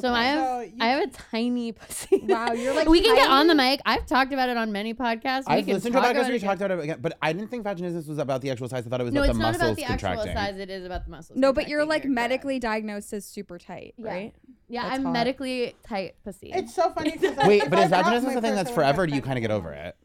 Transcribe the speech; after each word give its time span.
So 0.00 0.12
I 0.12 0.24
have 0.24 0.38
So 0.38 0.60
you- 0.60 0.72
I 0.80 0.86
have 0.88 1.02
a 1.02 1.06
tiny 1.10 1.72
pussy. 1.78 2.22
Wow, 2.24 2.52
you're 2.52 2.74
like 2.74 2.88
we 2.88 3.00
can 3.00 3.14
get 3.14 3.30
on 3.30 3.46
the 3.46 3.54
mic. 3.54 3.80
I've 3.86 4.04
talked 4.06 4.32
about 4.32 4.48
it 4.50 4.56
on 4.56 4.70
many 4.70 4.92
podcasts. 4.94 5.44
I've 5.46 5.64
can 5.64 5.74
listened 5.74 5.94
to 5.94 6.00
talk 6.00 6.08
podcasts 6.08 6.10
about 6.10 6.22
where 6.24 6.32
you 6.34 6.38
talked 6.40 6.60
about 6.60 6.70
it 6.78 6.84
again, 6.84 6.98
but 7.00 7.16
I 7.22 7.32
didn't 7.32 7.48
think 7.48 7.64
vaginismus 7.64 8.06
was 8.08 8.18
about 8.18 8.42
the 8.42 8.50
actual 8.50 8.68
size. 8.68 8.86
I 8.86 8.90
thought 8.90 9.00
it 9.00 9.04
was 9.04 9.12
No, 9.14 9.20
about 9.22 9.30
it's 9.30 9.38
the 9.38 9.42
not 9.42 9.52
muscles 9.52 9.62
about 9.62 9.76
the 9.76 9.84
actual 9.84 10.08
contracting. 10.08 10.36
size. 10.36 10.58
It 10.58 10.70
is 10.70 10.84
about 10.84 11.04
the 11.04 11.10
muscles. 11.10 11.38
No, 11.38 11.52
but 11.52 11.68
you're 11.68 11.80
contracting. 11.80 11.88
like 11.88 12.02
correct. 12.20 12.30
medically 12.30 12.58
diagnosed 12.58 13.12
as 13.12 13.24
super 13.24 13.58
tight, 13.58 13.94
Yeah. 13.96 14.08
right? 14.10 14.34
Yeah, 14.68 14.82
That's 14.82 14.94
I'm 14.96 15.04
hot. 15.04 15.12
medically 15.12 15.74
tight 15.86 16.16
pussy. 16.22 16.52
It's 16.54 16.74
so 16.74 16.90
funny. 16.90 17.12
'cause, 17.12 17.36
like, 17.36 17.46
Wait, 17.46 17.70
but 17.70 17.78
I 17.78 17.84
is 17.84 17.90
vaginismus 17.90 18.36
a 18.36 18.40
thing 18.42 18.54
that's 18.54 18.70
forever? 18.70 19.06
Do 19.06 19.14
you 19.14 19.22
kind 19.22 19.38
of 19.38 19.42
get 19.42 19.50
over 19.50 19.72
it? 19.72 19.96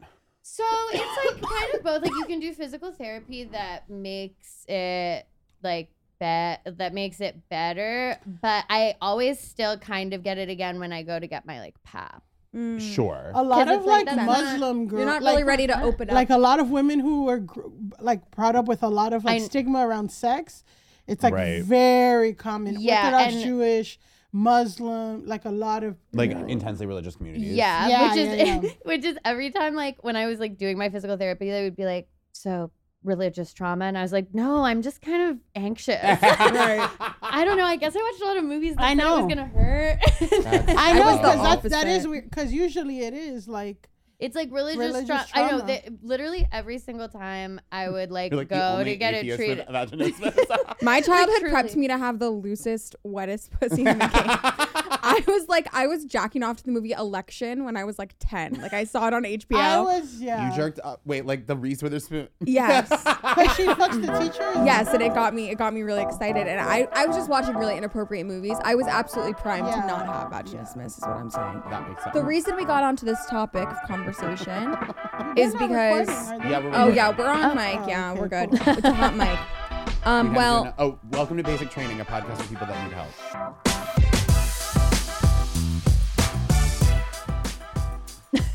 So 0.46 0.64
it's 0.92 1.40
like 1.42 1.50
kind 1.50 1.74
of 1.74 1.82
both. 1.82 2.02
Like 2.02 2.12
you 2.12 2.24
can 2.26 2.40
do 2.40 2.52
physical 2.52 2.90
therapy 2.92 3.44
that 3.44 3.88
makes 3.90 4.64
it 4.68 5.26
like 5.62 5.90
bet 6.18 6.60
that 6.78 6.94
makes 6.94 7.20
it 7.20 7.48
better, 7.48 8.18
but 8.42 8.64
I 8.70 8.96
always 9.00 9.38
still 9.38 9.76
kind 9.78 10.14
of 10.14 10.22
get 10.22 10.38
it 10.38 10.48
again 10.48 10.78
when 10.78 10.92
I 10.92 11.02
go 11.02 11.18
to 11.18 11.26
get 11.26 11.46
my 11.46 11.60
like 11.60 11.74
pap. 11.84 12.22
Mm. 12.54 12.80
Sure. 12.80 13.32
A 13.34 13.42
lot 13.42 13.68
of 13.68 13.84
like 13.84 14.06
like 14.06 14.16
Muslim 14.26 14.86
girls. 14.86 15.00
You're 15.00 15.08
not 15.08 15.22
like, 15.22 15.32
really 15.32 15.44
ready 15.44 15.66
to 15.66 15.82
open 15.82 16.08
up. 16.08 16.14
Like 16.14 16.30
a 16.30 16.38
lot 16.38 16.60
of 16.60 16.70
women 16.70 17.00
who 17.00 17.28
are 17.28 17.40
gr- 17.40 17.62
like 18.00 18.30
brought 18.30 18.54
up 18.54 18.66
with 18.66 18.82
a 18.82 18.88
lot 18.88 19.12
of 19.12 19.24
like 19.24 19.42
I- 19.42 19.44
stigma 19.44 19.86
around 19.86 20.10
sex. 20.12 20.62
It's 21.06 21.22
like 21.22 21.34
Right. 21.34 21.62
very 21.62 22.32
common. 22.32 22.76
Yeah, 22.80 23.06
Orthodox 23.06 23.34
and- 23.34 23.44
Jewish, 23.44 23.98
Muslim, 24.32 25.26
like 25.26 25.44
a 25.44 25.50
lot 25.50 25.84
of 25.84 25.96
Like 26.12 26.30
intensely 26.30 26.86
religious 26.86 27.16
communities. 27.16 27.52
Yeah, 27.54 27.88
Yeah, 27.88 28.08
which 28.08 28.18
is 28.18 28.28
yeah, 28.38 28.60
yeah. 28.62 28.70
which 28.84 29.04
is 29.04 29.16
every 29.24 29.50
time 29.50 29.74
like 29.74 30.02
when 30.02 30.16
I 30.16 30.26
was 30.26 30.38
like 30.38 30.56
doing 30.56 30.78
my 30.78 30.88
physical 30.90 31.16
therapy, 31.16 31.50
they 31.50 31.64
would 31.64 31.76
be 31.76 31.84
like, 31.84 32.08
"So 32.32 32.70
religious 33.04 33.52
trauma," 33.52 33.84
and 33.84 33.96
I 33.96 34.02
was 34.02 34.12
like, 34.12 34.34
"No, 34.34 34.64
I'm 34.64 34.82
just 34.82 35.00
kind 35.02 35.30
of 35.30 35.38
anxious." 35.54 36.02
right. 36.02 36.90
I 37.22 37.44
don't 37.44 37.56
know. 37.56 37.64
I 37.64 37.76
guess 37.76 37.94
I 37.94 38.02
watched 38.02 38.22
a 38.22 38.24
lot 38.24 38.36
of 38.38 38.44
movies 38.44 38.74
that 38.76 38.84
I 38.84 38.94
know. 38.94 39.18
it 39.18 39.22
was 39.24 39.34
gonna 39.34 39.46
hurt. 39.46 39.98
I 40.46 40.90
I 40.90 40.92
know 40.94 41.16
because 41.18 41.62
that, 41.62 41.70
that 41.70 41.86
is 41.86 42.06
weird. 42.08 42.30
Because 42.30 42.52
usually 42.52 43.00
it 43.00 43.14
is 43.14 43.46
like 43.46 43.88
It's 44.18 44.34
like 44.36 44.50
religious, 44.52 44.78
Religious 44.78 45.28
trauma. 45.30 45.46
I 45.46 45.50
know. 45.50 45.60
That 45.66 45.84
literally 46.02 46.46
every 46.52 46.78
single 46.78 47.08
time 47.08 47.60
I 47.70 47.88
would 47.90 48.10
like, 48.10 48.32
like 48.32 48.48
go 48.48 48.82
to 48.82 48.96
get 48.96 49.14
it 49.14 49.18
atheist 49.26 49.36
treated. 49.38 49.66
My 50.82 51.00
childhood 51.00 51.40
truly. 51.40 51.54
prepped 51.54 51.76
me 51.76 51.88
to 51.88 51.98
have 51.98 52.18
the 52.18 52.30
loosest, 52.30 52.96
wettest 53.04 53.50
pussy 53.50 53.84
in 53.84 53.98
the 53.98 54.06
game. 54.08 55.00
I 55.16 55.22
was 55.26 55.48
like, 55.48 55.68
I 55.72 55.86
was 55.86 56.04
jacking 56.04 56.42
off 56.42 56.56
to 56.58 56.64
the 56.64 56.72
movie 56.72 56.92
Election 56.92 57.64
when 57.64 57.76
I 57.76 57.84
was 57.84 57.98
like 57.98 58.14
10. 58.18 58.60
Like, 58.60 58.72
I 58.72 58.84
saw 58.84 59.06
it 59.06 59.14
on 59.14 59.22
HBO. 59.24 59.56
I 59.58 59.80
was 59.80 60.20
yeah. 60.20 60.50
You 60.50 60.56
jerked 60.56 60.80
up. 60.82 61.00
Wait, 61.04 61.24
like 61.26 61.46
the 61.46 61.56
Reese 61.56 61.82
Witherspoon. 61.82 62.28
yes. 62.44 62.88
Because 63.34 63.56
she 63.56 63.64
fucks 63.64 64.00
the 64.06 64.18
teacher. 64.18 64.52
Yes, 64.64 64.92
and 64.92 65.02
it 65.02 65.12
got 65.14 65.34
me 65.34 65.50
it 65.50 65.56
got 65.58 65.72
me 65.74 65.82
really 65.82 66.02
excited. 66.02 66.46
And 66.46 66.60
I, 66.60 66.86
I 66.92 67.06
was 67.06 67.16
just 67.16 67.28
watching 67.28 67.56
really 67.56 67.76
inappropriate 67.76 68.26
movies. 68.26 68.56
I 68.62 68.74
was 68.76 68.86
absolutely 68.86 69.34
primed 69.34 69.66
Yeah. 69.66 69.80
to 69.80 69.86
not 69.88 70.06
have 70.06 70.30
vaginismus, 70.44 70.98
is 70.98 71.00
what 71.00 71.10
I'm 71.10 71.30
saying. 71.30 71.62
That 71.70 71.88
makes 71.88 72.02
sense. 72.04 72.14
The 72.14 72.22
reason 72.22 72.54
we 72.56 72.64
got 72.64 72.84
onto 72.84 73.04
this 73.06 73.18
topic 73.26 73.66
of 73.68 73.76
conversation 73.88 74.70
is 75.36 75.52
because 75.52 76.06
recording, 76.06 76.08
are 76.10 76.38
they? 76.38 76.50
Yeah, 76.50 76.58
we're 76.60 76.72
Oh 76.74 76.88
yeah, 76.88 77.16
we're 77.16 77.26
on 77.26 77.44
Oh, 77.44 77.54
mic. 77.54 77.78
oh, 77.80 77.88
Yeah, 77.88 78.10
okay, 78.12 78.20
we're 78.20 78.28
good. 78.28 78.50
cool. 78.60 78.74
It's 78.74 78.84
a 78.86 78.92
hot 78.92 79.16
mic. 79.16 79.38
Um, 80.06 80.26
gotta 80.28 80.38
well, 80.38 80.62
do 80.62 80.68
an- 80.68 80.74
oh, 80.78 80.98
welcome 81.10 81.36
to 81.38 81.42
Basic 81.42 81.70
Training, 81.70 82.00
a 82.00 82.04
podcast 82.04 82.36
for 82.42 82.48
people 82.48 82.66
that 82.68 82.84
need 82.84 82.92
help. 82.94 83.73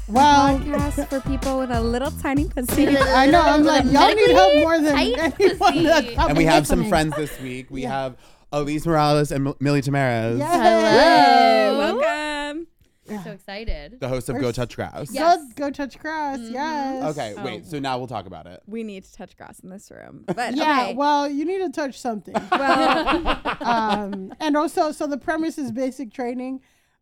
Well, 0.10 0.58
podcast 0.60 1.08
for 1.08 1.22
people 1.22 1.60
with 1.60 1.70
a 1.72 1.80
little 1.82 2.10
tiny 2.12 2.46
pussy. 2.48 2.88
I 2.98 3.28
know. 3.28 3.42
I'm 3.42 3.64
like, 3.64 3.86
y'all 3.86 4.14
need 4.14 4.32
help 4.32 4.56
more 4.56 4.78
than 4.80 4.98
anyone 4.98 5.84
that's 5.84 6.18
And 6.30 6.38
we 6.38 6.46
have 6.46 6.66
some 6.66 6.90
friends 6.90 7.16
this 7.16 7.40
week. 7.40 7.68
We 7.70 7.84
have 7.84 8.18
Alise 8.52 8.88
Morales 8.88 9.32
and 9.32 9.48
M- 9.50 9.54
Milly 9.60 9.82
Tamarez, 9.84 10.40
Yes. 10.40 10.52
Hello. 10.52 11.78
Welcome. 11.78 12.68
I'm 13.12 13.24
so 13.24 13.32
excited. 13.32 14.00
the 14.00 14.08
host 14.08 14.30
of 14.30 14.36
We're 14.36 14.42
Go 14.42 14.52
Touch 14.52 14.76
Grass. 14.76 15.10
Yeah. 15.12 15.36
Go, 15.56 15.68
go 15.68 15.70
touch 15.72 15.98
grass. 16.00 16.38
Yes. 16.42 17.04
Okay, 17.18 17.34
Oh. 17.38 17.44
wait. 17.44 17.66
So 17.66 17.80
now 17.80 17.98
we'll 17.98 18.06
talk 18.08 18.26
about 18.28 18.46
it. 18.48 18.62
We 18.68 18.84
need 18.84 19.04
to 19.04 19.14
touch 19.14 19.36
grass 19.38 19.60
in 19.62 19.70
this 19.70 19.92
room. 19.92 20.26
But 20.28 20.56
Yeah. 20.56 20.82
okay. 20.86 20.94
Well, 20.96 21.28
you 21.30 21.44
need 21.46 21.60
to 21.60 21.70
touch 21.70 22.00
something. 22.00 22.36
well, 22.52 23.42
um, 23.62 24.34
and 24.40 24.56
also, 24.58 24.92
so 24.92 25.06
the 25.08 25.18
premise 25.18 25.58
is 25.58 25.72
basic 25.72 26.12
training. 26.14 26.62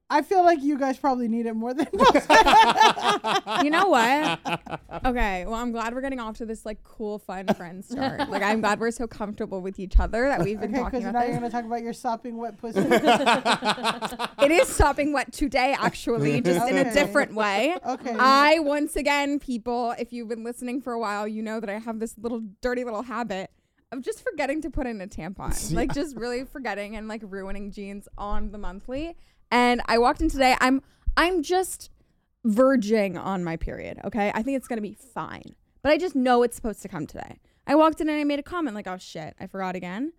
I 0.09 0.21
feel 0.21 0.43
like 0.43 0.63
you 0.63 0.77
guys 0.77 0.97
probably 0.97 1.27
need 1.27 1.45
it 1.47 1.53
more 1.53 1.73
than 1.73 1.87
most. 1.93 2.13
you 3.63 3.69
know 3.69 3.87
what? 3.87 4.39
Okay. 5.05 5.45
Well, 5.45 5.55
I'm 5.55 5.73
glad 5.73 5.93
we're 5.93 6.01
getting 6.01 6.19
off 6.19 6.37
to 6.37 6.45
this 6.45 6.65
like 6.65 6.81
cool, 6.83 7.19
fun 7.19 7.47
friend 7.55 7.83
start. 7.83 8.29
Like, 8.29 8.41
I'm 8.41 8.61
glad 8.61 8.79
we're 8.79 8.91
so 8.91 9.05
comfortable 9.05 9.61
with 9.61 9.79
each 9.79 9.99
other 9.99 10.29
that 10.29 10.43
we've 10.43 10.59
been 10.59 10.73
okay, 10.73 10.81
talking 10.81 10.99
because 10.99 11.09
about 11.09 11.19
now 11.19 11.25
you're 11.25 11.39
gonna 11.39 11.49
talk 11.49 11.65
about 11.65 11.81
your 11.81 11.93
sopping 11.93 12.37
wet 12.37 12.57
pussy. 12.57 12.79
It 14.39 14.51
is 14.51 14.67
sopping 14.69 15.11
wet 15.11 15.33
today, 15.33 15.75
actually, 15.77 16.39
just 16.41 16.69
in 16.69 16.77
a 16.77 16.93
different 16.93 17.33
way. 17.33 17.75
Okay. 17.85 18.15
I 18.17 18.59
once 18.59 18.95
again, 18.95 19.39
people, 19.39 19.93
if 19.99 20.13
you've 20.13 20.29
been 20.29 20.43
listening 20.43 20.79
for 20.81 20.93
a 20.93 20.99
while, 20.99 21.27
you 21.27 21.41
know 21.41 21.59
that 21.59 21.69
I 21.69 21.79
have 21.79 21.99
this 21.99 22.15
little 22.17 22.41
dirty 22.61 22.85
little 22.85 23.01
habit 23.01 23.51
of 23.91 24.01
just 24.01 24.23
forgetting 24.23 24.61
to 24.61 24.69
put 24.69 24.85
in 24.87 25.01
a 25.01 25.07
tampon. 25.07 25.73
Like 25.73 25.93
just 25.93 26.15
really 26.15 26.45
forgetting 26.45 26.95
and 26.95 27.07
like 27.07 27.21
ruining 27.25 27.71
jeans 27.71 28.07
on 28.17 28.51
the 28.51 28.57
monthly. 28.57 29.17
And 29.51 29.81
I 29.85 29.97
walked 29.97 30.21
in 30.21 30.29
today. 30.29 30.55
I'm 30.59 30.81
I'm 31.15 31.43
just 31.43 31.89
verging 32.43 33.17
on 33.17 33.43
my 33.43 33.57
period. 33.57 33.99
Okay. 34.05 34.31
I 34.33 34.41
think 34.41 34.57
it's 34.57 34.67
gonna 34.67 34.81
be 34.81 34.93
fine. 34.93 35.55
But 35.81 35.91
I 35.91 35.97
just 35.97 36.15
know 36.15 36.43
it's 36.43 36.55
supposed 36.55 36.81
to 36.81 36.87
come 36.87 37.07
today. 37.07 37.39
I 37.65 37.75
walked 37.75 38.01
in 38.01 38.09
and 38.09 38.17
I 38.17 38.23
made 38.23 38.39
a 38.39 38.43
comment 38.43 38.75
like, 38.75 38.87
oh 38.87 38.97
shit, 38.97 39.35
I 39.39 39.47
forgot 39.47 39.75
again. 39.75 40.13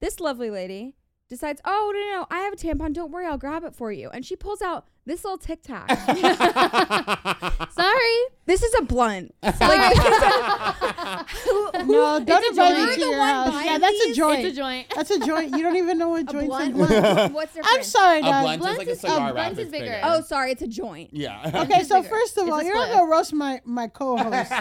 This 0.00 0.20
lovely 0.20 0.50
lady 0.50 0.96
decides, 1.28 1.60
oh 1.64 1.92
no, 1.94 2.00
no, 2.00 2.20
no, 2.20 2.26
I 2.30 2.40
have 2.40 2.52
a 2.52 2.56
tampon. 2.56 2.92
Don't 2.92 3.10
worry, 3.10 3.26
I'll 3.26 3.38
grab 3.38 3.64
it 3.64 3.74
for 3.74 3.92
you. 3.92 4.10
And 4.10 4.24
she 4.24 4.36
pulls 4.36 4.62
out 4.62 4.86
this 5.04 5.24
little 5.24 5.38
tic 5.38 5.62
tac. 5.62 5.88
Sorry. 7.72 8.16
This 8.44 8.62
is 8.62 8.74
a 8.78 8.82
blunt. 8.82 9.34
Sorry. 9.56 9.78
no, 11.86 12.20
don't 12.24 12.28
It's 12.28 12.30
a 12.30 12.50
invite 12.50 12.54
joint. 12.54 12.74
me 12.74 12.80
You're 12.82 12.94
to 12.94 13.00
the 13.00 13.06
your 13.06 13.18
one 13.18 13.28
house. 13.28 13.50
buying 13.50 13.66
Yeah, 13.66 13.78
that's 13.78 14.00
a 14.02 14.06
these? 14.06 14.16
joint. 14.16 14.44
it's 14.44 14.52
a 14.52 14.56
joint. 14.60 14.86
That's 14.94 15.10
a 15.10 15.18
joint. 15.20 15.50
You 15.56 15.62
don't 15.62 15.76
even 15.76 15.98
know 15.98 16.08
what 16.10 16.22
A 16.22 16.32
joints 16.32 16.46
blunt. 16.48 16.64
and 16.64 16.74
blunts. 16.74 16.94
What's 17.34 17.56
I'm 17.56 17.62
different? 17.62 17.84
sorry, 17.84 18.18
A 18.18 18.22
guys. 18.22 18.58
blunt 18.58 18.72
is 18.72 18.78
like 18.78 18.86
a 18.86 18.90
is- 18.90 19.00
cigar 19.00 19.18
a 19.18 19.24
wrap. 19.26 19.34
blunt 19.34 19.50
It's 19.52 19.60
is 19.60 19.68
bigger. 19.70 19.84
bigger. 19.84 20.00
Oh, 20.02 20.20
sorry, 20.22 20.50
it's 20.52 20.62
a 20.62 20.66
joint. 20.66 21.10
yeah. 21.12 21.62
Okay, 21.62 21.82
so 21.84 22.02
bigger. 22.02 22.14
first 22.14 22.38
of 22.38 22.44
It's 22.46 22.52
all, 22.52 22.60
a 22.60 22.64
you're 22.64 22.74
not 22.74 22.84
split. 22.88 22.98
gonna 22.98 23.10
roast 23.10 23.32
my 23.32 23.60
my 23.64 23.86
co-host 23.88 24.52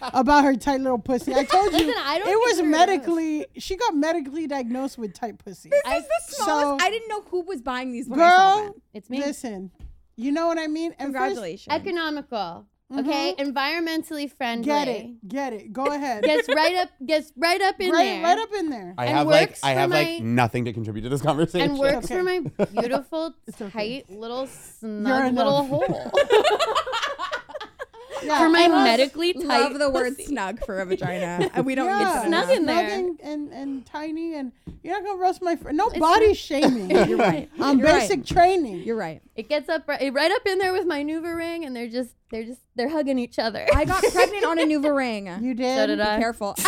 about 0.00 0.44
her 0.44 0.54
tight 0.56 0.80
little 0.80 0.98
pussy. 0.98 1.34
I 1.34 1.44
told 1.44 1.72
you 1.72 1.78
Listen, 1.86 2.02
I 2.04 2.18
don't 2.18 2.28
it 2.28 2.36
was 2.36 2.46
consider 2.58 2.68
it 2.68 2.70
medically. 2.70 3.46
She 3.58 3.76
got 3.76 3.94
medically 3.96 4.46
diagnosed 4.46 4.98
with 4.98 5.14
tight 5.14 5.38
pussy. 5.44 5.70
This 5.70 5.82
I- 5.84 5.96
is 5.98 6.04
the 6.04 6.34
smallest. 6.36 6.80
So- 6.82 6.86
I 6.86 6.90
didn't 6.90 7.08
know 7.08 7.22
who 7.22 7.42
was 7.42 7.60
buying 7.62 7.92
these 7.92 8.08
when 8.08 8.20
I 8.20 8.28
saw 8.28 8.56
Girl, 8.56 8.64
them. 8.66 8.74
It's 8.94 9.10
me. 9.10 9.18
listen, 9.18 9.70
you 10.16 10.32
know 10.32 10.46
what 10.46 10.58
I 10.58 10.66
mean. 10.66 10.94
And 10.98 11.12
first- 11.12 11.24
Congratulations. 11.24 11.74
Economical. 11.74 12.66
Mm-hmm. 12.92 12.98
Okay. 13.08 13.34
Environmentally 13.38 14.30
friendly. 14.30 14.66
get 14.66 14.88
it, 14.88 15.26
get 15.28 15.52
it. 15.54 15.72
Go 15.72 15.86
ahead. 15.86 16.22
Gets 16.22 16.48
right 16.48 16.76
up. 16.76 16.90
Gets 17.04 17.32
right 17.34 17.60
up 17.62 17.80
in 17.80 17.90
right, 17.90 18.04
there. 18.04 18.22
right 18.22 18.38
up 18.38 18.52
in 18.52 18.68
there. 18.68 18.94
I 18.98 19.06
And 19.06 19.16
have 19.16 19.26
like 19.26 19.56
I 19.64 19.70
have 19.72 19.88
my- 19.90 20.02
like 20.02 20.22
nothing 20.22 20.66
to 20.66 20.72
contribute 20.74 21.02
to 21.02 21.08
this 21.08 21.22
conversation. 21.22 21.70
and 21.70 21.78
works 21.78 22.04
Okay. 22.10 22.16
for 22.18 22.22
my 22.22 22.40
beautiful, 22.80 23.34
okay. 23.60 23.70
tight 24.04 24.10
little 24.10 24.46
snug 24.46 25.34
little 25.34 25.64
hole 25.64 26.12
Yeah, 28.22 28.38
for 28.38 28.48
my 28.48 28.68
medically 28.68 29.34
tight. 29.34 29.44
Love 29.44 29.78
the 29.78 29.90
word 29.90 30.18
snug 30.18 30.64
for 30.64 30.78
a 30.80 30.86
vagina. 30.86 31.50
And 31.52 31.66
we 31.66 31.74
don't 31.74 31.88
Yeah, 31.88 32.14
use 32.20 32.26
snug 32.28 32.48
enough. 32.48 32.56
in 32.56 32.64
there. 32.66 32.88
and, 32.98 33.20
and 33.20 33.52
and 33.52 33.84
tiny, 33.86 34.34
and 34.36 34.50
you're 34.82 34.94
not 34.94 35.04
gonna 35.04 35.18
roast 35.20 35.42
my 35.42 35.56
friend. 35.56 35.76
No 35.76 35.90
body 35.90 36.32
shaming. 36.32 36.90
You're 36.90 37.18
right. 37.18 37.50
On 37.60 37.78
You're 37.78 37.88
right. 37.88 38.00
basic 38.00 38.24
training. 38.24 38.76
You're 38.84 38.96
right. 38.96 39.20
It 39.36 39.48
gets 39.48 39.68
up 39.68 39.88
right, 39.88 40.12
right 40.12 40.30
up 40.30 40.46
in 40.46 40.58
there 40.58 40.72
with 40.72 40.86
my 40.86 41.02
Nuva 41.02 41.34
ring, 41.36 41.64
and 41.64 41.74
they're 41.74 41.88
just 41.88 42.14
they're 42.30 42.44
just 42.44 42.60
they're 42.76 42.88
hugging 42.88 43.18
each 43.18 43.38
other. 43.40 43.66
I 43.74 43.84
got 43.84 44.02
pregnant 44.12 44.44
on 44.44 44.58
a 44.60 44.62
Nuva 44.62 44.94
ring. 44.96 45.26
You 45.42 45.54
did. 45.54 45.76
So 45.76 45.86
did 45.88 46.00
I. 46.00 46.16
Be 46.16 46.22
careful. 46.22 46.54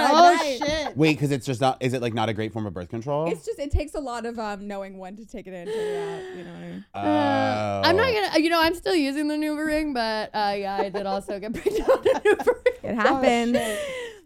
Oh 0.00 0.36
Nice. 0.40 0.58
shit. 0.58 0.96
Wait, 0.96 1.14
because 1.14 1.32
it's 1.32 1.44
just 1.46 1.60
not. 1.60 1.82
Is 1.82 1.92
it 1.92 2.00
like 2.02 2.14
not 2.14 2.28
a 2.28 2.32
great 2.32 2.52
form 2.52 2.66
of 2.66 2.74
birth 2.74 2.88
control? 2.88 3.30
It's 3.32 3.44
just 3.44 3.58
it 3.58 3.70
takes 3.72 3.94
a 3.94 4.00
lot 4.00 4.26
of 4.26 4.38
um 4.38 4.68
knowing 4.68 4.98
when 4.98 5.16
to 5.16 5.26
take 5.26 5.46
it 5.46 5.54
in, 5.54 5.66
take 5.66 5.74
it 5.74 5.98
out. 5.98 6.36
You 6.36 6.44
know 6.44 6.52
what 6.52 6.58
I 6.62 6.66
mean? 6.68 6.84
Oh. 6.94 7.80
I'm 7.84 7.96
not 7.96 8.12
gonna, 8.12 8.38
you 8.40 8.50
know, 8.50 8.60
I'm 8.60 8.74
still 8.74 8.94
using 8.94 9.26
the 9.28 9.34
Nuva 9.34 9.66
ring, 9.66 9.94
but 9.94 10.30
uh, 10.34 10.54
yeah, 10.56 10.76
I 10.80 10.88
did 10.90 11.06
also 11.06 11.40
get 11.40 11.52
pregnant 11.54 11.88
on 11.88 11.98
a 11.98 12.20
Nuva 12.20 12.46
ring. 12.46 12.74
It 12.84 12.94
happened. 12.94 13.54
shit. 13.56 13.78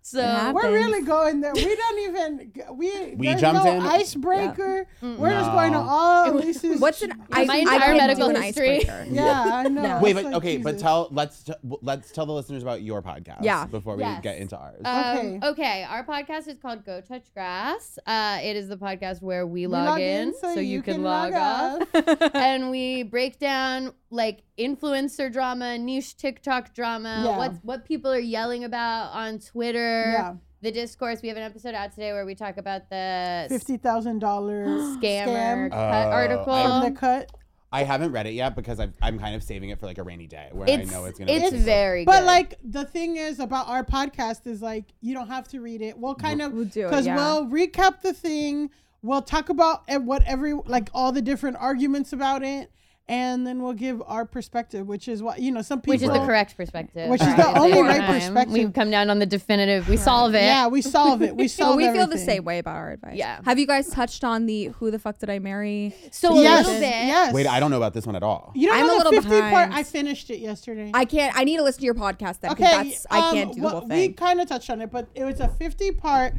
So. 0.04 0.52
We're 0.52 0.72
really 0.72 1.02
going 1.06 1.40
there. 1.40 1.52
We 1.54 1.76
don't 1.76 1.99
even. 2.00 2.52
We 2.76 3.14
We 3.16 3.26
there's 3.28 3.40
jumped 3.40 3.64
no 3.64 3.72
in. 3.76 3.82
icebreaker. 3.82 4.87
We're 5.00 5.31
just 5.31 5.50
going 5.52 5.72
to 5.72 5.78
No. 5.78 5.88
all 5.88 6.32
Lisa's. 6.34 6.81
What's 6.81 7.02
an 7.02 7.12
My 7.31 7.43
entire 7.43 7.69
I 7.81 7.87
could 7.87 7.96
medical 7.96 8.28
do 8.28 8.34
an 8.37 8.43
history. 8.43 8.78
icebreaker. 8.78 9.06
Yeah, 9.12 9.43
I 9.46 9.62
know. 9.69 9.82
No. 9.82 10.00
Wait, 10.00 10.14
but 10.14 10.25
like, 10.25 10.34
okay, 10.34 10.56
but 10.56 10.78
tell 10.78 11.08
let's 11.12 11.44
t- 11.44 11.52
w- 11.62 11.78
let's 11.82 12.10
tell 12.10 12.26
the 12.26 12.32
listeners 12.32 12.62
about 12.62 12.82
your 12.82 13.00
podcast. 13.02 13.38
Yeah. 13.43 13.66
Before 13.66 13.96
we 13.96 14.02
Yes. 14.02 14.22
get 14.22 14.38
into 14.38 14.56
ours. 14.56 14.81
Um, 14.84 15.16
Okay. 15.16 15.40
okay. 15.49 15.82
our 15.88 16.05
podcast 16.05 16.48
is 16.48 16.58
called 16.58 16.84
Go 16.84 17.00
Touch 17.00 17.32
Grass. 17.34 17.98
Uh, 18.06 18.38
it 18.43 18.56
is 18.56 18.69
the 18.69 18.76
podcast 18.76 19.22
where 19.22 19.46
we, 19.46 19.62
We 19.62 19.66
log, 19.69 20.00
in, 20.00 20.34
so, 20.40 20.55
you, 20.58 20.82
can, 20.82 21.02
log, 21.02 21.32
off, 21.34 21.82
and 22.34 22.70
we 22.70 23.02
break 23.05 23.38
down 23.38 23.93
like 24.10 24.43
influencer 24.66 25.32
drama, 25.32 25.78
niche 25.78 26.16
TikTok 26.16 26.74
drama, 26.74 27.22
Yeah. 27.24 27.38
what's 27.38 27.58
what 27.62 27.84
people 27.84 28.10
are 28.12 28.18
yelling 28.18 28.64
about 28.64 29.12
on 29.12 29.38
Twitter. 29.38 30.12
Yeah. 30.12 30.34
the 30.62 30.70
discourse. 30.70 31.20
We 31.22 31.28
have 31.28 31.36
an 31.36 31.42
episode 31.42 31.74
out 31.74 31.90
today 31.92 32.12
where 32.12 32.24
we 32.24 32.36
talk 32.36 32.56
about 32.56 32.88
the 32.88 33.46
Fifty 33.48 33.76
thousand 33.76 34.20
dollars 34.20 34.80
scammer 34.96 35.70
cut 35.70 36.06
Oh, 36.06 36.10
article. 36.10 36.52
I- 36.52 36.62
from 36.82 36.94
the 36.94 36.98
cut. 37.00 37.30
I 37.74 37.84
haven't 37.84 38.12
read 38.12 38.26
it 38.26 38.34
yet 38.34 38.54
because 38.54 38.78
I've, 38.78 38.92
I'm 39.00 39.18
kind 39.18 39.34
of 39.34 39.42
saving 39.42 39.70
it 39.70 39.80
for 39.80 39.86
like 39.86 39.96
a 39.98 40.02
rainy 40.02 40.26
day 40.26 40.50
where 40.52 40.68
it's 40.68 40.88
I 40.92 40.94
know 40.94 41.06
it's 41.06 41.18
gonna. 41.18 41.32
Be. 41.32 41.38
It's 41.38 41.50
be 41.52 41.58
very 41.58 42.04
But 42.04 42.20
good. 42.20 42.26
like 42.26 42.54
the 42.62 42.84
thing 42.84 43.16
is 43.16 43.40
about 43.40 43.66
our 43.66 43.82
podcast 43.82 44.46
is 44.46 44.60
like 44.60 44.84
you 45.00 45.14
don't 45.14 45.28
have 45.28 45.48
to 45.48 45.60
read 45.60 45.80
it. 45.82 45.98
We'll 45.98 46.14
kind 46.14 46.42
of 46.42 46.52
We'll 46.52 46.66
do 46.66 46.82
it, 46.82 46.90
because 46.90 47.06
yeah. 47.06 47.16
we'll 47.16 47.46
recap 47.46 48.02
the 48.02 48.12
thing. 48.12 48.68
We'll 49.02 49.22
talk 49.22 49.48
about 49.48 49.82
ev- 49.88 50.04
what 50.04 50.22
every 50.26 50.52
like 50.52 50.90
all 50.94 51.12
the 51.12 51.22
different 51.22 51.56
arguments 51.58 52.12
about 52.12 52.42
it, 52.44 52.70
and 53.08 53.46
then 53.46 53.62
we'll 53.62 53.72
give 53.72 54.00
our 54.06 54.25
perspective, 54.25 54.87
which 54.87 55.08
is 55.08 55.22
what 55.22 55.40
you 55.40 55.50
know. 55.50 55.60
Some 55.62 55.81
people, 55.81 55.93
which 55.94 56.02
is 56.02 56.08
the 56.10 56.25
correct 56.25 56.56
perspective. 56.56 57.08
Which 57.10 57.20
is 57.20 57.34
the 57.37 57.58
only 57.58 57.82
right 57.82 58.00
time. 58.00 58.14
perspective. 58.20 58.52
We've 58.52 58.72
come 58.72 58.90
down 58.90 59.10
on 59.10 59.19
the 59.19 59.26
definitive. 59.26 59.88
We 59.88 59.96
solve 59.96 60.34
it. 60.34 60.43
Yeah, 60.43 60.69
we 60.69 60.82
solve 60.82 61.20
it. 61.22 61.34
We 61.37 61.43
Well, 61.44 61.49
solve. 61.49 61.76
we 61.76 61.90
feel 61.93 62.06
the 62.06 62.16
same 62.19 62.44
way 62.44 62.58
about 62.58 62.76
our 62.76 62.93
advice. 62.93 63.16
Yeah. 63.16 63.40
Have 63.44 63.58
you 63.58 63.66
guys 63.66 63.88
touched 63.90 64.22
on 64.25 64.46
the 64.46 64.66
who 64.78 64.90
the 64.90 64.99
fuck 64.99 65.19
did 65.19 65.31
I 65.31 65.38
marry? 65.40 65.94
So 66.12 66.38
a 66.38 66.43
Yes, 66.43 66.64
little 66.66 66.81
bit. 66.81 66.90
yes. 66.90 67.34
Wait, 67.34 67.46
I 67.46 67.58
don't 67.60 67.70
know 67.70 67.76
about 67.76 67.93
this 67.94 68.06
one 68.06 68.16
at 68.16 68.22
all. 68.22 68.52
You 68.54 68.69
don't 68.69 68.76
I'm 68.78 68.87
know 68.87 68.94
a 69.00 69.05
the 69.05 69.10
little 69.10 69.22
50 69.22 69.28
part. 69.40 69.50
behind. 69.52 69.75
I 69.75 69.82
finished 69.82 70.31
it 70.31 70.38
yesterday. 70.38 70.90
I 70.94 71.05
can't. 71.05 71.37
I 71.37 71.44
need 71.44 71.56
to 71.56 71.62
listen 71.64 71.81
to 71.81 71.84
your 71.87 71.94
podcast 71.94 72.40
then. 72.40 72.55
'cause 72.55 72.60
okay, 72.66 72.88
that's, 72.90 73.06
I 73.10 73.32
can't 73.32 73.48
um, 73.50 73.55
do 73.55 73.60
the 73.60 73.66
well, 73.66 73.81
whole 73.81 73.88
We 73.88 74.08
kind 74.12 74.40
of 74.40 74.48
touched 74.48 74.70
on 74.70 74.81
it, 74.81 74.90
but 74.90 75.08
it 75.14 75.25
was 75.25 75.40
a 75.40 75.48
50 75.48 75.93
part 75.93 76.34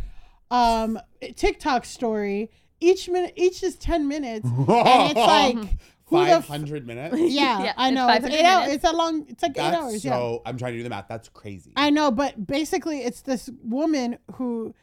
um 0.52 1.00
TikTok 1.36 1.86
story. 1.86 2.50
Each 2.80 3.08
minute, 3.08 3.32
each 3.38 3.64
is 3.64 3.76
10 3.78 4.10
minutes, 4.10 4.46
and 4.46 4.68
it's 4.68 5.16
like 5.16 5.56
who 5.56 5.62
the 5.62 5.70
Five 6.10 6.50
f- 6.50 6.84
minutes. 6.84 7.16
yeah, 7.20 7.64
Yeah, 7.64 7.74
I 7.78 7.90
know. 7.90 8.08
It's, 8.08 8.26
500 8.26 8.36
eight 8.36 8.46
hours. 8.46 8.74
it's 8.74 8.84
a 8.84 8.92
long. 8.92 9.26
It's 9.30 9.42
like 9.42 9.52
eight 9.52 9.56
That's 9.56 9.78
hours. 9.78 10.06
yeah. 10.06 10.12
so. 10.12 10.42
I'm 10.46 10.58
trying 10.58 10.74
to 10.74 10.78
do 10.80 10.84
the 10.84 10.90
math. 10.90 11.08
That's 11.08 11.30
crazy. 11.30 11.74
I 11.76 11.90
know, 11.90 12.12
but 12.12 12.46
basically, 12.46 13.00
it's 13.00 13.22
this 13.22 13.50
woman 13.64 14.18
who, 14.36 14.76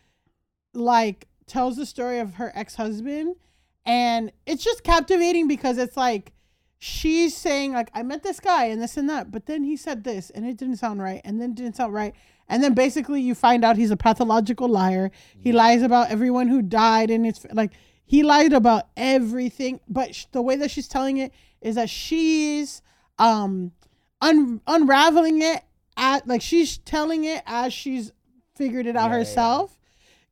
like, 0.74 1.28
tells 1.46 1.76
the 1.76 1.86
story 1.86 2.18
of 2.18 2.34
her 2.34 2.52
ex 2.54 2.74
husband, 2.76 3.36
and 3.84 4.32
it's 4.46 4.64
just 4.64 4.82
captivating 4.82 5.48
because 5.48 5.78
it's 5.78 5.96
like 5.96 6.32
she's 6.78 7.36
saying 7.36 7.72
like 7.74 7.90
I 7.92 8.02
met 8.02 8.22
this 8.22 8.40
guy 8.40 8.64
and 8.66 8.80
this 8.80 8.96
and 8.96 9.08
that, 9.10 9.30
but 9.30 9.46
then 9.46 9.64
he 9.64 9.76
said 9.76 10.02
this 10.02 10.30
and 10.30 10.46
it 10.46 10.56
didn't 10.56 10.76
sound 10.76 11.00
right, 11.02 11.20
and 11.24 11.40
then 11.40 11.50
it 11.50 11.56
didn't 11.56 11.76
sound 11.76 11.92
right, 11.92 12.14
and 12.48 12.62
then 12.62 12.74
basically 12.74 13.20
you 13.20 13.34
find 13.34 13.64
out 13.64 13.76
he's 13.76 13.90
a 13.90 13.96
pathological 13.96 14.68
liar. 14.68 15.10
He 15.38 15.52
lies 15.52 15.82
about 15.82 16.10
everyone 16.10 16.48
who 16.48 16.62
died, 16.62 17.10
and 17.10 17.26
it's 17.26 17.44
like 17.52 17.72
he 18.10 18.24
lied 18.24 18.52
about 18.52 18.88
everything. 18.96 19.78
But 19.88 20.16
sh- 20.16 20.26
the 20.32 20.42
way 20.42 20.56
that 20.56 20.68
she's 20.72 20.88
telling 20.88 21.18
it 21.18 21.32
is 21.60 21.76
that 21.76 21.88
she's 21.88 22.82
um 23.20 23.70
un- 24.20 24.60
unraveling 24.66 25.42
it 25.42 25.62
at 25.96 26.26
like 26.26 26.42
she's 26.42 26.78
telling 26.78 27.22
it 27.22 27.40
as 27.46 27.72
she's 27.72 28.10
figured 28.56 28.86
it 28.86 28.96
out 28.96 29.02
Yeah, 29.02 29.06
yeah, 29.06 29.12
yeah. 29.12 29.18
herself. 29.18 29.78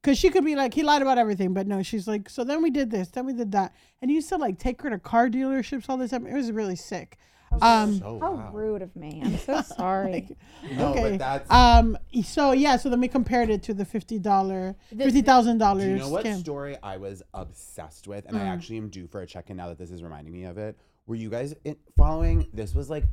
Cause 0.02 0.18
she 0.18 0.28
could 0.30 0.44
be 0.44 0.56
like, 0.56 0.74
he 0.74 0.82
lied 0.82 1.02
about 1.02 1.18
everything, 1.18 1.54
but 1.54 1.68
no, 1.68 1.82
she's 1.84 2.08
like, 2.08 2.28
so 2.28 2.42
then 2.42 2.62
we 2.62 2.70
did 2.70 2.90
this, 2.90 3.08
then 3.10 3.26
we 3.26 3.32
did 3.32 3.52
that, 3.52 3.72
and 4.02 4.10
he 4.10 4.16
used 4.16 4.28
to 4.30 4.36
like 4.36 4.58
take 4.58 4.82
her 4.82 4.90
to 4.90 4.98
car 4.98 5.28
dealerships 5.28 5.84
all 5.88 5.96
the 5.96 6.08
time. 6.08 6.26
It 6.26 6.34
was 6.34 6.50
really 6.50 6.76
sick. 6.76 7.16
Um, 7.60 7.98
so 7.98 8.18
How 8.20 8.32
wow. 8.32 8.50
rude 8.52 8.82
of 8.82 8.94
me. 8.94 9.22
I'm 9.24 9.38
so 9.38 9.62
sorry. 9.76 10.36
No, 10.76 10.88
okay. 10.88 11.02
but 11.10 11.18
that's. 11.18 11.50
Um. 11.50 11.96
So 12.24 12.52
yeah. 12.52 12.76
So 12.76 12.88
then 12.90 13.00
we 13.00 13.08
compared 13.08 13.50
it 13.50 13.62
to 13.64 13.74
the 13.74 13.84
fifty 13.84 14.18
dollar, 14.18 14.76
The- 14.92 15.04
fifty 15.04 15.22
thousand 15.22 15.54
do 15.58 15.64
dollars 15.64 15.84
you 15.86 15.96
know 15.96 16.08
what 16.10 16.24
scam. 16.24 16.38
story 16.38 16.76
I 16.82 16.96
was 16.98 17.22
obsessed 17.34 18.06
with, 18.06 18.26
and 18.26 18.36
I 18.36 18.40
Mm. 18.40 18.48
actually 18.48 18.76
am 18.78 18.88
due 18.88 19.06
for 19.06 19.20
a 19.22 19.26
check-in 19.26 19.56
now 19.56 19.68
that 19.68 19.78
this 19.78 19.90
is 19.90 20.02
reminding 20.02 20.32
me 20.32 20.44
of 20.44 20.58
it. 20.58 20.76
Were 21.06 21.14
you 21.14 21.30
guys 21.30 21.54
in, 21.64 21.76
following? 21.96 22.46
This 22.52 22.74
was 22.74 22.90
like 22.90 23.04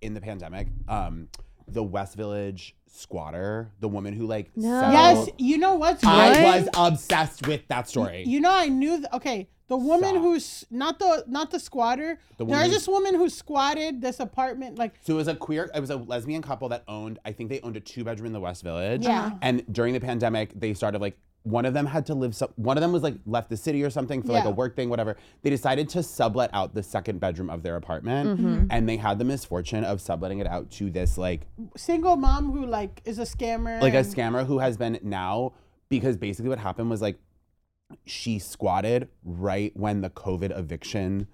in 0.00 0.14
the 0.14 0.20
pandemic. 0.20 0.68
Um, 0.88 1.28
the 1.68 1.82
West 1.82 2.16
Village 2.16 2.74
squatter, 2.88 3.70
the 3.80 3.88
woman 3.88 4.14
who 4.14 4.26
like. 4.26 4.50
No. 4.56 4.80
settled- 4.80 5.26
Yes. 5.28 5.28
You 5.38 5.58
know 5.58 5.74
what's 5.74 6.02
I 6.04 6.30
right? 6.42 6.60
was 6.60 6.68
obsessed 6.74 7.46
with 7.46 7.66
that 7.68 7.88
story. 7.88 8.24
You 8.26 8.40
know, 8.40 8.52
I 8.52 8.68
knew. 8.68 8.96
Th- 8.98 9.08
okay, 9.12 9.48
the 9.72 9.76
woman 9.78 10.10
Stop. 10.10 10.22
who's 10.22 10.66
not 10.70 10.98
the 10.98 11.24
not 11.26 11.50
the 11.50 11.58
squatter. 11.58 12.18
The 12.36 12.44
woman 12.44 12.60
There's 12.60 12.72
this 12.72 12.86
woman 12.86 13.14
who 13.14 13.30
squatted 13.30 14.02
this 14.02 14.20
apartment. 14.20 14.76
Like, 14.76 14.96
So 15.00 15.14
it 15.14 15.16
was 15.16 15.28
a 15.28 15.34
queer, 15.34 15.70
it 15.74 15.80
was 15.80 15.88
a 15.88 15.96
lesbian 15.96 16.42
couple 16.42 16.68
that 16.68 16.84
owned, 16.88 17.18
I 17.24 17.32
think 17.32 17.48
they 17.48 17.58
owned 17.62 17.78
a 17.78 17.80
two 17.80 18.04
bedroom 18.04 18.26
in 18.26 18.32
the 18.34 18.40
West 18.40 18.62
Village. 18.62 19.02
Yeah. 19.02 19.30
And 19.40 19.64
during 19.72 19.94
the 19.94 20.00
pandemic, 20.00 20.52
they 20.54 20.74
started 20.74 21.00
like, 21.00 21.16
one 21.44 21.64
of 21.64 21.72
them 21.72 21.86
had 21.86 22.04
to 22.06 22.14
live, 22.14 22.34
some, 22.34 22.50
one 22.56 22.76
of 22.76 22.82
them 22.82 22.92
was 22.92 23.02
like 23.02 23.14
left 23.24 23.48
the 23.48 23.56
city 23.56 23.82
or 23.82 23.88
something 23.88 24.22
for 24.22 24.32
like 24.32 24.44
Yeah. 24.44 24.50
a 24.50 24.54
work 24.54 24.76
thing, 24.76 24.90
whatever. 24.90 25.16
They 25.40 25.48
decided 25.48 25.88
to 25.90 26.02
sublet 26.02 26.50
out 26.52 26.74
the 26.74 26.82
second 26.82 27.18
bedroom 27.18 27.48
of 27.48 27.62
their 27.62 27.76
apartment. 27.76 28.38
Mm-hmm. 28.38 28.66
And 28.68 28.86
they 28.86 28.98
had 28.98 29.18
the 29.18 29.24
misfortune 29.24 29.84
of 29.84 30.02
subletting 30.02 30.40
it 30.40 30.46
out 30.46 30.70
to 30.72 30.90
this 30.90 31.16
like, 31.16 31.46
single 31.78 32.16
mom 32.16 32.52
who 32.52 32.66
like 32.66 33.00
is 33.06 33.18
a 33.18 33.22
scammer. 33.24 33.80
like 33.80 33.94
a 33.94 34.04
scammer 34.04 34.44
who 34.44 34.58
has 34.58 34.76
been 34.76 34.98
now, 35.02 35.54
because 35.88 36.18
basically 36.18 36.50
what 36.50 36.58
happened 36.58 36.90
was 36.90 37.00
like, 37.00 37.18
she 38.04 38.38
squatted 38.38 39.08
right 39.24 39.72
when 39.76 40.00
the 40.00 40.10
COVID 40.10 40.56
eviction 40.56 41.26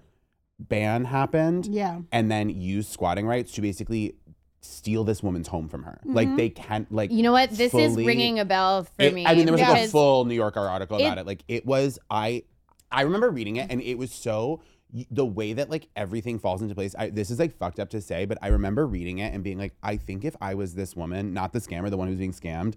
ban 0.59 1.05
happened 1.05 1.67
Yeah. 1.67 1.99
and 2.11 2.29
then 2.31 2.49
used 2.49 2.91
squatting 2.91 3.25
rights 3.25 3.53
to 3.53 3.61
basically 3.61 4.15
steal 4.61 5.03
this 5.03 5.23
woman's 5.23 5.47
home 5.47 5.69
from 5.69 5.83
her. 5.83 6.01
Like 6.03 6.27
mm-hmm. 6.27 6.37
they 6.37 6.49
can't 6.49 6.91
like 6.91 7.11
You 7.11 7.23
know 7.23 7.31
what? 7.31 7.49
This 7.51 7.73
is 7.73 7.95
ringing 7.95 8.39
a 8.39 8.45
bell 8.45 8.83
for 8.83 8.91
it- 8.99 9.13
me. 9.13 9.25
I 9.25 9.35
mean, 9.35 9.45
there 9.45 9.53
was 9.53 9.61
like 9.61 9.85
a 9.85 9.87
full 9.87 10.25
New 10.25 10.35
Yorker 10.35 10.59
article 10.59 10.97
about 10.97 11.17
it- 11.17 11.21
it. 11.21 11.27
Like 11.27 11.43
it 11.47 11.65
was 11.65 11.97
I 12.09 12.43
I 12.91 13.03
remember 13.03 13.29
reading 13.29 13.55
it 13.55 13.71
and 13.71 13.81
it 13.81 13.97
was 13.97 14.11
so 14.11 14.61
the 15.11 15.25
way 15.25 15.53
that 15.53 15.69
like 15.69 15.87
everything 15.95 16.39
falls 16.39 16.61
into 16.61 16.73
place. 16.73 16.95
I, 16.97 17.09
this 17.09 17.29
is 17.29 17.39
like 17.39 17.55
fucked 17.57 17.79
up 17.79 17.89
to 17.91 18.01
say, 18.01 18.25
but 18.25 18.37
I 18.41 18.47
remember 18.47 18.87
reading 18.87 19.19
it 19.19 19.33
and 19.33 19.43
being 19.43 19.59
like, 19.59 19.73
I 19.83 19.97
think 19.97 20.25
if 20.25 20.35
I 20.41 20.55
was 20.55 20.73
this 20.73 20.95
woman, 20.95 21.33
not 21.33 21.53
the 21.53 21.59
scammer, 21.59 21.89
the 21.91 21.97
one 21.97 22.07
who's 22.07 22.17
being 22.17 22.33
scammed, 22.33 22.73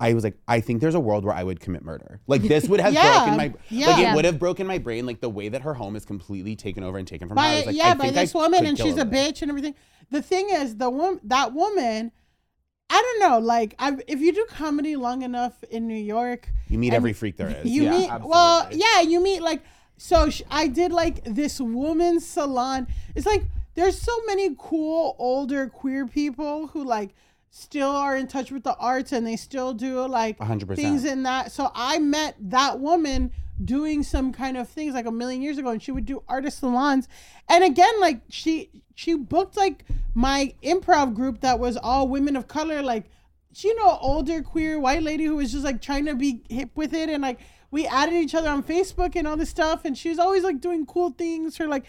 I 0.00 0.12
was 0.12 0.24
like, 0.24 0.36
I 0.48 0.60
think 0.60 0.80
there's 0.80 0.94
a 0.96 1.00
world 1.00 1.24
where 1.24 1.34
I 1.34 1.42
would 1.44 1.60
commit 1.60 1.84
murder. 1.84 2.20
Like 2.26 2.42
this 2.42 2.68
would 2.68 2.80
have 2.80 2.92
Yeah, 2.94 3.20
broken 3.24 3.36
my, 3.36 3.54
yeah. 3.70 3.86
like 3.88 3.98
it 4.00 4.14
would 4.16 4.24
have 4.24 4.38
broken 4.38 4.66
my 4.66 4.78
brain. 4.78 5.06
Like 5.06 5.20
the 5.20 5.28
way 5.30 5.48
that 5.48 5.62
her 5.62 5.74
home 5.74 5.94
is 5.96 6.04
completely 6.04 6.56
taken 6.56 6.82
over 6.82 6.98
and 6.98 7.06
taken 7.06 7.28
from 7.28 7.36
her. 7.36 7.42
I 7.42 7.50
by 7.50 7.56
was 7.56 7.66
like, 7.66 7.76
yeah 7.76 7.88
I 7.88 7.94
by 7.94 8.04
think 8.06 8.16
I 8.16 8.20
this 8.22 8.34
woman 8.34 8.66
and 8.66 8.76
she's 8.76 8.96
a 8.96 9.02
over 9.02 9.10
this. 9.10 9.32
bitch 9.32 9.42
and 9.42 9.50
everything 9.50 9.74
the 10.10 10.20
thing 10.22 10.50
is 10.50 10.76
the 10.76 10.90
woman 10.90 11.20
that 11.24 11.52
woman 11.54 12.12
i 12.90 13.00
don't 13.00 13.30
know 13.30 13.38
like 13.38 13.74
I, 13.78 13.96
if 14.06 14.20
you 14.20 14.32
do 14.34 14.44
comedy 14.50 14.96
long 14.96 15.22
enough 15.22 15.64
in 15.70 15.86
new 15.88 15.94
york 15.96 16.50
You 16.68 16.78
meet 16.78 16.92
every 16.92 17.14
freak 17.14 17.38
there 17.38 17.48
is. 17.48 17.64
you 17.70 17.84
yeah, 17.84 17.90
meet 17.98 18.10
well 18.22 18.68
yeah 18.70 19.00
you 19.00 19.20
meet 19.22 19.40
like 19.42 19.62
so 19.96 20.28
sh- 20.28 20.42
i 20.50 20.66
did 20.68 20.92
like 20.92 21.24
this 21.24 21.58
woman's 21.58 22.26
salon 22.26 22.86
it's 23.14 23.24
like 23.26 23.44
there's 23.74 23.98
so 23.98 24.12
many 24.26 24.54
cool 24.58 25.16
older 25.18 25.68
queer 25.68 26.06
people 26.06 26.66
who 26.68 26.84
like 26.84 27.14
still 27.56 27.90
are 27.90 28.16
in 28.16 28.26
touch 28.26 28.50
with 28.50 28.64
the 28.64 28.74
arts 28.78 29.12
and 29.12 29.24
they 29.24 29.36
still 29.36 29.72
do 29.72 30.04
like 30.08 30.36
100%. 30.38 30.74
things 30.74 31.04
in 31.04 31.22
that. 31.22 31.52
So 31.52 31.70
i 31.72 32.00
met 32.00 32.34
that 32.40 32.80
woman 32.80 33.30
doing 33.64 34.02
some 34.02 34.32
kind 34.32 34.56
of 34.56 34.68
things 34.68 34.92
like 34.92 35.06
a 35.06 35.12
million 35.12 35.40
years 35.40 35.56
ago 35.56 35.68
and 35.68 35.80
she 35.80 35.92
would 35.92 36.04
do 36.04 36.24
artist 36.26 36.58
salons. 36.58 37.06
And 37.48 37.62
again 37.62 38.00
like 38.00 38.22
she 38.28 38.70
she 38.96 39.14
booked 39.14 39.56
like 39.56 39.84
my 40.14 40.52
improv 40.64 41.14
group 41.14 41.42
that 41.42 41.60
was 41.60 41.76
all 41.76 42.08
women 42.08 42.34
of 42.34 42.48
color. 42.48 42.82
Like 42.82 43.04
she 43.52 43.68
you 43.68 43.76
know 43.76 43.98
older 44.00 44.42
queer 44.42 44.80
white 44.80 45.04
lady 45.04 45.22
who 45.24 45.36
was 45.36 45.52
just 45.52 45.64
like 45.64 45.80
trying 45.80 46.06
to 46.06 46.16
be 46.16 46.42
hip 46.50 46.70
with 46.74 46.92
it. 46.92 47.08
And 47.08 47.22
like 47.22 47.38
we 47.70 47.86
added 47.86 48.14
each 48.14 48.34
other 48.34 48.48
on 48.48 48.64
facebook 48.64 49.14
and 49.14 49.28
all 49.28 49.36
this 49.36 49.50
stuff. 49.50 49.84
And 49.84 49.96
she 49.96 50.08
was 50.08 50.18
always 50.18 50.42
like 50.42 50.60
doing 50.60 50.86
cool 50.86 51.10
things 51.10 51.56
for 51.56 51.68
like 51.68 51.84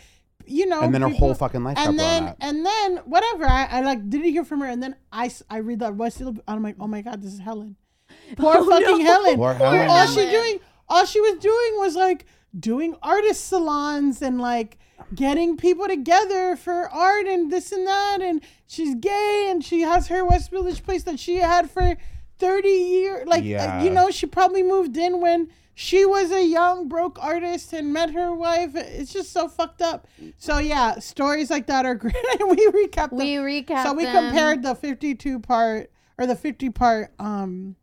you 0.47 0.65
know 0.65 0.81
And 0.81 0.93
then 0.93 1.01
her 1.01 1.09
people- 1.09 1.27
whole 1.27 1.35
fucking 1.35 1.63
life 1.63 1.75
got 1.75 1.87
and 1.87 1.97
blown 1.97 2.25
then 2.25 2.35
and 2.41 2.65
then 2.65 2.97
whatever 3.05 3.45
I, 3.45 3.65
I 3.65 3.81
like 3.81 4.09
didn't 4.09 4.29
hear 4.29 4.45
from 4.45 4.61
her 4.61 4.67
and 4.67 4.81
then 4.81 4.95
I 5.11 5.31
I 5.49 5.57
read 5.57 5.79
that 5.79 5.95
West 5.95 6.17
Hill 6.19 6.35
I'm 6.47 6.63
like 6.63 6.75
oh 6.79 6.87
my 6.87 7.01
god 7.01 7.21
this 7.21 7.33
is 7.33 7.39
Helen. 7.39 7.75
Poor 8.37 8.63
fucking 8.63 8.99
Helen. 9.01 9.35
Poor 9.35 9.53
Who 9.53 9.63
all 9.65 10.07
she 10.07 10.25
doing 10.29 10.59
all 10.87 11.05
she 11.05 11.19
was 11.21 11.39
doing 11.39 11.71
was 11.79 11.95
like 11.95 12.25
doing 12.57 12.95
artist 13.01 13.45
salons 13.47 14.21
and 14.21 14.39
like 14.39 14.77
getting 15.13 15.57
people 15.57 15.87
together 15.87 16.55
for 16.55 16.89
art 16.89 17.25
and 17.27 17.51
this 17.51 17.71
and 17.71 17.85
that 17.85 18.19
and 18.21 18.41
she's 18.67 18.95
gay 18.95 19.47
and 19.49 19.63
she 19.63 19.81
has 19.81 20.07
her 20.07 20.23
West 20.23 20.51
Village 20.51 20.83
place 20.83 21.03
that 21.03 21.19
she 21.19 21.37
had 21.37 21.69
for 21.69 21.97
30 22.39 22.67
years 22.69 23.27
like 23.27 23.41
uh, 23.43 23.45
Yeah. 23.47 23.83
you 23.83 23.89
know 23.89 24.09
she 24.11 24.25
probably 24.25 24.63
moved 24.63 24.95
in 24.97 25.19
when 25.21 25.49
she 25.77 26.05
was 26.05 26.31
a 26.31 26.43
young 26.45 26.87
broke 26.87 27.21
artist 27.21 27.73
and 27.73 27.91
met 27.93 28.11
her 28.11 28.33
wife 28.33 28.71
it's 28.75 29.11
just 29.13 29.31
so 29.31 29.47
fucked 29.47 29.81
up 29.81 30.07
so 30.37 30.57
yeah 30.57 30.97
stories 30.99 31.49
like 31.51 31.67
that 31.67 31.85
are 31.85 31.95
great 32.03 32.15
we 32.49 32.65
recap 32.67 33.09
them. 33.09 33.17
we 33.19 33.35
recap. 33.35 33.83
so 33.83 33.93
we 33.93 34.05
them. 34.05 34.27
compared 34.29 34.63
the 34.63 34.73
52 34.73 35.39
part 35.39 35.91
or 36.17 36.25
the 36.25 36.35
50 36.35 36.69
part 36.69 37.13
um 37.19 37.75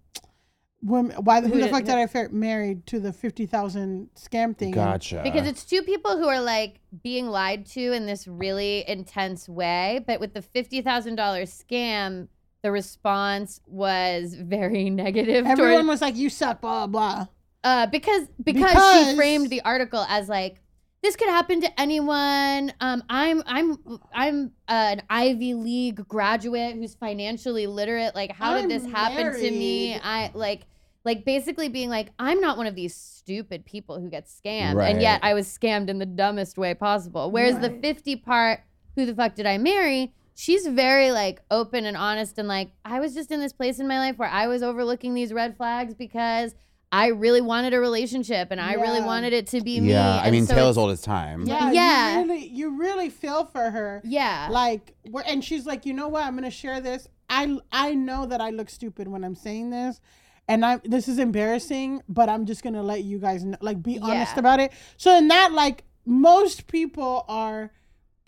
women 0.82 1.14
why 1.22 1.40
the, 1.40 1.48
who, 1.48 1.54
Who 1.54 1.60
the 1.60 1.66
did- 1.66 1.72
fuck 1.72 1.84
did 1.84 1.94
I 1.94 2.06
fit 2.06 2.32
married 2.32 2.86
to 2.86 2.98
the 2.98 3.12
50,000 3.12 4.08
scam 4.16 4.56
thing 4.56 4.72
Gotcha. 4.72 5.20
because 5.22 5.46
it's 5.46 5.64
two 5.64 5.82
people 5.82 6.16
who 6.18 6.26
are 6.26 6.40
like 6.40 6.80
being 7.02 7.28
lied 7.28 7.66
to 7.66 7.92
in 7.92 8.06
this 8.06 8.26
really 8.26 8.84
intense 8.88 9.48
way, 9.48 10.02
but 10.06 10.18
with 10.18 10.34
the 10.34 10.42
fifty 10.42 10.82
thousand 10.82 11.14
dollars 11.16 11.50
scam, 11.52 12.26
the 12.62 12.72
response 12.72 13.60
was 13.66 14.34
very 14.34 14.90
negative. 15.04 15.46
everyone 15.46 15.72
toward, 15.74 15.86
was 15.86 16.00
like 16.00 16.16
you 16.16 16.28
suck 16.28 16.60
blah 16.60 16.86
blah 16.88 17.26
uh, 17.64 17.86
because, 17.86 18.28
because 18.42 18.62
Because- 18.62 19.10
she 19.10 19.16
framed 19.16 19.50
the 19.50 19.60
article 19.62 20.04
as 20.08 20.28
like 20.28 20.58
this 21.02 21.16
could 21.16 21.28
happen 21.28 21.60
to 21.62 21.80
anyone. 21.80 22.72
Um, 22.80 23.02
I'm 23.10 23.42
I'm 23.44 23.76
I'm 24.14 24.52
an 24.68 25.02
Ivy 25.10 25.54
League 25.54 26.06
graduate 26.06 26.76
who's 26.76 26.94
financially 26.94 27.66
literate. 27.66 28.14
Like, 28.14 28.30
how 28.30 28.52
I'm 28.54 28.68
did 28.68 28.82
this 28.82 28.88
happen 28.90 29.32
to 29.32 29.50
me? 29.50 29.96
I 29.96 30.30
like 30.32 30.62
like 31.04 31.24
basically 31.24 31.68
being 31.68 31.90
like, 31.90 32.10
I'm 32.20 32.40
not 32.40 32.56
one 32.56 32.68
of 32.68 32.76
these 32.76 32.94
stupid 32.94 33.64
people 33.64 34.00
who 34.00 34.08
get 34.08 34.26
scammed. 34.28 34.76
Right. 34.76 34.92
And 34.92 35.02
yet 35.02 35.18
I 35.24 35.34
was 35.34 35.48
scammed 35.48 35.88
in 35.88 35.98
the 35.98 36.06
dumbest 36.06 36.56
way 36.56 36.74
possible. 36.74 37.32
Whereas 37.32 37.58
the 37.58 37.70
50 37.70 38.16
part, 38.16 38.60
who 38.94 39.04
the 39.04 39.12
fuck 39.14 39.34
did 39.34 39.44
I 39.46 39.58
marry? 39.58 40.14
She's 40.36 40.64
very 40.68 41.10
like 41.10 41.42
open 41.50 41.84
and 41.84 41.96
honest 41.96 42.38
and 42.38 42.46
like, 42.46 42.70
I 42.84 43.00
was 43.00 43.14
just 43.14 43.32
in 43.32 43.40
this 43.40 43.52
place 43.52 43.80
in 43.80 43.88
my 43.88 43.98
life 43.98 44.16
where 44.18 44.28
I 44.28 44.46
was 44.46 44.62
overlooking 44.62 45.14
these 45.14 45.32
red 45.32 45.56
flags 45.56 45.94
because 45.94 46.54
I 46.94 47.06
really 47.08 47.40
wanted 47.40 47.72
a 47.72 47.80
relationship 47.80 48.48
and 48.50 48.60
I 48.60 48.74
really 48.74 49.00
wanted 49.00 49.32
it 49.32 49.46
to 49.48 49.62
be 49.62 49.80
me. 49.80 49.90
Yeah, 49.90 50.16
I 50.20 50.24
And 50.26 50.32
mean, 50.32 50.46
so 50.46 50.54
Taylor's 50.54 50.76
it's- 50.76 50.82
old 50.82 50.90
as 50.92 51.00
time. 51.00 51.46
Yeah, 51.46 51.72
Yeah. 51.72 52.12
You 52.20 52.26
really, 52.28 52.46
you 52.48 52.78
really 52.78 53.08
feel 53.08 53.46
for 53.46 53.70
her. 53.70 54.02
Yeah. 54.04 54.48
Like, 54.50 54.94
we're, 55.08 55.22
and 55.22 55.42
she's 55.42 55.64
like, 55.64 55.86
you 55.86 55.94
know 55.94 56.08
what? 56.08 56.24
I'm 56.24 56.34
gonna 56.34 56.50
share 56.50 56.80
this. 56.80 57.08
I 57.30 57.56
I 57.72 57.94
know 57.94 58.26
that 58.26 58.42
I 58.42 58.50
look 58.50 58.68
stupid 58.68 59.08
when 59.08 59.24
I'm 59.24 59.34
saying 59.34 59.70
this, 59.70 60.00
and 60.48 60.64
I'm 60.66 60.82
this 60.84 61.08
is 61.08 61.18
embarrassing, 61.18 62.02
but 62.10 62.28
I'm 62.28 62.44
just 62.44 62.62
gonna 62.62 62.82
let 62.82 63.04
you 63.04 63.18
guys 63.18 63.42
know, 63.42 63.56
like, 63.62 63.82
be 63.82 63.98
honest 63.98 64.34
Yeah. 64.34 64.40
about 64.40 64.60
it. 64.60 64.70
So 64.98 65.16
in 65.16 65.28
that, 65.28 65.52
like, 65.52 65.84
most 66.04 66.66
people 66.66 67.24
are 67.26 67.70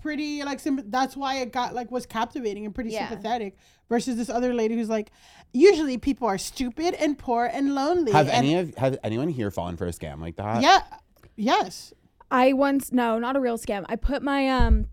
pretty 0.05 0.45
like 0.45 0.61
symp- 0.61 0.85
that's 0.91 1.17
why 1.17 1.37
it 1.37 1.51
got 1.51 1.75
like 1.75 1.91
was 1.91 2.05
captivating 2.05 2.67
and 2.67 2.75
pretty 2.75 2.91
Yeah. 2.91 3.09
sympathetic 3.09 3.57
versus 3.89 4.17
this 4.17 4.29
other 4.29 4.53
lady 4.53 4.75
who's 4.77 4.91
like 4.91 5.11
usually 5.55 5.97
people 5.97 6.29
are 6.29 6.37
stupid 6.37 6.93
and 6.95 7.19
poor 7.19 7.47
and 7.47 7.75
lonely 7.75 8.13
Have 8.13 8.29
and 8.29 8.37
any 8.37 8.55
of 8.57 8.75
have 8.77 8.99
anyone 9.03 9.29
here 9.29 9.51
fallen 9.51 9.79
for 9.79 9.87
a 9.87 9.91
scam 9.93 10.21
like 10.21 10.37
that? 10.37 10.61
yeah 10.63 10.83
yes 11.37 11.93
I 12.31 12.53
once 12.53 12.93
no, 12.93 13.19
not 13.19 13.37
a 13.37 13.41
real 13.41 13.57
scam. 13.59 13.85
I 13.89 13.97
put 13.97 14.21
my 14.23 14.49
um 14.49 14.87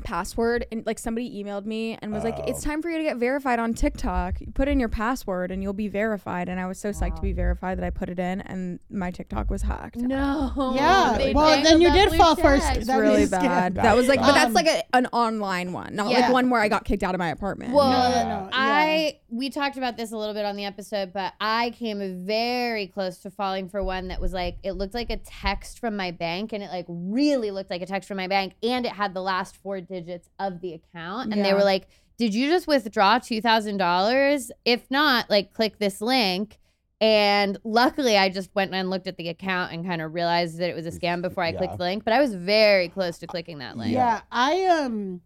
password 0.00 0.66
and 0.72 0.84
like 0.86 0.98
somebody 0.98 1.42
emailed 1.42 1.64
me 1.66 1.98
and 2.02 2.12
was 2.12 2.24
like, 2.24 2.38
"It's 2.48 2.62
time 2.62 2.82
for 2.82 2.88
you 2.90 2.98
to 2.98 3.04
get 3.04 3.16
verified 3.16 3.58
on 3.58 3.74
TikTok. 3.74 4.40
You 4.40 4.48
put 4.52 4.68
in 4.68 4.80
your 4.80 4.88
password 4.88 5.50
and 5.50 5.62
you'll 5.62 5.72
be 5.72 5.88
verified." 5.88 6.48
And 6.48 6.58
I 6.60 6.66
was 6.66 6.78
so 6.78 6.90
psyched 6.90 7.16
to 7.16 7.22
be 7.22 7.32
verified 7.32 7.78
that 7.78 7.84
I 7.84 7.90
put 7.90 8.08
it 8.08 8.18
in 8.18 8.40
and 8.42 8.80
my 8.90 9.10
TikTok 9.10 9.50
was 9.50 9.62
hacked. 9.62 9.96
no. 9.96 10.72
Yeah, 10.74 11.14
They 11.18 11.32
well, 11.32 11.62
then 11.62 11.80
you 11.80 11.92
did 11.92 12.08
blue 12.10 12.18
fall 12.18 12.36
first. 12.36 12.66
check. 12.66 12.76
It's 12.78 12.86
That 12.86 12.96
really 12.96 13.26
bad. 13.26 13.74
That 13.76 13.82
That 13.82 13.96
was 13.96 14.04
is 14.04 14.08
like, 14.08 14.20
but 14.20 14.32
that's 14.32 14.46
Um, 14.46 14.52
like 14.54 14.66
a, 14.66 14.82
an 14.96 15.06
online 15.12 15.72
one, 15.72 15.94
not 15.94 16.10
Yeah. 16.10 16.20
like 16.20 16.32
one 16.32 16.50
where 16.50 16.60
I 16.60 16.68
got 16.68 16.84
kicked 16.84 17.02
out 17.02 17.14
of 17.14 17.18
my 17.18 17.28
apartment. 17.28 17.72
Well, 17.72 17.90
Yeah, 18.10 18.22
no, 18.24 18.28
yeah. 18.44 18.48
I 18.52 19.16
we 19.30 19.48
talked 19.50 19.76
about 19.76 19.96
this 19.96 20.12
a 20.12 20.16
little 20.16 20.34
bit 20.34 20.44
on 20.44 20.56
the 20.56 20.64
episode, 20.64 21.12
but 21.12 21.34
I 21.40 21.70
came 21.70 22.24
very 22.26 22.86
close 22.86 23.18
to 23.18 23.30
falling 23.30 23.68
for 23.68 23.82
one 23.82 24.08
that 24.08 24.20
was 24.20 24.32
like 24.32 24.58
it 24.62 24.72
looked 24.72 24.94
like 24.94 25.10
a 25.10 25.16
text 25.18 25.78
from 25.78 25.96
my 25.96 26.10
bank, 26.10 26.52
and 26.52 26.62
it 26.62 26.70
like 26.70 26.86
really 26.88 27.50
looked 27.50 27.70
like 27.70 27.82
a 27.82 27.86
text 27.86 28.08
from 28.08 28.16
my 28.16 28.26
bank, 28.26 28.54
and 28.62 28.84
it 28.86 28.92
had 28.92 29.14
the 29.14 29.22
last 29.22 29.56
four 29.56 29.80
digits 29.80 30.28
of 30.38 30.60
the 30.60 30.74
account, 30.74 31.32
and 31.32 31.44
they 31.44 31.54
were 31.54 31.62
like, 31.64 31.86
"Did 32.16 32.34
you 32.34 32.48
just 32.48 32.66
withdraw 32.66 33.18
two 33.18 33.40
thousand 33.40 33.76
dollars? 33.78 34.50
If 34.64 34.90
not, 34.90 35.30
like 35.30 35.52
click 35.52 35.78
this 35.78 36.00
link." 36.00 36.58
And 37.02 37.56
luckily, 37.64 38.18
I 38.18 38.28
just 38.28 38.54
went 38.54 38.74
and 38.74 38.90
looked 38.90 39.06
at 39.06 39.16
the 39.16 39.30
account 39.30 39.72
and 39.72 39.86
kind 39.86 40.02
of 40.02 40.12
realized 40.12 40.58
that 40.58 40.68
it 40.68 40.74
was 40.76 40.84
a 40.84 40.90
scam 40.90 41.22
before 41.22 41.42
I 41.42 41.48
Yeah. 41.52 41.56
clicked 41.58 41.78
the 41.78 41.84
link. 41.84 42.04
But 42.04 42.12
I 42.12 42.20
was 42.20 42.34
very 42.34 42.90
close 42.90 43.16
to 43.20 43.26
clicking 43.26 43.58
that 43.60 43.78
link. 43.78 43.92
Yeah, 43.94 44.20
I 44.30 44.66
um 44.66 45.22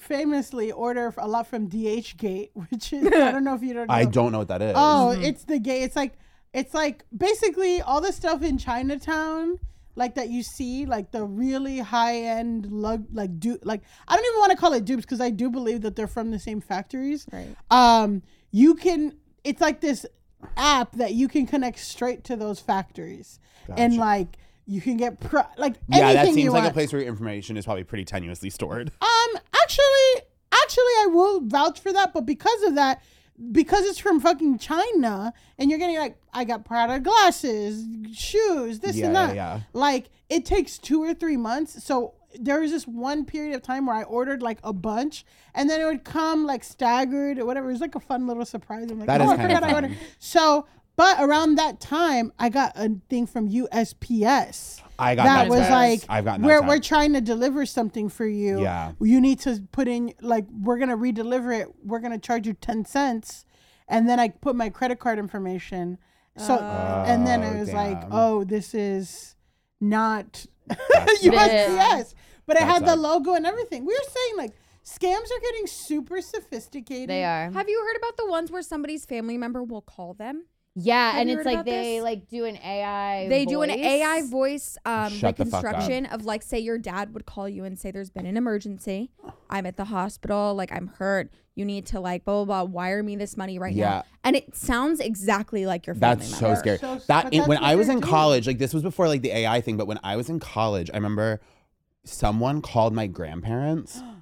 famously 0.00 0.72
order 0.72 1.12
a 1.18 1.28
lot 1.28 1.46
from 1.46 1.66
DH 1.68 2.16
Gate, 2.16 2.50
which 2.70 2.92
is 2.92 3.06
I 3.06 3.32
don't 3.32 3.44
know 3.44 3.54
if 3.54 3.62
you 3.62 3.74
don't. 3.74 3.86
Know. 3.88 3.94
I 3.94 4.04
don't 4.04 4.32
know 4.32 4.38
what 4.38 4.48
that 4.48 4.62
is. 4.62 4.74
Oh, 4.76 5.10
it's 5.10 5.44
the 5.44 5.58
gate. 5.58 5.82
It's 5.82 5.96
like 5.96 6.14
it's 6.52 6.74
like 6.74 7.04
basically 7.16 7.80
all 7.80 8.00
the 8.00 8.12
stuff 8.12 8.42
in 8.42 8.58
Chinatown, 8.58 9.58
like 9.94 10.14
that 10.14 10.28
you 10.28 10.42
see, 10.42 10.86
like 10.86 11.10
the 11.12 11.24
really 11.24 11.78
high 11.78 12.16
end 12.16 12.70
lug, 12.72 13.06
like 13.12 13.38
do 13.38 13.58
like 13.62 13.82
I 14.08 14.16
don't 14.16 14.24
even 14.24 14.40
want 14.40 14.52
to 14.52 14.56
call 14.56 14.72
it 14.72 14.84
dupes 14.84 15.04
because 15.04 15.20
I 15.20 15.30
do 15.30 15.50
believe 15.50 15.82
that 15.82 15.96
they're 15.96 16.06
from 16.06 16.30
the 16.30 16.38
same 16.38 16.60
factories. 16.60 17.26
Right. 17.32 17.54
Um, 17.70 18.22
you 18.50 18.74
can. 18.74 19.16
It's 19.44 19.60
like 19.60 19.80
this 19.80 20.04
app 20.56 20.92
that 20.92 21.14
you 21.14 21.28
can 21.28 21.46
connect 21.46 21.78
straight 21.78 22.24
to 22.24 22.36
those 22.36 22.58
factories, 22.58 23.38
and 23.76 23.96
like 23.96 24.38
you 24.66 24.80
can 24.80 24.96
get 24.96 25.20
pro- 25.20 25.44
like 25.56 25.74
yeah, 25.88 26.12
that 26.12 26.26
seems 26.26 26.52
like 26.52 26.62
want. 26.62 26.66
a 26.66 26.72
place 26.72 26.92
where 26.92 27.00
your 27.00 27.08
information 27.08 27.56
is 27.56 27.64
probably 27.64 27.84
pretty 27.84 28.04
tenuously 28.04 28.52
stored. 28.52 28.90
Um, 29.00 29.40
actually, 29.62 30.28
actually, 30.52 30.84
I 30.84 31.06
will 31.10 31.40
vouch 31.40 31.80
for 31.80 31.92
that. 31.92 32.12
But 32.12 32.26
because 32.26 32.62
of 32.64 32.74
that, 32.76 33.02
because 33.52 33.84
it's 33.84 33.98
from 33.98 34.20
fucking 34.20 34.58
China, 34.58 35.32
and 35.58 35.68
you're 35.70 35.78
getting 35.78 35.96
like, 35.98 36.16
I 36.32 36.44
got 36.44 36.64
Prada 36.64 37.00
glasses, 37.00 37.84
shoes, 38.12 38.80
this 38.80 38.96
Yeah, 38.96 39.06
and 39.06 39.16
that. 39.16 39.34
yeah. 39.34 39.54
yeah. 39.56 39.60
Like, 39.72 40.06
it 40.28 40.44
takes 40.44 40.78
two 40.78 41.02
or 41.02 41.14
three 41.14 41.36
months. 41.36 41.82
So 41.82 42.14
there 42.38 42.60
was 42.60 42.70
this 42.70 42.86
one 42.86 43.24
period 43.24 43.54
of 43.56 43.62
time 43.62 43.86
where 43.86 43.96
I 43.96 44.02
ordered 44.04 44.42
like 44.42 44.58
a 44.62 44.72
bunch, 44.72 45.24
and 45.54 45.68
then 45.68 45.80
it 45.80 45.84
would 45.84 46.04
come 46.04 46.44
like 46.46 46.62
staggered 46.62 47.38
or 47.38 47.46
whatever. 47.46 47.68
It 47.68 47.72
was 47.72 47.80
like 47.80 47.94
a 47.96 48.00
fun 48.00 48.26
little 48.26 48.44
surprise. 48.44 48.90
I'm 48.90 48.98
like, 48.98 49.08
That 49.08 49.20
oh, 49.20 49.24
is 49.24 49.38
I 49.38 49.42
forgot 49.42 49.62
I 49.64 49.72
ordered. 49.74 49.96
So. 50.18 50.66
But 50.96 51.18
around 51.20 51.56
that 51.56 51.78
time, 51.80 52.32
I 52.38 52.48
got 52.48 52.72
a 52.74 52.96
thing 53.10 53.26
from 53.26 53.48
USPS 53.50 54.80
I 54.98 55.14
got 55.14 55.24
that 55.24 55.42
that 55.44 55.48
was 55.50 55.68
like 55.68 56.02
I've 56.08 56.24
gotten 56.24 56.44
we're 56.44 56.60
text. 56.60 56.68
we're 56.68 56.80
trying 56.80 57.12
to 57.12 57.20
deliver 57.20 57.66
something 57.66 58.08
for 58.08 58.26
you. 58.26 58.62
Yeah. 58.62 58.92
You 59.00 59.20
need 59.20 59.40
to 59.40 59.62
put 59.72 59.88
in 59.88 60.14
like 60.22 60.46
we're 60.50 60.78
gonna 60.78 60.96
redeliver 60.96 61.58
it. 61.60 61.68
We're 61.84 61.98
gonna 62.00 62.18
charge 62.18 62.46
you 62.46 62.54
ten 62.54 62.84
cents, 62.86 63.44
and 63.88 64.08
then 64.08 64.18
I 64.18 64.28
put 64.30 64.56
my 64.56 64.70
credit 64.70 64.98
card 64.98 65.18
information. 65.18 65.98
So 66.38 66.56
oh, 66.58 67.04
and 67.06 67.26
then 67.26 67.42
I 67.42 67.54
Oh, 67.56 67.58
was 67.60 67.72
like, 67.72 68.02
oh, 68.10 68.44
this 68.44 68.74
is 68.74 69.36
not 69.80 70.46
That 70.66 70.78
USPS, 71.22 72.14
but 72.46 72.56
it 72.56 72.60
That 72.60 72.66
had 72.68 72.82
the 72.84 72.88
sucks. 72.88 73.00
logo 73.02 73.34
and 73.34 73.46
everything. 73.46 73.84
We 73.84 73.92
were 73.94 74.10
saying 74.10 74.36
like 74.38 74.52
scams 74.84 75.24
are 75.30 75.40
getting 75.42 75.66
super 75.66 76.22
sophisticated. 76.22 77.10
They 77.10 77.24
are. 77.24 77.50
Have 77.50 77.68
you 77.68 77.80
heard 77.86 77.96
about 77.98 78.16
the 78.16 78.26
ones 78.30 78.50
where 78.50 78.62
somebody's 78.62 79.04
family 79.04 79.36
member 79.36 79.62
will 79.62 79.82
call 79.82 80.14
them? 80.14 80.44
Yeah, 80.78 81.12
Have 81.12 81.20
and 81.22 81.30
it's 81.30 81.46
like 81.46 81.64
they 81.64 81.96
this? 81.96 82.02
like 82.04 82.28
do 82.28 82.44
an 82.44 82.58
AI. 82.58 83.28
They 83.28 83.46
do 83.46 83.62
an. 83.62 83.70
AI 83.70 84.22
voice 84.28 84.76
um, 84.84 85.10
Shut 85.10 85.36
the 85.38 85.44
reconstruction 85.46 86.04
of 86.06 86.26
like, 86.26 86.42
say 86.42 86.58
your 86.58 86.76
dad 86.76 87.14
would 87.14 87.24
call 87.24 87.48
you 87.48 87.64
and 87.64 87.78
say, 87.78 87.90
"There's 87.90 88.10
been 88.10 88.26
an 88.26 88.36
emergency. 88.36 89.10
I'm 89.48 89.64
at 89.64 89.78
the 89.78 89.86
hospital. 89.86 90.54
Like 90.54 90.70
I'm 90.70 90.88
hurt. 90.88 91.30
You 91.54 91.64
need 91.64 91.86
to 91.86 92.00
like 92.00 92.26
blah 92.26 92.44
blah 92.44 92.64
blah. 92.64 92.70
Wire 92.70 93.02
me 93.02 93.16
this 93.16 93.38
money 93.38 93.58
right 93.58 93.74
Yeah. 93.74 93.88
now." 93.88 94.04
And 94.22 94.36
it 94.36 94.54
sounds 94.54 95.00
exactly 95.00 95.64
like 95.64 95.86
your 95.86 95.94
family 95.94 96.16
That's 96.26 96.40
member. 96.42 96.56
so 96.56 96.60
scary. 96.60 96.78
So- 96.78 97.00
that 97.06 97.24
but 97.24 97.32
in, 97.32 97.38
that's 97.38 97.48
when 97.48 97.58
I 97.58 97.74
was 97.74 97.86
they're 97.86 97.96
in 97.96 98.00
doing. 98.02 98.10
college, 98.10 98.46
like 98.46 98.58
this 98.58 98.74
was 98.74 98.82
before 98.82 99.08
like 99.08 99.22
the 99.22 99.34
AI 99.34 99.62
thing, 99.62 99.78
but 99.78 99.86
when 99.86 99.98
I 100.04 100.16
was 100.16 100.28
in 100.28 100.40
college, 100.40 100.90
I 100.92 100.96
remember 100.98 101.40
someone 102.04 102.60
called 102.60 102.92
my 102.92 103.06
grandparents 103.06 104.02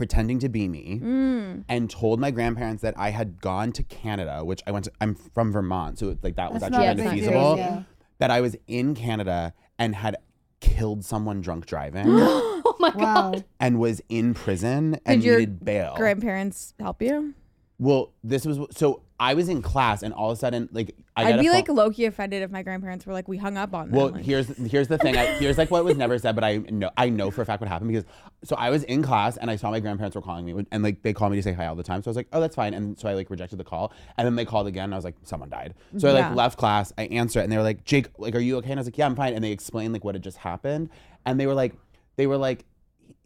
pretending 0.00 0.38
to 0.38 0.48
be 0.48 0.66
me 0.66 0.98
Mm. 1.02 1.64
and 1.68 1.90
told 1.90 2.18
my 2.20 2.30
grandparents 2.30 2.80
that 2.82 2.94
I 2.96 3.10
had 3.10 3.38
gone 3.42 3.70
to 3.72 3.82
Canada, 3.82 4.42
which 4.42 4.62
I 4.66 4.70
went 4.70 4.86
to, 4.86 4.92
I'm 4.98 5.14
from 5.14 5.52
Vermont, 5.52 5.98
so 5.98 6.16
like 6.22 6.36
that 6.36 6.52
was 6.54 6.62
That's 6.62 6.74
actually 6.74 6.86
kind 6.86 7.00
of 7.00 7.12
feasible. 7.12 7.56
Yeah. 7.58 7.82
That 8.18 8.30
I 8.30 8.40
was 8.40 8.56
in 8.66 8.94
Canada 8.94 9.52
and 9.78 9.94
had 9.94 10.16
killed 10.60 11.04
someone 11.04 11.42
drunk 11.42 11.66
driving 11.66 12.06
Oh 12.08 12.76
my 12.80 12.92
god. 12.92 13.44
And 13.60 13.78
was 13.78 14.00
in 14.08 14.32
prison 14.32 14.98
and 15.04 15.22
your 15.22 15.38
needed 15.38 15.62
bail. 15.64 15.94
Grandparents 15.98 16.72
help 16.80 17.02
you? 17.02 17.34
well, 17.78 18.12
this 18.24 18.46
was 18.46 18.58
so 18.74 19.02
I 19.20 19.34
was 19.34 19.50
in 19.50 19.60
class 19.60 20.02
and 20.02 20.14
all 20.14 20.30
of 20.30 20.38
a 20.38 20.40
sudden 20.40 20.68
like 20.72 20.96
I 21.14 21.24
I'd 21.34 21.40
be 21.40 21.46
phone- 21.48 21.54
like 21.54 21.68
low 21.68 21.90
key 21.90 22.06
offended 22.06 22.42
if 22.42 22.50
my 22.50 22.62
grandparents 22.62 23.04
were 23.04 23.12
like, 23.12 23.28
"We 23.28 23.36
hung 23.36 23.58
up 23.58 23.74
on 23.74 23.90
them." 23.90 23.96
Well, 23.96 24.08
Like, 24.12 24.24
here's 24.24 24.48
here's 24.56 24.88
the 24.88 24.96
thing. 24.96 25.14
I, 25.16 25.26
here's 25.38 25.58
like 25.58 25.70
what 25.70 25.84
was 25.84 25.98
never 25.98 26.18
said, 26.18 26.34
but 26.34 26.42
I 26.42 26.56
know 26.56 26.90
I 26.96 27.10
know 27.10 27.30
for 27.30 27.42
a 27.42 27.44
fact 27.46 27.60
what 27.60 27.68
happened 27.68 27.92
because 27.92 28.04
so 28.44 28.56
I 28.56 28.70
was 28.70 28.82
in 28.84 29.02
class 29.02 29.36
and 29.36 29.50
I 29.50 29.56
saw 29.56 29.70
my 29.70 29.78
grandparents 29.80 30.16
were 30.16 30.22
calling 30.22 30.46
me 30.46 30.64
and 30.72 30.82
like 30.82 31.02
they 31.02 31.12
call 31.12 31.28
me 31.28 31.36
to 31.36 31.42
say 31.42 31.52
hi 31.52 31.66
all 31.66 31.74
the 31.76 31.82
time. 31.82 32.02
So 32.02 32.08
I 32.08 32.10
was 32.10 32.16
like, 32.16 32.28
oh, 32.32 32.40
that's 32.40 32.56
fine. 32.56 32.72
And 32.72 32.98
so 32.98 33.08
I 33.08 33.12
like 33.14 33.28
rejected 33.28 33.56
the 33.58 33.64
call 33.64 33.92
and 34.16 34.26
then 34.26 34.34
they 34.36 34.46
called 34.46 34.66
again. 34.66 34.84
And 34.84 34.94
I 34.94 34.96
was 34.96 35.04
like, 35.04 35.16
someone 35.24 35.50
died. 35.50 35.74
So 35.98 36.08
I 36.08 36.12
like 36.12 36.22
Yeah. 36.30 36.34
left 36.34 36.56
class. 36.58 36.90
I 36.96 37.02
answered 37.02 37.40
it 37.40 37.42
and 37.44 37.52
they 37.52 37.58
were 37.58 37.62
like, 37.62 37.84
Jake, 37.84 38.08
like, 38.16 38.34
are 38.34 38.40
you 38.40 38.56
okay? 38.56 38.70
And 38.70 38.78
I 38.78 38.80
was 38.80 38.86
like, 38.86 38.96
yeah, 38.96 39.04
I'm 39.04 39.14
fine. 39.16 39.34
And 39.34 39.44
they 39.44 39.52
explained 39.52 39.92
like 39.92 40.04
what 40.04 40.14
had 40.14 40.22
just 40.24 40.38
happened 40.38 40.88
and 41.26 41.38
they 41.38 41.46
were 41.46 41.54
like, 41.54 41.74
they 42.16 42.26
were 42.26 42.38
like, 42.38 42.64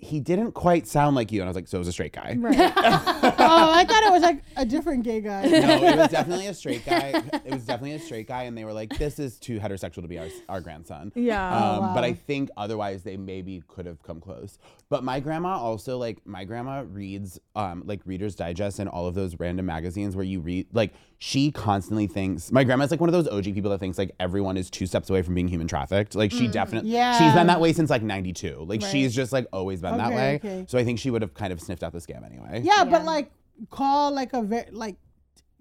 he 0.05 0.21
didn't 0.21 0.53
quite 0.53 0.87
sound 0.87 1.17
like 1.17 1.33
you. 1.33 1.41
And 1.41 1.49
I 1.49 1.51
was 1.51 1.57
like, 1.57 1.67
so 1.69 1.79
it 1.79 1.81
was 1.81 1.89
a 1.89 1.93
straight 1.93 2.13
guy. 2.13 2.37
right. 2.39 2.57
oh, 2.77 3.73
I 3.73 3.85
thought 3.85 4.03
it 4.05 4.13
was 4.13 4.23
like 4.23 4.43
a 4.57 4.65
different 4.65 5.03
gay 5.05 5.21
guy. 5.21 5.47
no, 5.47 5.59
it 5.59 5.97
was 5.97 6.11
definitely 6.11 6.47
a 6.47 6.55
straight 6.55 6.85
guy. 6.85 7.23
It 7.45 7.53
was 7.53 7.65
definitely 7.65 7.93
a 7.93 7.99
straight 7.99 8.29
guy, 8.29 8.43
and 8.45 8.57
they 8.57 8.65
were 8.65 8.73
like, 8.73 8.97
"This 8.99 9.19
is 9.19 9.39
too 9.39 9.59
heterosexual 9.59 10.03
to 10.03 10.09
be 10.09 10.19
our, 10.19 10.29
our 10.49 10.61
grandson." 10.61 11.13
Yeah. 11.15 11.45
Um, 11.49 11.65
Oh, 11.85 11.95
But. 11.95 12.05
I 12.05 12.13
think 12.13 12.51
otherwise 12.57 13.03
they 13.03 13.17
maybe 13.17 13.63
could 13.67 13.87
have 13.87 14.03
come 14.03 14.21
close. 14.21 14.59
But 14.91 15.03
my 15.03 15.19
grandma 15.21 15.57
also 15.59 15.97
like 15.99 16.19
my 16.27 16.45
grandma 16.45 16.85
reads 16.87 17.41
um 17.57 17.83
like 17.87 18.01
Reader's 18.05 18.35
Digest 18.35 18.79
and 18.79 18.89
all 18.89 19.07
of 19.07 19.15
those 19.15 19.39
random 19.41 19.67
magazines 19.67 20.15
where 20.15 20.25
you 20.25 20.41
read 20.41 20.67
like 20.73 20.93
she 21.19 21.51
constantly 21.51 22.07
thinks 22.07 22.53
my 22.53 22.65
grandma's 22.65 22.91
like 22.91 23.01
one 23.01 23.09
of 23.09 23.15
those 23.15 23.27
OG 23.29 23.45
people 23.55 23.71
that 23.71 23.79
thinks 23.79 23.97
like 23.97 24.15
everyone 24.21 24.57
is 24.59 24.69
two 24.71 24.87
steps 24.87 25.09
away 25.09 25.23
from 25.23 25.35
being 25.35 25.49
human 25.49 25.67
trafficked. 25.67 26.15
Like 26.15 26.31
she 26.31 26.47
definitely 26.47 26.91
Yeah. 26.91 27.19
she's 27.19 27.33
been 27.33 27.47
that 27.47 27.61
way 27.61 27.73
since 27.73 27.89
like 27.91 28.03
'92. 28.03 28.65
Like 28.69 28.83
Right. 28.83 28.91
she's 28.93 29.15
just 29.15 29.33
like 29.33 29.47
always 29.53 29.81
been 29.81 29.94
that 29.99 30.07
Okay, 30.09 30.17
way. 30.17 30.35
okay. 30.37 30.65
So 30.69 30.79
I 30.79 30.85
think 30.85 30.99
she 30.99 31.11
would 31.11 31.23
have 31.23 31.35
kind 31.35 31.53
of 31.53 31.61
sniffed 31.61 31.83
out 31.83 31.93
the 31.93 31.99
scam 31.99 32.25
anyway. 32.25 32.63
Yeah, 32.65 32.79
Yeah. 32.79 32.85
but 32.85 33.05
like 33.05 33.31
call 33.71 34.13
like 34.13 34.33
a 34.33 34.43
very 34.43 34.71
like 34.71 34.97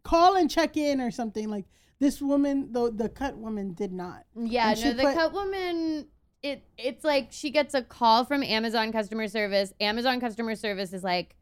call 0.04 0.36
and 0.36 0.50
check 0.50 0.78
in 0.78 1.00
or 1.02 1.12
something. 1.12 1.50
Like 1.50 1.66
this 2.00 2.22
woman, 2.22 2.72
the 2.72 2.92
the 2.92 3.10
cut 3.10 3.38
woman 3.38 3.74
did 3.74 3.92
not. 3.94 4.24
Yeah, 4.36 4.72
And 4.72 4.84
no, 4.84 4.94
the 4.94 5.04
put- 5.04 5.16
cut 5.16 5.34
woman. 5.34 6.08
It 6.42 6.62
it's 6.78 7.06
like 7.06 7.30
she 7.32 7.52
gets 7.52 7.74
a 7.74 7.82
call 7.82 8.25
from 8.25 8.44
Amazon 8.44 8.92
customer 8.92 9.28
service. 9.30 9.74
Amazon 9.80 10.20
customer 10.20 10.56
service 10.56 10.92
is 10.92 11.02
like, 11.04 11.38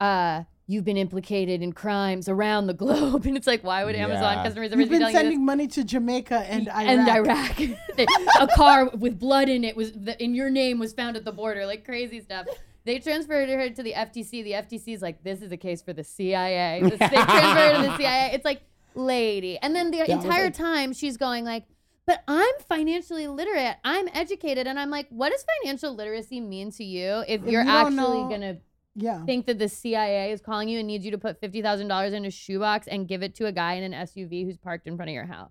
uh, 0.00 0.44
you've 0.66 0.84
been 0.84 0.96
implicated 0.96 1.60
in 1.62 1.72
crimes 1.72 2.28
around 2.28 2.66
the 2.66 2.74
globe, 2.74 3.26
and 3.26 3.36
it's 3.36 3.46
like, 3.46 3.62
why 3.62 3.84
would 3.84 3.94
Amazon 3.94 4.36
Yeah. 4.38 4.42
customer 4.44 4.64
service 4.66 4.78
You've 4.80 4.88
be 4.88 4.94
been 4.94 5.00
telling 5.00 5.14
you 5.14 5.20
sending 5.20 5.44
money 5.44 5.66
to 5.68 5.84
Jamaica 5.84 6.38
and 6.48 6.68
Iraq. 6.68 7.60
and 7.60 7.76
Iraq. 7.98 8.08
a 8.40 8.46
car 8.54 8.88
with 8.96 9.18
blood 9.18 9.48
in 9.48 9.62
it 9.64 9.76
was 9.76 9.92
the, 9.92 10.22
in 10.22 10.34
your 10.34 10.50
name 10.50 10.78
was 10.78 10.92
found 10.92 11.16
at 11.16 11.24
the 11.24 11.32
border, 11.32 11.66
like 11.66 11.84
crazy 11.84 12.20
stuff. 12.20 12.46
They 12.86 12.98
transferred 12.98 13.48
her 13.48 13.70
to 13.70 13.82
the 13.82 13.92
FTC. 13.92 14.30
The 14.44 14.52
FTC 14.52 14.94
is 14.94 15.00
like, 15.02 15.22
this 15.24 15.40
is 15.42 15.50
a 15.52 15.56
case 15.56 15.80
for 15.82 15.92
the 15.92 16.04
CIA. 16.04 16.80
This- 16.82 16.98
They 16.98 17.08
transferred 17.08 17.76
her 17.76 17.82
to 17.84 17.88
the 17.90 17.96
CIA. 17.96 18.30
It's 18.34 18.44
like, 18.44 18.62
lady. 18.94 19.58
And 19.58 19.74
then 19.74 19.90
the 19.90 20.00
was 20.00 20.08
entire 20.08 20.44
like- 20.44 20.54
time 20.54 20.92
she's 20.92 21.16
going 21.16 21.44
like, 21.44 21.64
but 22.06 22.22
I'm 22.28 22.52
financially 22.68 23.26
literate. 23.28 23.76
I'm 23.84 24.08
educated. 24.12 24.66
And 24.66 24.78
I'm 24.78 24.90
like, 24.90 25.06
what 25.08 25.30
does 25.32 25.42
financial 25.62 25.94
literacy 25.94 26.40
mean 26.40 26.70
to 26.72 26.84
you 26.84 27.24
if 27.26 27.42
If 27.42 27.48
you're 27.50 27.62
you 27.64 27.70
actually 27.70 27.96
know- 27.96 28.28
gonna 28.28 28.56
Yeah. 28.96 29.24
think 29.24 29.46
that 29.46 29.58
the 29.58 29.68
CIA 29.68 30.30
is 30.32 30.40
calling 30.40 30.68
you 30.68 30.78
and 30.78 30.86
needs 30.86 31.04
you 31.04 31.10
to 31.10 31.18
put 31.18 31.40
fifty 31.40 31.62
thousand 31.62 31.88
dollars 31.88 32.12
in 32.12 32.24
a 32.24 32.30
shoebox 32.30 32.86
and 32.86 33.08
give 33.08 33.22
it 33.22 33.34
to 33.36 33.46
a 33.46 33.52
guy 33.52 33.74
in 33.74 33.82
an 33.92 34.06
SUV 34.06 34.44
who's 34.44 34.56
parked 34.56 34.86
in 34.86 34.96
front 34.96 35.08
of 35.10 35.14
your 35.14 35.26
house. 35.26 35.50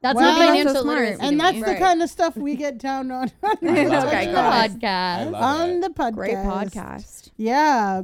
That's 0.00 0.16
Well, 0.16 0.32
not 0.32 0.38
that's 0.40 0.48
so 0.50 0.52
financial 0.56 0.82
smart. 0.82 0.98
literacy. 1.00 1.22
And 1.22 1.38
that's 1.40 1.54
me. 1.54 1.60
the 1.60 1.66
Right. 1.66 1.78
kind 1.80 2.02
of 2.02 2.10
stuff 2.10 2.36
we 2.36 2.56
get 2.56 2.76
down 2.78 3.12
on. 3.12 3.30
on 3.44 3.56
the 3.62 3.70
I 3.70 3.84
love 3.84 4.08
okay, 4.08 4.24
it. 4.28 4.32
the 4.32 4.40
I 4.40 4.68
podcast. 4.68 5.30
love 5.30 5.34
on 5.34 5.80
the 5.80 5.88
podcast. 5.90 6.14
Great 6.14 6.34
podcast. 6.38 7.30
Yeah. 7.36 8.02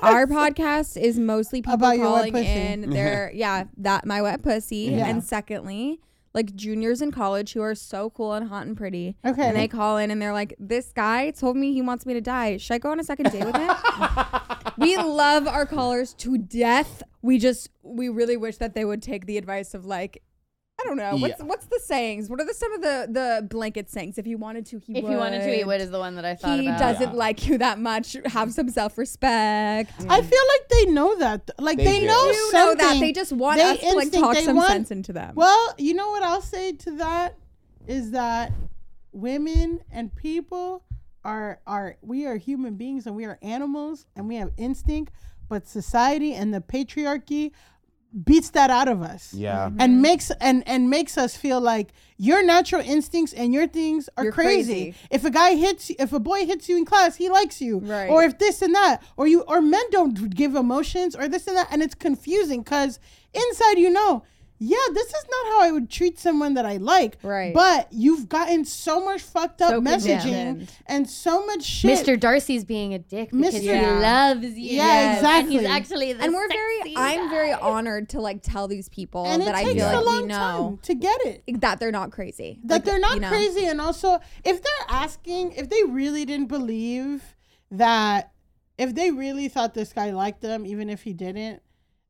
Our 0.00 0.26
podcast 0.38 0.96
is 0.96 1.18
mostly 1.18 1.60
people 1.60 1.74
About 1.74 1.96
your 1.98 2.12
wet 2.12 2.16
calling 2.18 2.32
pussy. 2.34 2.46
in 2.46 2.90
their 2.90 3.32
yeah, 3.34 3.64
that 3.78 4.06
my 4.06 4.22
wet 4.22 4.42
pussy. 4.42 4.92
Yeah. 4.92 5.08
And 5.08 5.24
secondly, 5.24 5.98
like 6.34 6.54
juniors 6.54 7.02
in 7.02 7.10
college 7.10 7.52
who 7.52 7.62
are 7.62 7.74
so 7.74 8.10
cool 8.10 8.32
and 8.32 8.48
hot 8.48 8.66
and 8.66 8.76
pretty. 8.76 9.16
Okay. 9.24 9.48
And 9.48 9.56
they 9.56 9.68
call 9.68 9.98
in 9.98 10.10
and 10.10 10.20
they're 10.20 10.32
like, 10.32 10.54
This 10.58 10.92
guy 10.92 11.30
told 11.30 11.56
me 11.56 11.72
he 11.72 11.82
wants 11.82 12.06
me 12.06 12.14
to 12.14 12.20
die. 12.20 12.56
Should 12.56 12.74
I 12.74 12.78
go 12.78 12.90
on 12.90 13.00
a 13.00 13.04
second 13.04 13.30
date 13.30 13.44
with 13.44 13.56
him? 13.56 13.70
we 14.78 14.96
love 14.96 15.46
our 15.46 15.66
callers 15.66 16.14
to 16.14 16.38
death. 16.38 17.02
We 17.22 17.38
just 17.38 17.70
we 17.82 18.08
really 18.08 18.36
wish 18.36 18.58
that 18.58 18.74
they 18.74 18.84
would 18.84 19.02
take 19.02 19.26
the 19.26 19.38
advice 19.38 19.74
of 19.74 19.84
like 19.86 20.22
I 20.80 20.84
don't 20.84 20.96
know. 20.96 21.16
What's 21.16 21.40
Yeah. 21.40 21.44
what's 21.46 21.66
the 21.66 21.80
sayings? 21.84 22.30
What 22.30 22.40
are 22.40 22.44
the 22.44 22.54
some 22.54 22.72
of 22.72 22.80
the 22.82 23.08
the 23.10 23.46
blanket 23.48 23.90
sayings? 23.90 24.16
If 24.16 24.26
you 24.28 24.38
wanted 24.38 24.64
to, 24.66 24.78
he 24.78 24.96
If 24.98 25.02
would. 25.04 25.10
you 25.12 25.18
wanted 25.18 25.40
to, 25.44 25.52
he 25.52 25.64
would 25.64 25.80
is 25.80 25.90
the 25.90 25.98
one 25.98 26.14
that 26.14 26.24
I 26.24 26.36
thought 26.36 26.60
He 26.60 26.68
about. 26.68 26.78
doesn't 26.78 27.10
Yeah. 27.10 27.16
like 27.18 27.46
you 27.48 27.58
that 27.58 27.80
much. 27.80 28.16
Have 28.26 28.52
some 28.52 28.68
self 28.68 28.96
respect. 28.96 29.92
I 30.08 30.22
feel 30.22 30.42
like 30.54 30.68
they 30.70 30.86
know 30.86 31.18
that. 31.18 31.50
Like 31.58 31.78
They 31.78 31.84
they, 31.84 32.00
do. 32.00 32.06
know 32.06 32.26
You 32.26 32.52
know 32.52 32.68
something. 32.70 32.86
that 32.86 33.00
they 33.00 33.12
just 33.12 33.32
want 33.32 33.58
They 33.58 33.64
us 33.64 33.80
to 33.80 33.92
like 33.94 34.12
talk 34.12 34.36
some 34.36 34.56
want- 34.56 34.68
sense 34.68 34.90
into 34.92 35.12
them. 35.12 35.34
Well, 35.34 35.74
you 35.78 35.94
know 35.94 36.10
what 36.10 36.22
I'll 36.22 36.40
say 36.42 36.72
to 36.72 36.90
that 36.98 37.34
is 37.88 38.12
that 38.12 38.52
women 39.12 39.80
and 39.90 40.14
people 40.14 40.84
are 41.24 41.60
are 41.66 41.96
we 42.02 42.24
are 42.26 42.36
human 42.36 42.74
beings 42.76 43.06
and 43.06 43.16
we 43.16 43.24
are 43.24 43.38
animals 43.42 44.06
and 44.14 44.28
we 44.28 44.36
have 44.36 44.52
instinct, 44.56 45.12
but 45.48 45.66
society 45.66 46.34
and 46.34 46.54
the 46.54 46.60
patriarchy 46.60 47.50
beats 48.24 48.50
that 48.50 48.70
out 48.70 48.88
of 48.88 49.02
us. 49.02 49.34
Yeah. 49.34 49.68
Mm-hmm. 49.68 49.80
And 49.80 50.02
makes 50.02 50.30
and 50.40 50.66
and 50.66 50.88
makes 50.90 51.18
us 51.18 51.36
feel 51.36 51.60
like 51.60 51.92
your 52.16 52.44
natural 52.44 52.82
instincts 52.82 53.32
and 53.32 53.52
your 53.52 53.66
things 53.66 54.08
are 54.16 54.24
You're 54.24 54.32
crazy. 54.32 54.72
crazy. 54.72 54.94
If 55.10 55.24
a 55.24 55.30
guy 55.30 55.54
hits 55.54 55.90
you, 55.90 55.96
if 55.98 56.12
a 56.12 56.20
boy 56.20 56.46
hits 56.46 56.68
you 56.68 56.76
in 56.76 56.84
class, 56.84 57.16
he 57.16 57.28
likes 57.28 57.60
you. 57.60 57.78
Right. 57.78 58.08
Or 58.08 58.24
if 58.24 58.38
this 58.38 58.62
and 58.62 58.74
that, 58.74 59.02
or 59.16 59.26
you 59.26 59.42
or 59.42 59.60
men 59.60 59.84
don't 59.90 60.34
give 60.34 60.54
emotions 60.54 61.14
or 61.14 61.28
this 61.28 61.46
and 61.46 61.56
that, 61.56 61.68
and 61.70 61.82
it's 61.82 61.94
confusing 61.94 62.62
because 62.62 62.98
inside 63.34 63.78
you 63.78 63.90
know, 63.90 64.24
yeah, 64.60 64.76
this 64.92 65.06
is 65.06 65.24
not 65.30 65.46
how 65.52 65.62
I 65.62 65.70
would 65.70 65.88
treat 65.88 66.18
someone 66.18 66.54
that 66.54 66.66
I 66.66 66.78
like. 66.78 67.16
Right. 67.22 67.54
But 67.54 67.88
you've 67.92 68.28
gotten 68.28 68.64
so 68.64 69.04
much 69.04 69.22
fucked 69.22 69.62
up 69.62 69.70
So 69.70 69.80
messaging 69.80 70.68
and 70.86 71.08
so 71.08 71.46
much 71.46 71.62
shit. 71.62 71.98
Mr. 72.04 72.18
Darcy's 72.18 72.64
being 72.64 72.92
a 72.92 72.98
dick 72.98 73.30
because 73.30 73.54
Mr. 73.54 73.60
he 73.60 73.66
Yeah. 73.66 73.98
loves 74.00 74.44
you. 74.46 74.76
Yeah, 74.76 74.84
And 75.10 75.16
exactly. 75.18 75.58
he's 75.58 75.66
actually 75.68 76.12
the 76.12 76.24
and 76.24 76.34
we're 76.34 76.48
sexy 76.48 76.58
very 76.84 76.94
I'm 76.96 77.30
very 77.30 77.52
honored 77.52 78.08
to 78.10 78.20
like 78.20 78.42
tell 78.42 78.66
these 78.68 78.88
people 78.88 79.26
and 79.26 79.42
that 79.42 79.54
I 79.54 79.62
takes 79.64 79.74
feel 79.80 79.90
a 79.90 79.96
like 80.00 80.04
long 80.06 80.22
we 80.22 80.28
know 80.28 80.34
time 80.34 80.78
to 80.82 80.94
get 80.94 81.20
it. 81.26 81.60
that 81.60 81.78
they're 81.78 81.92
not 81.92 82.10
crazy. 82.10 82.58
that 82.64 82.74
Like, 82.74 82.84
they're 82.84 82.98
not 82.98 83.14
you 83.14 83.20
know? 83.20 83.28
crazy 83.28 83.64
and 83.66 83.80
also 83.80 84.18
if 84.44 84.62
they're 84.62 84.86
asking 84.88 85.52
if 85.52 85.68
they 85.70 85.84
really 85.84 86.24
didn't 86.24 86.48
believe 86.48 87.22
that 87.70 88.32
if 88.76 88.94
they 88.94 89.10
really 89.10 89.48
thought 89.48 89.74
this 89.74 89.92
guy 89.92 90.10
liked 90.10 90.40
them 90.40 90.64
even 90.66 90.88
if 90.88 91.02
he 91.02 91.12
didn't 91.12 91.62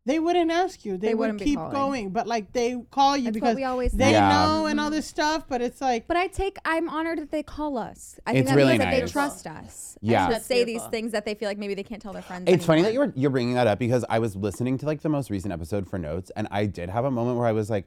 they 0.08 0.18
wouldn't 0.18 0.50
ask 0.50 0.84
you 0.84 0.96
they, 0.96 1.08
They 1.08 1.14
would 1.14 1.20
wouldn't 1.20 1.38
be 1.40 1.44
keep 1.44 1.58
going 1.58 2.10
but 2.10 2.26
like 2.26 2.52
they 2.52 2.76
call 2.90 3.16
you 3.16 3.24
That's 3.24 3.34
because 3.34 3.56
we 3.56 3.64
always 3.64 3.92
they. 3.92 4.12
Yeah. 4.12 4.28
know 4.30 4.66
and 4.66 4.80
all 4.80 4.90
this 4.90 5.06
stuff 5.06 5.44
but 5.48 5.60
it's 5.60 5.80
like 5.80 6.06
But 6.06 6.16
I 6.16 6.26
take 6.28 6.56
I'm 6.64 6.88
honored 6.88 7.18
that 7.18 7.30
they 7.30 7.42
call 7.42 7.76
us. 7.78 8.18
I 8.26 8.30
It's 8.30 8.36
think 8.36 8.46
that 8.48 8.56
really 8.56 8.70
means 8.78 8.84
that 8.84 8.90
they 9.00 9.06
trust 9.06 9.46
us. 9.46 9.98
Yeah. 10.00 10.28
To 10.28 10.40
say 10.40 10.64
beautiful. 10.64 10.88
these 10.88 10.90
things 10.90 11.12
that 11.12 11.24
they 11.24 11.34
feel 11.34 11.48
like 11.48 11.58
maybe 11.58 11.74
they 11.74 11.82
can't 11.82 12.00
tell 12.00 12.12
their 12.12 12.22
friends. 12.22 12.44
It's 12.46 12.64
funny 12.64 12.82
that 12.82 12.92
you're 12.94 13.12
you're 13.14 13.30
bringing 13.30 13.54
that 13.54 13.66
up 13.66 13.78
because 13.78 14.04
I 14.08 14.18
was 14.18 14.34
listening 14.34 14.78
to 14.78 14.86
like 14.86 15.02
the 15.02 15.08
most 15.08 15.30
recent 15.30 15.52
episode 15.52 15.88
for 15.88 15.98
notes, 15.98 16.30
and 16.36 16.48
I 16.50 16.66
did 16.66 16.88
have 16.90 17.04
a 17.04 17.10
moment 17.10 17.36
where 17.38 17.46
I 17.46 17.52
was 17.52 17.68
like, 17.68 17.86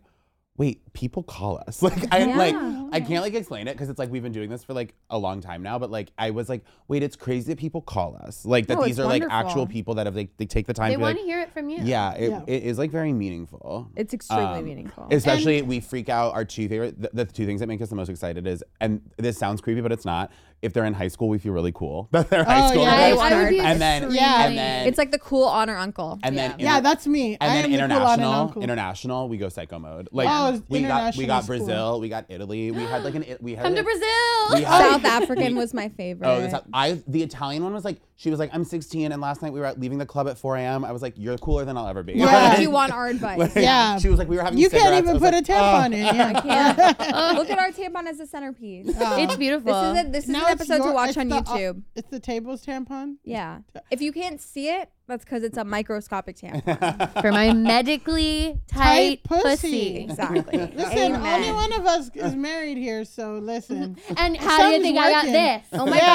"Wait, 0.62 0.94
people 0.94 1.24
call 1.24 1.62
us." 1.68 1.82
Like 1.92 2.14
I 2.14 2.26
like 2.36 2.54
Yeah. 2.54 2.90
I 2.94 3.00
can't 3.00 3.24
like 3.24 3.34
explain 3.34 3.68
it 3.68 3.74
because 3.74 3.90
it's 3.90 3.98
like 4.00 4.12
we've 4.12 4.22
been 4.22 4.32
doing 4.32 4.50
this 4.50 4.64
for 4.64 4.74
like 4.74 4.94
a 5.10 5.18
long 5.18 5.42
time 5.42 5.64
now. 5.64 5.80
But 5.80 5.90
like 5.90 6.12
I 6.18 6.30
was 6.32 6.48
like, 6.50 6.64
"Wait, 6.88 7.02
it's 7.04 7.16
crazy 7.16 7.52
that 7.52 7.58
people 7.58 7.82
call 7.82 8.18
us. 8.26 8.46
Like 8.46 8.68
that 8.68 8.76
No, 8.76 8.84
these 8.84 8.92
it's 8.98 9.00
are 9.00 9.08
like 9.08 9.24
actual 9.30 9.66
people 9.66 9.96
that 9.96 10.06
have 10.06 10.16
like 10.16 10.30
they 10.38 10.46
take 10.46 10.68
the 10.68 10.74
time 10.74 10.90
They 10.90 10.96
to 10.96 11.00
be 11.00 11.02
want 11.04 11.16
like, 11.18 11.24
to 11.26 11.30
hear 11.32 11.40
it 11.42 11.52
from 11.52 11.70
you. 11.70 11.80
yeah, 11.82 12.14
it, 12.14 12.30
Yeah. 12.30 12.42
it 12.48 12.64
is 12.64 12.78
like 12.78 12.92
very 12.92 13.14
meaningful. 13.14 13.90
It's 13.96 14.14
extremely 14.14 14.60
Um, 14.60 14.66
meaningful. 14.66 15.08
Especially, 15.10 15.62
we 15.64 15.80
freak 15.80 16.10
out. 16.10 16.34
Our 16.34 16.46
two 16.46 16.68
favorite, 16.70 17.02
the, 17.02 17.10
the 17.14 17.26
two 17.26 17.46
things 17.48 17.60
that 17.62 17.68
make 17.68 17.82
us 17.82 17.90
the 17.90 17.96
most 17.96 18.10
excited 18.10 18.46
is, 18.46 18.64
and 18.80 19.02
this 19.18 19.38
sounds 19.38 19.62
creepy, 19.62 19.82
but 19.82 19.92
it's 19.92 20.06
not. 20.06 20.32
If 20.62 20.74
they're 20.74 20.86
in 20.86 20.94
high 20.94 21.08
school, 21.08 21.28
we 21.28 21.40
feel 21.40 21.54
really 21.54 21.72
cool 21.72 22.08
that 22.12 22.30
they're 22.30 22.42
oh, 22.42 22.44
high 22.44 22.66
Oh, 22.68 22.70
school. 22.70 22.84
yeah. 22.84 22.92
I, 22.94 23.14
Very 23.16 23.20
I 23.20 23.42
would 23.44 23.50
be 23.50 23.60
And 23.60 23.82
then- 23.82 24.04
extremely- 24.04 24.18
Yeah. 24.20 24.46
and 24.48 24.58
then- 24.58 24.88
it's 24.88 24.98
like 24.98 25.12
the 25.12 25.20
cool 25.20 25.46
honor 25.46 25.76
uncle. 25.76 26.20
and 26.24 26.38
then 26.38 26.52
Yeah. 26.60 26.76
yeah 26.76 26.80
that's 26.82 27.08
me 27.08 27.38
and 27.42 27.52
I 27.52 27.62
then 27.62 27.66
am 27.66 27.72
the 27.72 27.78
cool 27.78 27.82
aunt 27.82 27.92
and 27.92 27.92
international, 28.22 28.34
uncle. 28.34 28.62
international, 28.64 29.30
we 29.30 29.38
go 29.38 29.50
psycho 29.50 29.80
mode. 29.80 30.10
Like 30.12 30.28
Oh, 30.30 30.62
we 30.70 30.82
got 30.84 31.16
we 31.18 31.26
got 31.26 31.44
is 31.44 31.48
cool. 31.50 31.58
Brazil, 31.58 32.00
we 32.00 32.10
got 32.10 32.26
Italy, 32.30 32.72
we 32.72 32.84
had 32.84 33.04
like 33.04 33.16
an 33.16 33.24
it- 33.24 33.42
we 33.42 33.56
had 33.56 33.64
Come 33.66 33.74
to 33.76 33.82
a- 33.82 33.84
Brazil. 33.84 34.08
we 34.54 34.62
had- 34.62 34.92
South 34.92 35.06
African 35.22 35.56
was 35.56 35.74
my 35.74 35.90
favorite. 35.90 36.28
Oh, 36.28 36.42
the, 36.42 36.64
I 36.74 37.02
the 37.08 37.24
Italian 37.24 37.64
one 37.64 37.74
was 37.74 37.84
like 37.86 38.00
she 38.16 38.30
was 38.30 38.38
like 38.38 38.52
I'm 38.54 38.64
16 38.64 39.12
and 39.12 39.20
last 39.20 39.42
night 39.42 39.52
we 39.54 39.60
were 39.60 39.66
at, 39.66 39.80
leaving 39.80 39.98
the 39.98 40.06
club 40.06 40.28
at 40.28 40.38
4 40.38 40.58
a.m. 40.58 40.86
I 40.86 40.92
was 40.92 41.02
like 41.02 41.16
you're 41.18 41.40
cooler 41.40 41.66
than 41.66 41.76
I'll 41.76 41.88
ever 41.88 42.04
be. 42.04 42.14
Yeah. 42.14 42.56
Do 42.56 42.62
you 42.62 42.70
want 42.70 42.92
our 42.94 43.08
advice? 43.08 43.40
Like, 43.40 43.56
Yeah. 43.56 43.98
She 43.98 44.10
was 44.10 44.20
like 44.20 44.28
we 44.30 44.36
were 44.38 44.44
having 44.44 44.60
you 44.60 44.70
can't 44.70 44.84
cigarettes. 44.84 44.96
I 44.96 45.00
even 45.10 45.14
was 45.14 45.24
put 45.24 45.34
like, 45.34 45.50
a 45.50 45.52
tampon 45.52 45.82
"Oh." 45.82 45.86
in 45.86 46.16
yeah. 46.16 46.32
Oh, 46.36 46.38
I 46.38 46.94
can't. 46.94 47.38
Look 47.40 47.50
at 47.50 47.58
our 47.58 47.70
tampon 47.72 48.06
as 48.08 48.20
a 48.20 48.28
centerpiece. 48.28 48.94
Oh. 49.00 49.24
it's 49.24 49.36
beautiful. 49.38 49.74
This 49.94 50.02
is 50.04 50.08
a, 50.08 50.12
this 50.12 50.24
is 50.26 50.30
Now 50.30 50.51
an 50.52 50.62
it's 50.62 50.70
episode 50.70 50.88
to 50.88 50.94
watch 50.94 51.18
on 51.18 51.28
the, 51.30 51.36
uh, 51.38 51.42
YouTube. 51.44 51.82
it's 51.96 52.10
the 52.10 52.20
table's 52.20 52.66
tampon 52.66 53.16
Yeah. 53.24 53.60
If 53.90 54.02
you 54.02 54.12
can't 54.12 54.40
see 54.42 54.70
it, 54.70 54.90
that's 55.08 55.26
because 55.26 55.44
it's 55.44 55.58
a 55.58 55.64
microscopic 55.66 56.38
tampon. 56.42 57.22
for 57.22 57.32
my 57.32 57.52
medically 57.54 58.60
Tight 58.68 59.22
tight, 59.22 59.24
pussy. 59.24 59.44
pussy. 59.44 59.98
exactly. 60.04 60.58
listen 60.76 60.98
Amen. 60.98 61.22
only 61.44 61.52
one 61.52 61.74
of 61.74 61.86
us 61.86 62.10
is 62.16 62.36
married 62.36 62.78
here 62.78 63.04
so 63.04 63.34
listen 63.40 63.98
And 64.18 64.38
how 64.38 64.58
do 64.60 64.66
you 64.68 64.74
Something's 64.74 64.84
think 64.84 64.98
I 65.00 65.12
got 65.12 65.26
this? 65.26 65.68
Oh 65.74 65.86
my 65.86 65.98
Yeah, 65.98 66.06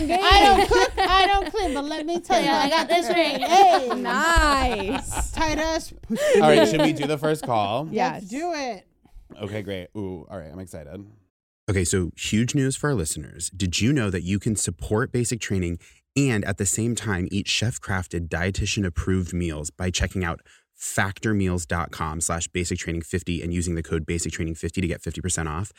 God, 0.00 0.02
yeah. 0.08 0.16
you're. 0.16 0.26
I 0.26 0.42
don't 0.44 0.68
cook, 0.68 0.92
I 0.98 1.26
don't 1.26 1.50
clean, 1.50 1.74
but 1.74 1.84
let 1.84 2.04
me 2.06 2.20
tell 2.20 2.42
you, 2.42 2.50
I 2.50 2.68
got 2.68 2.88
this 2.88 3.08
ring. 3.08 3.40
Hey, 3.40 3.88
Nice. 3.94 5.30
tight 5.32 5.58
ass 5.58 5.92
pussy. 6.02 6.40
All 6.40 6.48
right, 6.50 6.68
should 6.68 6.82
we 6.82 6.92
do 6.92 7.06
the 7.06 7.18
first 7.18 7.44
call? 7.44 7.88
Yes. 7.90 8.22
Let's 8.22 8.28
do 8.28 8.52
it. 8.54 8.86
Okay, 9.40 9.62
great. 9.62 9.88
Ooh, 9.96 10.26
all 10.30 10.38
right, 10.38 10.50
I'm 10.52 10.58
excited. 10.58 11.04
Okay, 11.72 11.84
so 11.84 12.10
huge 12.18 12.54
news 12.54 12.76
for 12.76 12.90
our 12.90 12.94
listeners. 12.94 13.48
Did 13.48 13.80
you 13.80 13.94
know 13.94 14.10
that 14.10 14.24
you 14.24 14.38
can 14.38 14.56
support 14.56 15.10
basic 15.10 15.40
training 15.40 15.78
and 16.14 16.44
at 16.44 16.58
the 16.58 16.66
same 16.66 16.94
time 16.94 17.28
eat 17.30 17.48
chef 17.48 17.80
crafted 17.80 18.28
dietitian 18.28 18.84
approved 18.84 19.32
meals 19.32 19.70
by 19.70 19.88
checking 19.88 20.22
out 20.22 20.40
factormeals.com 20.78 22.20
slash 22.20 22.46
basic 22.48 22.78
training 22.78 23.00
50 23.00 23.40
and 23.40 23.54
using 23.54 23.74
the 23.74 23.82
code 23.82 24.04
basic 24.04 24.32
training 24.32 24.54
50 24.54 24.82
to 24.82 24.86
get 24.86 25.00
50% 25.00 25.48
off? 25.48 25.72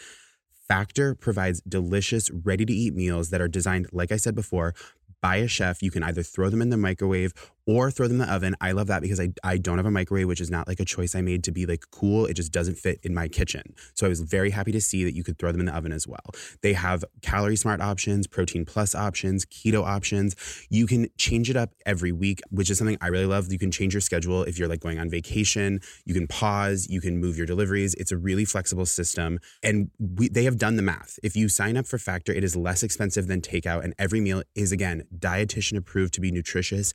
Factor 0.68 1.14
provides 1.14 1.62
delicious, 1.62 2.32
ready 2.32 2.66
to 2.66 2.74
eat 2.74 2.96
meals 2.96 3.30
that 3.30 3.40
are 3.40 3.48
designed, 3.48 3.86
like 3.92 4.12
I 4.12 4.18
said 4.18 4.34
before, 4.34 4.74
by 5.22 5.36
a 5.36 5.48
chef. 5.48 5.84
You 5.84 5.92
can 5.92 6.02
either 6.02 6.24
throw 6.24 6.50
them 6.50 6.64
in 6.64 6.72
the 6.72 6.78
microwave 6.78 7.34
or 7.66 7.92
throw 7.92 8.08
them 8.08 8.20
in 8.20 8.28
the 8.28 8.34
oven. 8.34 8.56
I 8.60 8.72
love 8.72 8.88
that 8.88 9.02
because 9.02 9.20
I, 9.20 9.30
I 9.44 9.58
don't 9.58 9.78
have 9.78 9.86
a 9.86 9.92
microwave, 9.92 10.28
which 10.28 10.42
is 10.42 10.52
not 10.52 10.68
like 10.68 10.80
a 10.80 10.86
choice 10.86 11.16
I 11.16 11.22
made 11.22 11.44
to 11.46 11.52
be 11.52 11.66
like 11.66 11.86
cool. 11.92 12.26
It 12.26 12.34
just 12.34 12.52
doesn't 12.52 12.76
fit 12.76 13.00
in 13.04 13.14
my 13.14 13.28
kitchen. 13.28 13.74
So 13.96 14.06
I 14.06 14.10
was 14.10 14.22
very 14.22 14.50
happy 14.50 14.72
to 14.74 14.82
see 14.82 15.04
that 15.04 15.16
you 15.16 15.24
could 15.24 15.38
throw 15.38 15.52
them 15.52 15.62
in 15.62 15.68
the 15.68 15.76
oven 15.76 15.92
as 15.92 16.08
well. 16.08 16.24
They 16.62 16.74
have 16.74 17.04
calorie 17.22 17.56
smart 17.56 17.82
options, 17.82 18.28
protein 18.28 18.66
plus 18.66 18.94
options, 18.96 19.46
keto 19.46 19.84
options. 19.84 20.36
You 20.70 20.88
can 20.88 21.08
change 21.18 21.50
it 21.50 21.56
up 21.56 21.72
every 21.86 22.12
week, 22.12 22.42
which 22.50 22.70
is 22.70 22.78
something 22.78 22.98
I 23.02 23.08
really 23.08 23.26
love. 23.26 23.52
You 23.52 23.60
can 23.60 23.72
change 23.72 23.94
your 23.94 24.02
schedule 24.02 24.44
if 24.44 24.60
you're 24.60 24.68
like 24.68 24.82
going 24.82 25.00
on 25.00 25.10
vacation. 25.10 25.80
You 26.06 26.14
can 26.14 26.28
pause, 26.28 26.88
you 26.90 27.02
can 27.02 27.18
move 27.20 27.38
your 27.38 27.46
deliveries. 27.46 27.94
It's 27.96 28.12
a 28.12 28.18
really 28.18 28.46
flexible 28.46 28.86
system. 28.86 29.40
And 29.62 29.90
we, 30.00 30.28
they 30.28 30.44
have 30.44 30.58
done 30.58 30.76
the 30.76 30.82
math. 30.82 31.18
If 31.24 31.36
you 31.36 31.48
sign 31.50 31.78
up 31.78 31.88
for 31.88 31.98
Factor, 31.98 32.34
it 32.34 32.44
is 32.44 32.56
less 32.56 32.84
expensive 32.84 33.28
than 33.28 33.42
takeout. 33.42 33.84
And 33.84 33.94
every 33.98 34.20
meal 34.20 34.44
is, 34.56 34.72
again, 34.72 35.04
dietitian 35.18 35.78
approved 35.78 36.14
to 36.16 36.22
be 36.22 36.32
nutritious 36.32 36.94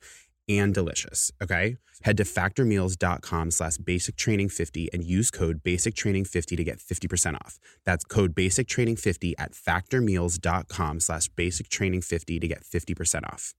and 0.48 0.72
delicious. 0.74 1.30
Okay. 1.42 1.76
Head 2.02 2.16
to 2.18 2.24
factormeals.com 2.24 3.50
slash 3.50 3.76
basic 3.78 4.16
training 4.16 4.48
50 4.50 4.88
and 4.92 5.04
use 5.04 5.30
code 5.30 5.62
basic 5.62 5.94
training 5.94 6.24
50 6.24 6.56
to 6.56 6.64
get 6.64 6.78
50% 6.78 7.34
off. 7.34 7.58
That's 7.84 8.04
code 8.04 8.34
basic 8.34 8.68
training 8.68 8.96
50 8.96 9.36
at 9.38 9.52
factormeals.com 9.52 11.00
slash 11.00 11.28
basic 11.28 11.68
training 11.68 12.02
50 12.02 12.40
to 12.40 12.48
get 12.48 12.64
50% 12.64 13.24
off. 13.32 13.54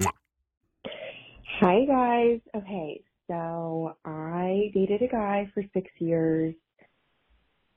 Mwah. 0.00 0.12
Hi 1.60 1.84
guys. 1.86 2.40
Okay, 2.56 3.02
so 3.28 3.96
I 4.04 4.70
dated 4.74 5.02
a 5.02 5.08
guy 5.08 5.50
for 5.54 5.62
six 5.74 5.90
years. 5.98 6.54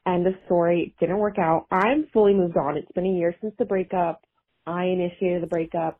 and 0.06 0.26
the 0.26 0.36
story. 0.46 0.96
Didn't 1.00 1.18
work 1.18 1.40
out. 1.40 1.66
I'm 1.72 2.08
fully 2.14 2.34
moved 2.34 2.58
on. 2.58 2.78
It's 2.78 2.92
been 2.94 3.06
a 3.08 3.10
year 3.10 3.36
since 3.42 3.54
the 3.58 3.66
breakup. 3.66 4.22
I 4.68 4.86
initiated 4.86 5.42
the 5.44 5.48
breakup. 5.48 6.00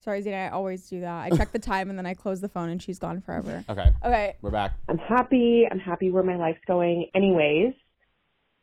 Sorry, 0.00 0.20
Zena, 0.20 0.36
I 0.36 0.48
always 0.50 0.86
do 0.88 1.00
that. 1.00 1.32
I 1.32 1.36
check 1.36 1.52
the 1.52 1.58
time 1.60 1.88
and 1.88 1.98
then 1.98 2.06
I 2.06 2.14
close 2.14 2.40
the 2.40 2.48
phone 2.48 2.68
and 2.68 2.82
she's 2.82 2.98
gone 2.98 3.20
forever. 3.20 3.64
Okay, 3.68 3.90
Okay. 4.04 4.36
we're 4.42 4.50
back. 4.50 4.72
I'm 4.88 4.98
happy. 4.98 5.64
I'm 5.70 5.78
happy 5.78 6.10
where 6.10 6.22
my 6.22 6.36
life's 6.36 6.60
going. 6.66 7.06
Anyways, 7.14 7.72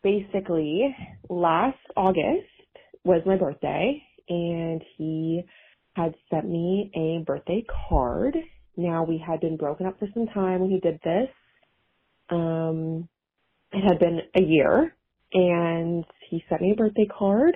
basically, 0.04 0.96
last 1.30 1.78
August 1.98 2.48
was 3.04 3.22
my 3.26 3.38
birthday 3.38 4.02
and 4.30 4.84
he 4.98 5.42
had 5.96 6.14
sent 6.30 6.48
me 6.48 6.92
a 6.96 7.24
birthday 7.26 7.66
card. 7.90 8.38
Now 8.78 9.04
we 9.04 9.18
had 9.26 9.40
been 9.42 9.58
broken 9.58 9.88
up 9.88 9.98
for 10.00 10.08
some 10.14 10.28
time 10.28 10.62
when 10.62 10.70
he 10.70 10.80
did 10.80 11.00
this. 11.04 11.28
Um, 12.30 13.10
it 13.72 13.82
had 13.82 14.00
been 14.00 14.20
a 14.36 14.42
year 14.42 14.96
and 15.34 16.06
he 16.30 16.44
sent 16.50 16.62
me 16.62 16.72
a 16.72 16.76
birthday 16.76 17.08
card. 17.08 17.56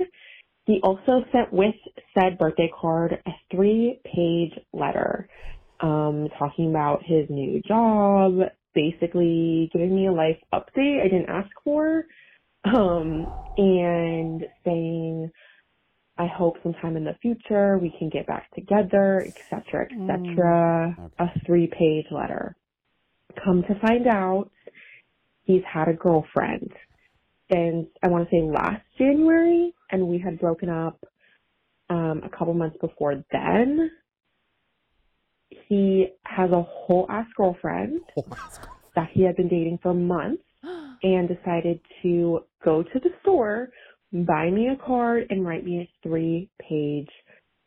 He 0.65 0.79
also 0.83 1.23
sent 1.31 1.53
with 1.53 1.75
said 2.17 2.37
birthday 2.37 2.71
card 2.79 3.13
a 3.25 3.31
three 3.51 3.99
page 4.03 4.59
letter 4.73 5.29
um, 5.79 6.27
talking 6.39 6.69
about 6.69 7.03
his 7.03 7.29
new 7.29 7.61
job, 7.67 8.39
basically 8.73 9.69
giving 9.71 9.95
me 9.95 10.07
a 10.07 10.11
life 10.11 10.39
update 10.53 11.01
I 11.01 11.07
didn't 11.07 11.29
ask 11.29 11.49
for, 11.63 12.05
um, 12.63 13.27
and 13.57 14.43
saying, 14.63 15.31
I 16.17 16.27
hope 16.27 16.55
sometime 16.63 16.97
in 16.97 17.03
the 17.03 17.15
future 17.21 17.77
we 17.77 17.93
can 17.99 18.09
get 18.09 18.25
back 18.25 18.49
together, 18.55 19.27
etc., 19.27 19.85
etc. 19.91 20.95
Okay. 20.99 21.13
A 21.19 21.45
three 21.45 21.67
page 21.67 22.05
letter. 22.09 22.55
Come 23.43 23.63
to 23.63 23.79
find 23.81 24.07
out, 24.07 24.49
he's 25.43 25.63
had 25.71 25.89
a 25.89 25.93
girlfriend 25.93 26.71
since 27.51 27.87
I 28.01 28.07
want 28.07 28.27
to 28.27 28.35
say 28.35 28.41
last 28.41 28.81
January, 28.97 29.74
and 29.91 30.07
we 30.07 30.19
had 30.19 30.39
broken 30.39 30.69
up 30.69 31.03
um, 31.89 32.21
a 32.23 32.29
couple 32.29 32.53
months 32.53 32.77
before 32.81 33.23
then 33.31 33.91
he 35.67 36.07
has 36.23 36.51
a 36.51 36.61
whole 36.61 37.05
ass 37.09 37.27
girlfriend 37.35 38.01
that 38.95 39.09
he 39.13 39.23
had 39.23 39.35
been 39.35 39.47
dating 39.47 39.79
for 39.81 39.93
months 39.93 40.43
and 41.03 41.27
decided 41.27 41.79
to 42.01 42.39
go 42.63 42.83
to 42.83 42.99
the 42.99 43.09
store, 43.21 43.69
buy 44.11 44.49
me 44.49 44.67
a 44.67 44.85
card, 44.85 45.25
and 45.29 45.45
write 45.45 45.65
me 45.65 45.79
a 45.79 46.07
three 46.07 46.49
page 46.59 47.09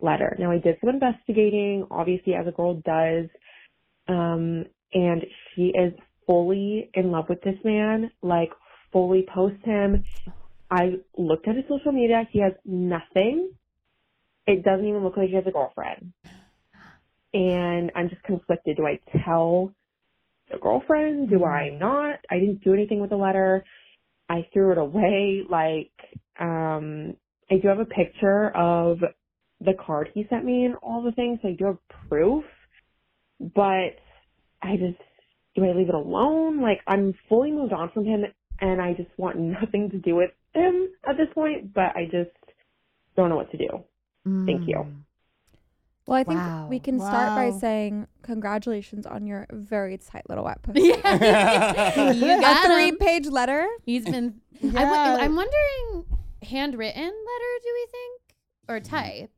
letter. 0.00 0.37
Now, 0.38 0.50
I 0.50 0.59
did 0.59 0.76
some 0.81 0.90
investigating, 0.90 1.87
obviously, 1.90 2.35
as 2.35 2.46
a 2.46 2.52
girl 2.52 2.74
does, 2.85 3.26
um, 4.09 4.64
and 4.92 5.24
she 5.54 5.72
is 5.74 5.92
fully 6.26 6.90
in 6.94 7.11
love 7.11 7.26
with 7.28 7.40
this 7.42 7.59
man, 7.64 8.11
like, 8.22 8.50
fully 8.92 9.26
post 9.35 9.62
him. 9.64 10.04
I 10.70 10.94
looked 11.16 11.48
at 11.48 11.57
his 11.57 11.64
social 11.68 11.92
media. 11.92 12.24
He 12.31 12.40
has 12.40 12.52
nothing. 12.64 13.52
It 14.46 14.64
doesn't 14.64 14.87
even 14.87 15.04
look 15.04 15.16
like 15.16 15.28
he 15.28 15.35
has 15.35 15.44
a 15.46 15.50
girlfriend 15.50 16.12
and 17.35 17.90
I'm 17.94 18.09
just 18.09 18.22
conflicted. 18.22 18.76
Do 18.76 18.87
I 18.87 19.00
tell 19.24 19.72
the 20.50 20.59
girlfriend? 20.59 21.31
Do 21.31 21.44
I 21.44 21.70
not? 21.70 22.20
I 22.31 22.38
didn't 22.38 22.64
do 22.64 22.72
anything 22.72 23.00
with 23.00 23.11
the 23.11 23.16
letter. 23.16 23.64
I 24.28 24.46
threw 24.52 24.72
it 24.72 24.78
away. 24.78 25.42
Like, 25.48 25.92
um, 26.40 27.16
I 27.50 27.57
do 27.61 27.68
have 27.68 27.81
a 27.81 27.85
picture 27.85 28.50
of 28.57 28.98
the 29.61 29.74
card 29.74 30.11
he 30.14 30.26
sent 30.31 30.44
me 30.44 30.64
and 30.64 30.76
all 30.76 31.02
the 31.02 31.12
things. 31.12 31.40
I 31.44 31.57
do 31.59 31.66
have 31.66 31.78
proof, 32.09 32.44
but 33.40 33.96
I 34.62 34.76
just, 34.78 35.00
do 35.54 35.64
I 35.64 35.72
leave 35.72 35.88
it 35.88 35.94
alone? 35.94 36.62
Like, 36.62 36.81
I'm 36.87 37.14
fully 37.28 37.52
moved 37.52 37.72
on 37.72 37.90
from 37.92 38.04
him 38.04 38.24
and 38.61 38.81
I 38.81 38.94
just 38.94 39.11
want 39.16 39.38
nothing 39.38 39.90
to 39.90 39.98
do 39.98 40.14
with 40.16 40.31
him 40.59 40.88
at 41.09 41.16
this 41.16 41.29
point, 41.35 41.73
but 41.73 41.97
I 41.97 42.05
just 42.11 42.31
don't 43.16 43.29
know 43.31 43.37
what 43.37 43.51
to 43.53 43.57
do. 43.57 43.68
Thank 44.47 44.68
you. 44.68 44.87
Well, 46.07 46.16
I 46.18 46.25
think 46.25 46.38
Wow. 46.38 46.68
we 46.68 46.79
can 46.81 46.99
start 46.99 47.29
by 47.35 47.51
saying 47.59 48.07
congratulations 48.23 49.07
on 49.07 49.27
your 49.27 49.47
very 49.51 49.97
tight 49.99 50.29
little 50.29 50.44
wet 50.44 50.62
pussy. 50.62 50.81
Yeah. 50.83 52.11
you 52.12 52.42
A 52.44 52.55
three-page 52.66 53.27
letter. 53.27 53.66
He's 53.85 54.05
been. 54.05 54.40
I 54.62 54.66
Yeah. 54.66 54.73
w- 55.07 55.25
I'm 55.25 55.37
wondering, 55.37 56.05
handwritten 56.42 57.05
letter? 57.05 57.53
Do 57.62 57.68
we 57.75 57.87
think 57.90 58.21
or 58.68 58.81
typed? 58.81 59.33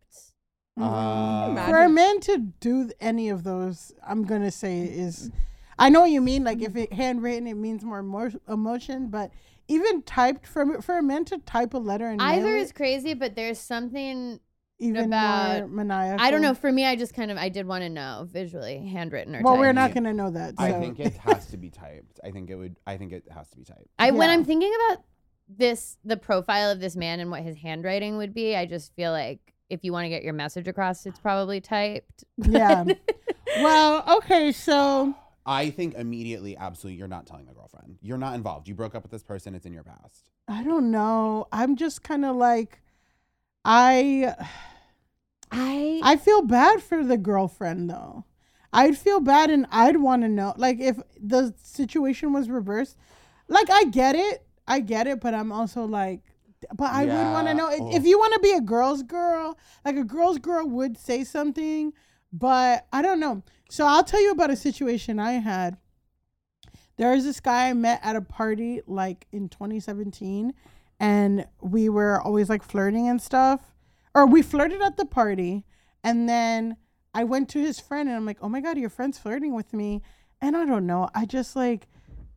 Uh, 0.81 1.67
For 1.69 1.83
a 1.83 1.89
man 1.89 2.21
to 2.21 2.39
do 2.61 2.91
any 3.01 3.29
of 3.29 3.43
those, 3.45 3.93
I'm 4.07 4.25
gonna 4.25 4.51
say 4.53 4.81
is, 4.83 5.31
I 5.79 5.89
know 5.89 6.01
what 6.03 6.11
you 6.11 6.21
mean. 6.21 6.45
Like 6.45 6.63
if 6.63 6.77
it 6.77 6.93
handwritten, 6.93 7.47
it 7.47 7.55
means 7.55 7.85
more 7.85 8.01
emo- 8.01 8.31
emotion. 8.49 9.09
But 9.09 9.31
even 9.71 10.03
typed, 10.03 10.47
for 10.47 10.83
for 10.83 10.99
a 10.99 11.03
man 11.03 11.25
to 11.27 11.39
type 11.39 11.75
a 11.75 11.79
letter 11.79 12.09
and 12.09 12.19
mail 12.19 12.27
Either 12.27 12.57
it, 12.57 12.61
is 12.61 12.73
crazy, 12.73 13.15
but 13.15 13.37
there's 13.37 13.59
something 13.59 14.41
even 14.79 15.05
about- 15.07 15.61
more 15.61 15.85
maniacal. 15.85 16.25
I 16.25 16.31
don't 16.31 16.43
know. 16.43 16.55
For 16.55 16.73
me, 16.73 16.85
I 16.85 16.97
just 16.97 17.15
kind 17.15 17.31
of 17.31 17.37
I 17.37 17.49
did 17.49 17.67
want 17.67 17.83
to 17.83 17.89
know 17.89 18.27
visually, 18.31 18.85
handwritten 18.87 19.35
or 19.35 19.39
typed. 19.39 19.45
Well, 19.45 19.55
typed. 19.55 19.61
we're 19.61 19.73
not 19.73 19.95
gonna 19.95 20.13
know 20.13 20.31
that. 20.31 20.59
So. 20.59 20.65
I 20.65 20.73
think 20.73 20.99
it 20.99 21.17
has 21.29 21.47
to 21.47 21.57
be 21.57 21.71
typed. 21.71 22.19
I 22.25 22.31
think 22.31 22.51
it 22.51 22.57
would. 22.57 22.77
I 22.87 22.97
think 22.97 23.13
it 23.13 23.25
has 23.31 23.49
to 23.51 23.57
be 23.57 23.65
typed. 23.65 23.87
I 23.99 24.11
when 24.11 24.29
I'm 24.29 24.45
thinking 24.45 24.73
about 24.89 25.05
this, 25.49 25.99
the 26.05 26.17
profile 26.17 26.71
of 26.71 26.81
this 26.81 26.97
man 26.97 27.21
and 27.21 27.31
what 27.31 27.43
his 27.43 27.57
handwriting 27.57 28.17
would 28.17 28.35
be, 28.35 28.57
I 28.57 28.67
just 28.67 28.95
feel 28.95 29.13
like 29.13 29.55
if 29.69 29.85
you 29.85 29.93
want 29.93 30.05
to 30.05 30.09
get 30.09 30.25
your 30.25 30.33
message 30.33 30.67
across, 30.67 31.07
it's 31.07 31.19
probably 31.21 31.61
typed. 31.61 32.25
Yeah. 32.37 32.85
well, 33.59 34.17
okay, 34.19 34.53
so 34.53 35.15
I 35.51 35.71
think 35.71 35.95
immediately, 35.95 36.57
absolutely, 36.57 36.99
you're 36.99 37.09
not 37.09 37.27
telling 37.27 37.47
the 37.47 37.53
girlfriend. 37.53 37.99
You're 38.01 38.19
not 38.19 38.35
involved. 38.35 38.69
You 38.69 38.75
broke 38.75 38.95
up 38.95 39.03
with 39.03 39.11
this 39.11 39.23
person. 39.23 39.55
It's 39.55 39.67
in 39.67 39.73
your 39.73 39.83
past. 39.83 40.31
I 40.47 40.63
don't 40.63 40.91
know. 40.91 41.49
I'm 41.53 41.77
just 41.77 42.03
kind 42.03 42.25
of 42.25 42.37
like, 42.37 42.81
I. 43.65 44.35
I 45.53 46.01
I 46.05 46.17
feel 46.17 46.43
bad 46.43 46.81
for 46.83 47.05
the 47.05 47.17
girlfriend 47.19 47.91
though. 47.91 48.25
I'd 48.73 48.97
feel 48.97 49.19
bad 49.19 49.51
and 49.51 49.67
I'd 49.73 49.97
want 49.97 50.23
to 50.23 50.29
know 50.29 50.55
like 50.57 50.79
if 50.79 51.01
the 51.21 51.53
situation 51.61 52.33
was 52.33 52.49
reversed. 52.49 52.97
Like 53.49 53.69
I 53.69 53.85
get 53.85 54.15
it. 54.15 54.47
I 54.69 54.79
get 54.79 55.09
it, 55.09 55.21
but 55.21 55.35
I'm 55.35 55.51
also 55.51 55.85
like 55.85 56.21
but 56.75 56.93
I 56.93 57.05
would 57.07 57.33
want 57.33 57.49
to 57.49 57.55
know 57.55 57.69
if, 57.71 57.81
Oh. 57.81 57.97
if 57.97 58.05
you 58.07 58.19
want 58.19 58.35
to 58.35 58.41
be 58.41 58.53
a 58.53 58.61
girl's 58.61 59.03
girl, 59.03 59.59
like 59.85 59.97
a 59.97 60.05
girl's 60.05 60.39
girl 60.39 60.69
would 60.69 60.97
say 60.97 61.25
something, 61.25 61.93
but 62.33 62.87
I 62.93 63.03
don't 63.03 63.21
know. 63.21 63.43
So 63.71 63.87
I'll 63.87 64.05
tell 64.05 64.21
you 64.21 64.33
about 64.33 64.51
a 64.51 64.57
situation 64.57 65.19
I 65.19 65.33
had. 65.33 65.77
There 66.97 67.13
was 67.13 67.25
this 67.25 67.41
guy 67.41 67.69
I 67.69 67.73
met 67.73 68.01
at 68.03 68.17
a 68.17 68.21
party 68.21 68.83
like 68.87 69.27
in 69.33 69.49
2017 69.49 70.53
and 70.99 71.47
we 71.63 71.89
were 71.89 72.21
always 72.21 72.51
like 72.51 72.63
flirting 72.63 73.09
and 73.09 73.23
stuff 73.23 73.73
or 74.15 74.27
we 74.27 74.43
flirted 74.43 74.83
at 74.83 74.97
the 74.97 75.07
party 75.07 75.65
and 76.05 76.29
then 76.29 76.77
I 77.15 77.25
went 77.25 77.49
to 77.51 77.59
his 77.59 77.81
friend 77.81 78.09
and 78.09 78.17
I'm 78.17 78.27
like, 78.27 78.39
"Oh 78.41 78.49
my 78.49 78.61
god, 78.61 78.79
your 78.79 78.91
friend's 78.91 79.19
flirting 79.19 79.55
with 79.55 79.73
me." 79.73 80.03
And 80.41 80.57
I 80.57 80.65
don't 80.65 80.87
know. 80.87 81.09
I 81.15 81.27
just 81.27 81.57
like 81.57 81.89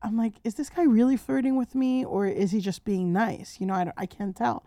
I'm 0.02 0.18
like, 0.18 0.34
"Is 0.44 0.56
this 0.56 0.70
guy 0.70 0.84
really 0.84 1.18
flirting 1.18 1.56
with 1.58 1.76
me 1.76 2.04
or 2.04 2.26
is 2.26 2.52
he 2.52 2.60
just 2.60 2.84
being 2.84 3.14
nice?" 3.14 3.60
You 3.60 3.68
know, 3.68 3.74
I 3.76 3.92
I 3.98 4.06
can't 4.06 4.36
tell. 4.36 4.66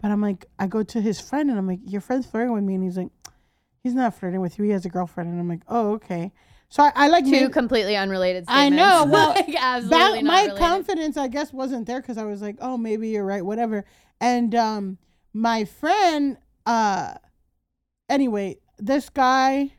But 0.00 0.10
I'm 0.12 0.20
like 0.20 0.46
I 0.58 0.66
go 0.66 0.82
to 0.82 1.00
his 1.00 1.20
friend 1.20 1.50
and 1.50 1.58
I'm 1.58 1.66
like, 1.66 1.80
"Your 1.84 2.00
friend's 2.00 2.26
flirting 2.26 2.52
with 2.52 2.64
me." 2.64 2.74
And 2.74 2.84
he's 2.84 2.96
like, 2.96 3.10
"He's 3.88 3.94
not 3.94 4.14
flirting 4.14 4.40
with 4.40 4.58
you. 4.58 4.64
He 4.64 4.70
has 4.70 4.84
a 4.84 4.88
girlfriend." 4.88 5.30
And 5.30 5.40
I'm 5.40 5.48
like, 5.48 5.62
"Oh, 5.68 5.92
okay." 5.94 6.32
So 6.70 6.82
I, 6.82 6.92
I 6.94 7.08
like 7.08 7.24
two 7.24 7.30
made- 7.30 7.52
completely 7.52 7.96
unrelated. 7.96 8.44
I 8.46 8.68
know, 8.68 9.06
well, 9.08 9.30
like, 9.36 9.54
absolutely 9.58 9.88
that 9.98 10.14
not 10.16 10.24
my 10.24 10.42
related. 10.42 10.58
confidence 10.58 11.16
i 11.16 11.26
guess 11.26 11.50
wasn't 11.50 11.86
there 11.86 12.00
because 12.02 12.18
i 12.18 12.24
was 12.24 12.42
like 12.42 12.56
oh 12.60 12.76
maybe 12.76 13.08
you're 13.08 13.24
right 13.24 13.42
whatever 13.42 13.86
and 14.20 14.54
um 14.54 14.98
my 15.32 15.64
friend 15.64 16.36
uh 16.66 17.14
anyway 18.10 18.56
this 18.78 19.08
guy 19.08 19.72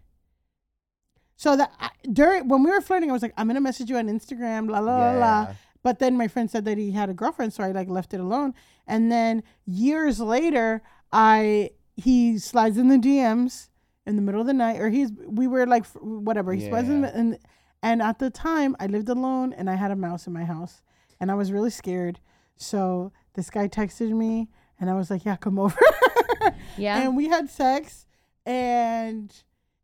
so 1.36 1.56
that 1.56 1.72
I- 1.80 1.90
during 2.12 2.48
when 2.48 2.64
we 2.64 2.72
were 2.72 2.82
flirting 2.82 3.10
i 3.10 3.14
was 3.14 3.22
like 3.22 3.34
i'm 3.38 3.48
gonna 3.48 3.62
message 3.62 3.90
you 3.90 3.98
on 3.98 4.08
instagram 4.08 4.68
blah 4.68 4.82
blah 4.82 4.98
blah 4.98 5.14
blah 5.14 5.42
Yeah. 5.50 5.54
but 5.84 6.00
then 6.00 6.18
my 6.18 6.28
friend 6.28 6.50
said 6.50 6.66
that 6.66 6.78
he 6.78 6.92
had 6.92 7.10
a 7.10 7.14
girlfriend 7.14 7.54
so 7.54 7.64
i 7.64 7.72
like 7.72 7.88
left 7.90 8.14
it 8.14 8.20
alone 8.20 8.54
and 8.88 9.12
then 9.12 9.44
years 9.66 10.20
later 10.20 10.82
i 11.12 11.70
he 11.96 12.38
slides 12.40 12.78
in 12.78 12.88
the 12.88 12.98
dms 12.98 13.69
in 14.10 14.16
the 14.16 14.22
middle 14.22 14.42
of 14.42 14.48
the 14.48 14.54
night 14.54 14.80
or 14.82 14.90
he's 14.90 15.12
we 15.40 15.46
were 15.48 15.66
like 15.66 15.86
whatever 16.28 16.52
he 16.54 16.68
slides 16.68 16.90
in 16.90 17.02
Yeah. 17.04 17.12
and 17.14 17.38
and 17.82 18.02
at 18.02 18.18
the 18.20 18.30
time 18.30 18.76
i 18.80 18.86
lived 18.88 19.08
alone 19.10 19.54
and 19.54 19.70
i 19.70 19.76
had 19.76 19.92
a 19.92 19.96
mouse 19.96 20.28
in 20.28 20.34
my 20.34 20.44
house 20.46 20.82
and 21.20 21.30
i 21.32 21.36
was 21.36 21.52
really 21.52 21.70
scared. 21.70 22.20
So 22.58 23.14
this 23.36 23.50
guy 23.50 23.68
texted 23.70 24.12
me 24.12 24.50
and 24.80 24.90
i 24.90 24.96
was 24.96 25.10
like 25.12 25.24
yeah 25.26 25.38
come 25.38 25.58
over. 25.60 25.80
Yeah. 26.78 27.02
and 27.02 27.16
we 27.16 27.28
had 27.28 27.50
sex 27.50 28.06
and 28.46 29.32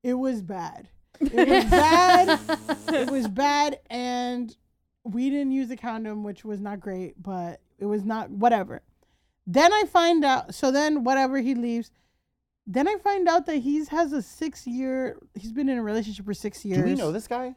it 0.04 0.14
was 0.16 0.42
bad. 0.42 0.90
It 1.20 1.48
was 1.48 1.66
bad. 1.86 2.40
It 3.02 3.10
was 3.12 3.28
bad 3.28 3.80
and 3.90 4.56
we 5.04 5.30
didn't 5.30 5.52
use 5.52 5.70
a 5.72 5.78
condom 5.78 6.24
which 6.24 6.44
was 6.44 6.60
not 6.60 6.80
great 6.80 7.22
but 7.22 7.62
it 7.78 7.86
was 7.86 8.04
not 8.04 8.30
whatever. 8.30 8.82
Then 9.48 9.72
i 9.74 9.84
find 10.00 10.26
out 10.26 10.56
so 10.56 10.72
then 10.72 11.04
whatever 11.04 11.38
he 11.40 11.54
leaves 11.54 11.92
then 12.68 12.88
I 12.88 12.96
find 13.04 13.28
out 13.28 13.46
that 13.46 13.58
he's 13.58 13.90
has 13.90 14.12
a 14.14 14.22
six 14.22 14.66
year. 14.68 15.18
He's 15.36 15.52
been 15.52 15.70
in 15.70 15.78
a 15.78 15.84
relationship 15.84 16.26
for 16.26 16.34
six 16.34 16.66
years. 16.66 16.80
Do 16.80 16.86
we 16.86 16.96
know 16.96 17.12
this 17.12 17.28
guy? 17.28 17.56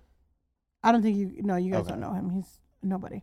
I 0.83 0.93
don't 0.93 1.03
think 1.03 1.17
you. 1.17 1.33
No, 1.43 1.57
you 1.57 1.73
guys 1.73 1.81
Okay. 1.83 1.91
don't 1.91 2.01
know 2.01 2.13
him. 2.13 2.31
He's 2.31 2.61
nobody. 2.83 3.23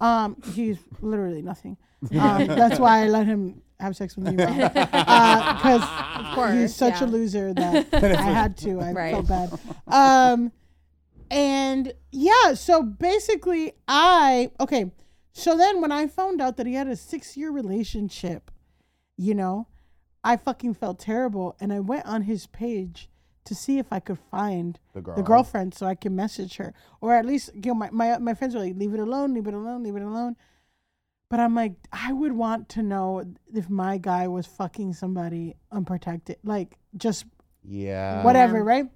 Um, 0.00 0.36
he's 0.54 0.78
literally 1.00 1.42
nothing. 1.42 1.76
Um, 2.20 2.46
that's 2.46 2.78
why 2.78 3.04
I 3.04 3.08
let 3.08 3.26
him 3.26 3.62
have 3.80 3.96
sex 3.96 4.16
with 4.16 4.26
me 4.26 4.36
because 4.36 4.70
Of 6.14 6.34
course, 6.34 6.52
he's 6.54 6.74
such 6.76 7.00
a 7.00 7.06
loser 7.06 7.52
that 7.54 7.86
I 7.94 8.22
had 8.22 8.56
to. 8.58 8.80
I 8.80 8.92
Right. 8.92 9.12
felt 9.12 9.26
bad. 9.28 9.58
Um, 9.86 10.52
and 11.30 11.92
yeah, 12.12 12.54
so 12.54 12.82
basically, 12.82 13.72
I 13.88 14.50
okay. 14.60 14.92
So 15.32 15.56
then, 15.56 15.80
when 15.80 15.90
I 15.92 16.06
found 16.06 16.40
out 16.40 16.56
that 16.58 16.66
he 16.66 16.74
had 16.74 16.86
a 16.88 16.96
six-year 16.96 17.50
relationship, 17.50 18.50
you 19.18 19.34
know, 19.34 19.66
I 20.32 20.36
fucking 20.36 20.74
felt 20.74 20.98
terrible, 20.98 21.56
and 21.60 21.72
I 21.72 21.80
went 21.80 22.04
on 22.06 22.22
his 22.22 22.46
page 22.46 23.08
to 23.44 23.54
see 23.54 23.78
if 23.78 23.86
I 23.92 24.00
could 24.00 24.18
find 24.18 24.78
The 24.92 25.00
girl. 25.00 25.16
the 25.16 25.22
girlfriend 25.22 25.72
so 25.74 25.86
I 25.86 25.94
could 25.94 26.12
message 26.12 26.56
her, 26.56 26.74
or 27.00 27.14
at 27.14 27.24
least 27.24 27.50
you 27.54 27.60
know 27.70 27.74
my 27.74 27.90
my 27.90 28.18
my 28.18 28.34
friends 28.34 28.54
were 28.54 28.60
like, 28.66 28.76
leave 28.76 28.92
it 28.94 29.00
alone, 29.00 29.34
leave 29.34 29.46
it 29.46 29.54
alone, 29.54 29.84
leave 29.84 29.96
it 29.96 30.02
alone. 30.02 30.36
But 31.30 31.40
I'm 31.40 31.54
like, 31.54 31.74
I 31.92 32.12
would 32.12 32.32
want 32.32 32.68
to 32.70 32.82
know 32.82 33.24
if 33.54 33.68
my 33.68 33.98
guy 33.98 34.28
was 34.28 34.46
fucking 34.46 34.94
somebody 34.94 35.54
unprotected, 35.72 36.36
like 36.44 36.76
just 36.96 37.24
Yeah. 37.64 38.22
whatever, 38.24 38.62
right? 38.64 38.86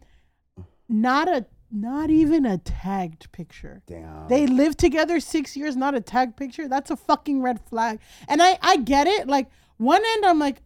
Not 0.88 1.28
a 1.28 1.46
not 1.72 2.10
even 2.10 2.44
a 2.46 2.58
tagged 2.58 3.30
picture. 3.30 3.82
Damn. 3.86 4.26
They 4.26 4.46
lived 4.48 4.78
together 4.78 5.20
six 5.20 5.56
years, 5.56 5.76
not 5.76 5.94
a 5.94 6.00
tag 6.00 6.34
picture. 6.36 6.66
That's 6.66 6.90
a 6.90 6.96
fucking 6.96 7.40
red 7.42 7.60
flag. 7.68 8.00
And 8.26 8.42
I 8.42 8.58
I 8.60 8.78
get 8.78 9.06
it. 9.06 9.28
Like 9.28 9.48
one 9.76 10.02
end, 10.14 10.26
I'm 10.26 10.40
like, 10.40 10.62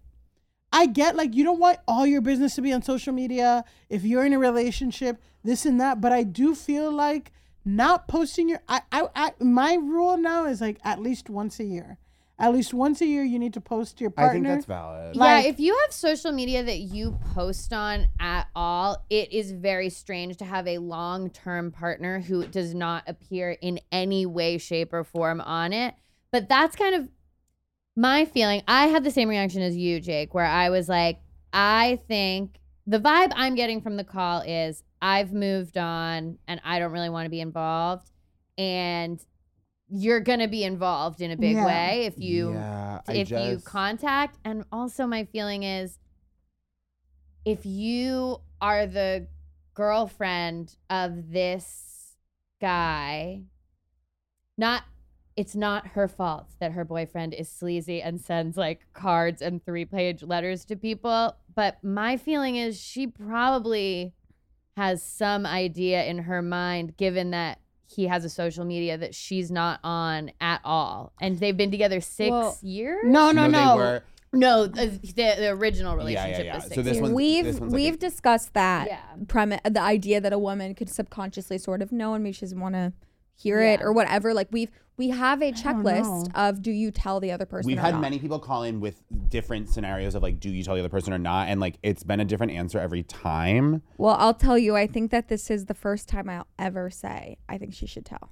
I 0.74 0.86
get 0.86 1.14
like 1.14 1.34
you 1.34 1.44
don't 1.44 1.60
want 1.60 1.78
all 1.86 2.04
your 2.04 2.20
business 2.20 2.56
to 2.56 2.62
be 2.62 2.72
on 2.72 2.82
social 2.82 3.12
media 3.12 3.64
if 3.88 4.04
you're 4.04 4.26
in 4.26 4.32
a 4.32 4.38
relationship, 4.40 5.22
this 5.44 5.64
and 5.64 5.80
that. 5.80 6.00
But 6.00 6.12
I 6.12 6.24
do 6.24 6.54
feel 6.54 6.90
like 6.90 7.30
not 7.64 8.08
posting 8.08 8.48
your 8.48 8.60
I 8.68 8.82
I, 8.90 9.08
I 9.14 9.32
my 9.38 9.74
rule 9.74 10.16
now 10.16 10.46
is 10.46 10.60
like 10.60 10.78
at 10.84 11.00
least 11.00 11.30
once 11.30 11.60
a 11.60 11.64
year. 11.64 11.98
At 12.36 12.52
least 12.52 12.74
once 12.74 13.00
a 13.00 13.06
year, 13.06 13.22
you 13.22 13.38
need 13.38 13.54
to 13.54 13.60
post 13.60 14.00
your 14.00 14.10
partner. 14.10 14.30
I 14.30 14.34
think 14.34 14.46
that's 14.46 14.64
valid. 14.66 15.14
Like- 15.14 15.44
yeah, 15.44 15.50
if 15.50 15.60
you 15.60 15.78
have 15.82 15.92
social 15.92 16.32
media 16.32 16.64
that 16.64 16.78
you 16.78 17.16
post 17.32 17.72
on 17.72 18.08
at 18.18 18.48
all, 18.56 19.04
it 19.08 19.32
is 19.32 19.52
very 19.52 19.88
strange 19.88 20.38
to 20.38 20.44
have 20.44 20.66
a 20.66 20.78
long 20.78 21.30
term 21.30 21.70
partner 21.70 22.18
who 22.18 22.44
does 22.48 22.74
not 22.74 23.04
appear 23.06 23.52
in 23.52 23.78
any 23.92 24.26
way, 24.26 24.58
shape, 24.58 24.92
or 24.92 25.04
form 25.04 25.40
on 25.40 25.72
it. 25.72 25.94
But 26.32 26.48
that's 26.48 26.74
kind 26.74 26.96
of 26.96 27.08
my 27.96 28.24
feeling. 28.24 28.62
I 28.66 28.88
had 28.88 29.04
the 29.04 29.10
same 29.10 29.28
reaction 29.28 29.62
as 29.62 29.76
you, 29.76 30.00
Jake, 30.00 30.34
where 30.34 30.44
I 30.46 30.70
was 30.70 30.88
like, 30.88 31.20
I 31.52 32.00
think 32.08 32.58
the 32.86 32.98
vibe 32.98 33.32
I'm 33.34 33.54
getting 33.54 33.80
from 33.80 33.96
the 33.96 34.04
call 34.04 34.40
is 34.40 34.82
I've 35.00 35.32
moved 35.32 35.78
on 35.78 36.38
and 36.48 36.60
I 36.64 36.78
don't 36.78 36.92
really 36.92 37.08
want 37.08 37.26
to 37.26 37.30
be 37.30 37.40
involved. 37.40 38.10
And 38.58 39.24
you're 39.88 40.20
going 40.20 40.40
to 40.40 40.48
be 40.48 40.64
involved 40.64 41.20
in 41.20 41.30
a 41.30 41.36
big 41.36 41.56
Yeah. 41.56 41.66
way 41.66 42.06
if 42.06 42.18
you 42.18 42.54
yeah, 42.54 43.00
I 43.06 43.12
if 43.14 43.30
you 43.30 43.60
contact 43.60 44.38
and 44.44 44.64
also 44.72 45.06
my 45.06 45.24
feeling 45.24 45.62
is 45.62 45.98
if 47.44 47.66
you 47.66 48.40
are 48.60 48.86
the 48.86 49.28
girlfriend 49.74 50.76
of 50.88 51.30
this 51.30 52.16
guy 52.60 53.42
not 54.56 54.84
it's 55.36 55.56
not 55.56 55.86
her 55.88 56.06
fault 56.08 56.46
that 56.60 56.72
her 56.72 56.84
boyfriend 56.84 57.34
is 57.34 57.48
sleazy 57.48 58.00
and 58.00 58.20
sends 58.20 58.56
like 58.56 58.80
cards 58.92 59.42
and 59.42 59.64
three 59.64 59.84
page 59.84 60.22
letters 60.22 60.64
to 60.64 60.76
people 60.76 61.36
but 61.54 61.82
my 61.82 62.16
feeling 62.16 62.56
is 62.56 62.80
she 62.80 63.06
probably 63.06 64.12
has 64.76 65.02
some 65.02 65.46
idea 65.46 66.04
in 66.04 66.18
her 66.18 66.42
mind 66.42 66.96
given 66.96 67.30
that 67.30 67.58
he 67.86 68.06
has 68.06 68.24
a 68.24 68.28
social 68.28 68.64
media 68.64 68.96
that 68.98 69.14
she's 69.14 69.50
not 69.50 69.78
on 69.84 70.30
at 70.40 70.60
all 70.64 71.12
and 71.20 71.38
they've 71.38 71.56
been 71.56 71.70
together 71.70 72.00
six 72.00 72.30
Well, 72.30 72.58
years 72.62 73.04
no, 73.04 73.30
no, 73.30 73.44
they 73.44 73.50
no. 73.52 73.76
were- 73.76 74.02
no, 74.32 74.66
the, 74.66 74.86
the, 74.88 75.12
the 75.14 75.48
original 75.50 75.96
relationship 75.96 76.44
yeah, 76.46 76.54
was 76.56 76.64
yeah. 76.64 76.68
six 76.68 76.74
So 76.74 76.82
this 76.82 76.94
years. 76.94 77.02
one's 77.02 77.14
we've 77.14 77.44
this 77.44 77.60
one's 77.60 77.72
like 77.72 77.80
a- 77.80 77.84
we've 77.84 77.98
discussed 78.00 78.52
that 78.54 78.88
Yeah. 78.88 78.98
premise, 79.28 79.60
the 79.64 79.80
idea 79.80 80.20
that 80.20 80.32
a 80.32 80.38
woman 80.40 80.74
could 80.74 80.90
subconsciously 80.90 81.56
sort 81.58 81.82
of 81.82 81.92
know 81.92 82.14
and 82.14 82.24
maybe 82.24 82.32
she 82.32 82.40
doesn't 82.40 82.58
want 82.58 82.74
to 82.74 82.92
hear 83.36 83.60
it 83.60 83.80
or 83.80 83.92
whatever. 83.92 84.34
Like 84.34 84.48
we've 84.50 84.70
we 84.96 85.08
have 85.10 85.42
a 85.42 85.50
checklist 85.52 86.30
of 86.34 86.62
do 86.62 86.70
you 86.70 86.90
tell 86.90 87.18
the 87.18 87.32
other 87.32 87.46
person? 87.46 87.66
We've 87.66 87.78
or 87.78 87.82
had 87.82 87.94
not? 87.94 88.00
many 88.00 88.18
people 88.18 88.38
call 88.38 88.62
in 88.62 88.80
with 88.80 89.02
different 89.28 89.68
scenarios 89.68 90.14
of 90.14 90.22
like, 90.22 90.38
do 90.38 90.50
you 90.50 90.62
tell 90.62 90.74
the 90.74 90.80
other 90.80 90.88
person 90.88 91.12
or 91.12 91.18
not? 91.18 91.48
And 91.48 91.60
like, 91.60 91.78
it's 91.82 92.04
been 92.04 92.20
a 92.20 92.24
different 92.24 92.52
answer 92.52 92.78
every 92.78 93.02
time. 93.02 93.82
Well, 93.98 94.16
I'll 94.18 94.34
tell 94.34 94.56
you. 94.56 94.76
I 94.76 94.86
think 94.86 95.10
that 95.10 95.28
this 95.28 95.50
is 95.50 95.66
the 95.66 95.74
first 95.74 96.08
time 96.08 96.28
I'll 96.28 96.46
ever 96.58 96.90
say 96.90 97.38
I 97.48 97.58
think 97.58 97.74
she 97.74 97.86
should 97.86 98.04
tell, 98.04 98.30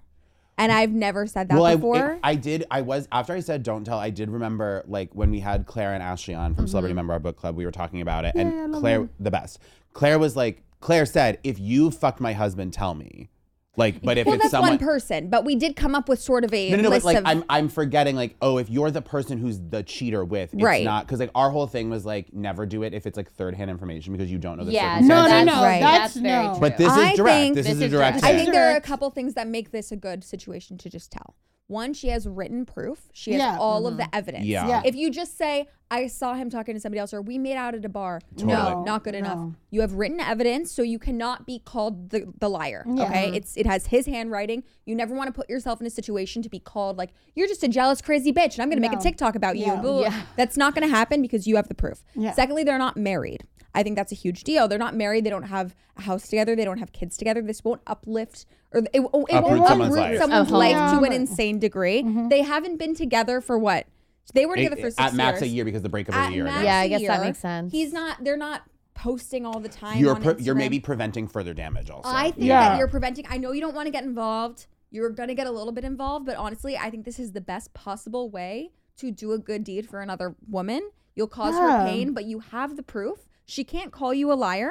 and 0.57 0.71
mm. 0.71 0.77
I've 0.77 0.93
never 0.93 1.27
said 1.27 1.49
that 1.49 1.55
well, 1.55 1.67
I, 1.67 1.75
before. 1.75 2.13
it- 2.13 2.21
I 2.23 2.37
did. 2.37 2.65
I 2.71 2.83
was 2.83 3.09
after 3.11 3.33
I 3.33 3.41
said 3.41 3.65
don't 3.65 3.85
tell. 3.85 3.99
I 3.99 4.11
did 4.11 4.31
remember 4.31 4.85
like 4.87 5.13
when 5.15 5.31
we 5.31 5.41
had 5.41 5.67
Claire 5.67 5.95
and 5.95 6.03
Ashley 6.03 6.35
on 6.35 6.55
from 6.55 6.69
Celebrity 6.69 6.93
mm-hmm. 6.93 7.07
Memoir 7.07 7.19
Book 7.19 7.37
Club. 7.37 7.57
We 7.57 7.65
were 7.65 7.73
talking 7.73 8.03
about 8.03 8.25
it, 8.25 8.35
Yeah, 8.37 8.43
and 8.43 8.53
yeah, 8.53 8.63
I 8.63 8.67
love 8.67 8.81
Claire, 8.81 8.99
them. 8.99 9.11
the 9.19 9.31
best. 9.33 9.59
Claire 9.95 10.19
was 10.19 10.37
like, 10.37 10.63
Claire 10.81 11.07
said, 11.07 11.39
if 11.45 11.59
you 11.59 11.91
fucked 11.91 12.21
my 12.21 12.33
husband, 12.33 12.73
tell 12.73 12.95
me. 12.95 13.29
Like, 13.75 14.03
but 14.03 14.19
if 14.19 14.27
well, 14.27 14.35
it's 14.35 14.45
that's 14.45 14.51
someone. 14.51 14.73
one 14.73 14.79
person, 14.79 15.31
but 15.31 15.47
we 15.47 15.57
did 15.57 15.77
come 15.77 15.95
up 15.95 16.07
with 16.07 16.21
sort 16.21 16.45
of 16.45 16.53
a 16.53 16.71
no, 16.71 16.77
no, 16.77 16.83
no, 16.83 16.89
but 16.91 16.95
list 16.97 17.07
like 17.07 17.17
of 17.17 17.23
I'm, 17.27 17.43
I'm 17.49 17.69
forgetting 17.71 18.15
like, 18.17 18.37
oh, 18.43 18.59
if 18.59 18.69
you're 18.69 18.91
the 18.91 19.01
person 19.01 19.39
who's 19.39 19.59
the 19.61 19.83
cheater 19.83 20.25
with, 20.27 20.53
it's 20.53 20.63
Right. 20.63 20.85
not 20.85 21.07
because 21.07 21.21
like 21.21 21.31
our 21.35 21.49
whole 21.49 21.67
thing 21.67 21.89
was 21.89 22.05
like 22.05 22.35
never 22.35 22.67
do 22.67 22.83
it 22.83 22.93
if 22.93 23.07
it's 23.07 23.17
like 23.17 23.31
third 23.33 23.55
hand 23.55 23.71
information 23.71 24.13
because 24.13 24.31
you 24.31 24.37
don't 24.37 24.59
know 24.59 24.65
the 24.65 24.73
yeah, 24.73 24.99
No, 25.01 25.07
no, 25.07 25.29
circumstances. 25.29 25.47
no, 25.55 25.63
Right. 25.63 25.81
that's 25.81 26.17
very 26.17 26.45
no. 26.45 26.51
true. 26.53 26.61
But 26.61 26.77
this 26.77 26.93
I 26.93 27.11
is 27.13 27.17
direct. 27.17 27.35
think 27.35 27.55
This, 27.55 27.67
this 27.67 27.75
is 27.77 27.81
a 27.81 27.85
is 27.87 27.91
direct. 27.93 28.21
direct. 28.21 28.35
I 28.35 28.37
think 28.39 28.53
there 28.53 28.71
are 28.73 28.77
a 28.77 28.81
couple 28.83 29.09
things 29.11 29.33
that 29.35 29.49
make 29.49 29.71
this 29.71 29.91
a 29.91 29.97
good 29.97 30.23
situation 30.23 30.77
to 30.77 30.91
just 30.91 31.11
tell. 31.11 31.35
One, 31.69 31.95
she 31.95 32.09
has 32.09 32.27
written 32.29 32.67
proof. 32.67 33.09
She 33.13 33.33
has 33.33 33.39
Yeah. 33.39 33.57
all 33.59 33.87
of 33.87 33.95
mm-hmm. 33.95 34.03
the 34.03 34.15
evidence. 34.15 34.45
Yeah. 34.45 34.69
Yeah. 34.69 34.83
If 34.85 34.95
you 34.95 35.11
just 35.11 35.39
say, 35.39 35.69
I 35.91 36.07
saw 36.07 36.35
him 36.35 36.49
talking 36.49 36.75
to 36.75 36.81
somebody 36.81 36.99
else, 36.99 37.13
or 37.13 37.21
we 37.21 37.39
made 37.39 37.57
out 37.57 37.75
at 37.75 37.85
a 37.85 37.89
bar, 37.89 38.21
Totally. 38.37 38.53
no, 38.55 38.83
not 38.83 39.05
good 39.05 39.15
enough. 39.15 39.37
No. 39.39 39.55
You 39.71 39.83
have 39.83 39.93
written 39.93 40.21
evidence, 40.21 40.73
so 40.73 40.83
you 40.83 40.99
cannot 40.99 41.47
be 41.47 41.59
called 41.59 42.11
the, 42.11 42.33
the 42.41 42.49
liar. 42.49 42.85
Yeah. 42.87 43.05
Okay. 43.05 43.27
Mm-hmm. 43.27 43.35
It's 43.35 43.57
it 43.57 43.67
has 43.67 43.87
his 43.87 44.07
handwriting. 44.07 44.65
You 44.87 44.95
never 44.95 45.15
want 45.15 45.29
to 45.29 45.33
put 45.33 45.49
yourself 45.51 45.81
in 45.81 45.87
a 45.87 45.91
situation 45.91 46.43
to 46.43 46.49
be 46.49 46.59
called 46.59 46.97
like, 46.97 47.11
you're 47.35 47.49
just 47.49 47.63
a 47.63 47.69
jealous, 47.69 48.01
crazy 48.01 48.33
bitch, 48.33 48.55
and 48.55 48.63
I'm 48.63 48.69
gonna 48.71 48.81
make 48.81 48.93
No. 48.93 48.99
a 48.99 49.03
TikTok 49.03 49.35
about 49.35 49.57
you. 49.57 49.67
Yeah. 49.67 49.75
Blah, 49.75 49.83
blah, 49.83 49.93
blah. 49.93 50.01
Yeah. 50.03 50.23
That's 50.37 50.57
not 50.57 50.75
gonna 50.75 50.89
happen 50.89 51.23
because 51.23 51.47
you 51.47 51.57
have 51.57 51.69
the 51.69 51.75
proof. 51.75 52.03
Yeah. 52.15 52.33
Secondly, 52.33 52.65
they're 52.65 52.79
not 52.79 52.97
married. 52.97 53.45
I 53.75 53.83
think 53.83 53.97
that's 53.97 54.13
a 54.13 54.15
huge 54.15 54.45
deal. 54.45 54.69
They're 54.69 54.79
not 54.79 54.95
married. 54.95 55.25
They 55.25 55.31
don't 55.31 55.45
have 55.45 55.75
a 55.97 56.03
house 56.03 56.29
together. 56.29 56.55
They 56.55 56.65
don't 56.65 56.79
have 56.79 56.93
kids 56.93 57.17
together. 57.17 57.41
This 57.43 57.65
won't 57.65 57.81
uplift 57.87 58.47
or 58.73 58.81
it, 58.81 58.89
it 58.93 59.01
won't 59.01 59.27
Uproot 59.31 59.67
someone's 59.67 59.97
life. 59.97 60.19
someone's 60.19 60.51
life 60.51 60.73
yeah. 60.73 60.93
to 60.99 61.05
an 61.05 61.13
insane 61.13 61.59
degree. 61.59 62.03
Mm-hmm. 62.03 62.29
They 62.29 62.43
haven't 62.43 62.77
been 62.79 62.95
together 62.95 63.41
for 63.41 63.59
what? 63.59 63.87
They 64.35 64.47
were 64.47 64.57
together 64.57 64.77
for 64.77 64.91
six 64.91 64.99
at 65.01 65.15
max 65.15 65.41
years. 65.41 65.51
a 65.51 65.55
year 65.55 65.65
because 65.65 65.83
the 65.83 65.89
breakup 65.89 66.15
is 66.15 66.21
At 66.21 66.31
a 66.31 66.35
year. 66.35 66.45
max. 66.45 66.65
Yeah, 66.65 66.79
I 66.79 66.89
guess 66.89 67.07
that 67.07 67.21
makes 67.23 67.39
sense. 67.39 67.73
He's 67.73 67.93
not. 67.93 68.23
They're 68.23 68.37
not 68.37 68.63
posting 68.95 69.45
all 69.45 69.59
the 69.61 69.69
time. 69.69 69.99
You're 69.99 70.15
on 70.15 70.23
pre- 70.23 70.43
you're 70.43 70.55
maybe 70.55 70.79
preventing 70.81 71.27
further 71.29 71.53
damage. 71.55 71.91
Also, 71.91 72.09
I 72.09 72.31
think 72.31 72.47
Yeah. 72.47 72.69
that 72.71 72.79
you're 72.79 72.89
preventing. 72.89 73.27
I 73.29 73.37
know 73.39 73.53
you 73.53 73.61
don't 73.61 73.75
want 73.75 73.87
to 73.87 73.91
get 73.91 74.05
involved. 74.05 74.67
You're 74.91 75.11
gonna 75.11 75.35
get 75.35 75.47
a 75.47 75.51
little 75.51 75.73
bit 75.73 75.85
involved, 75.85 76.27
but 76.27 76.37
honestly, 76.37 76.77
I 76.77 76.89
think 76.91 77.05
this 77.05 77.19
is 77.19 77.33
the 77.33 77.41
best 77.41 77.73
possible 77.75 78.31
way 78.31 78.71
to 78.99 79.11
do 79.11 79.33
a 79.33 79.39
good 79.39 79.65
deed 79.65 79.89
for 79.89 80.01
another 80.01 80.37
woman. 80.49 80.91
You'll 81.15 81.27
cause 81.29 81.55
her 81.55 81.85
pain, 81.87 82.13
but 82.13 82.25
you 82.25 82.41
have 82.41 82.77
the 82.77 82.83
proof. 82.83 83.29
She 83.53 83.65
can't 83.65 83.93
call 83.93 84.15
you 84.15 84.33
a 84.33 84.35
liar, 84.35 84.71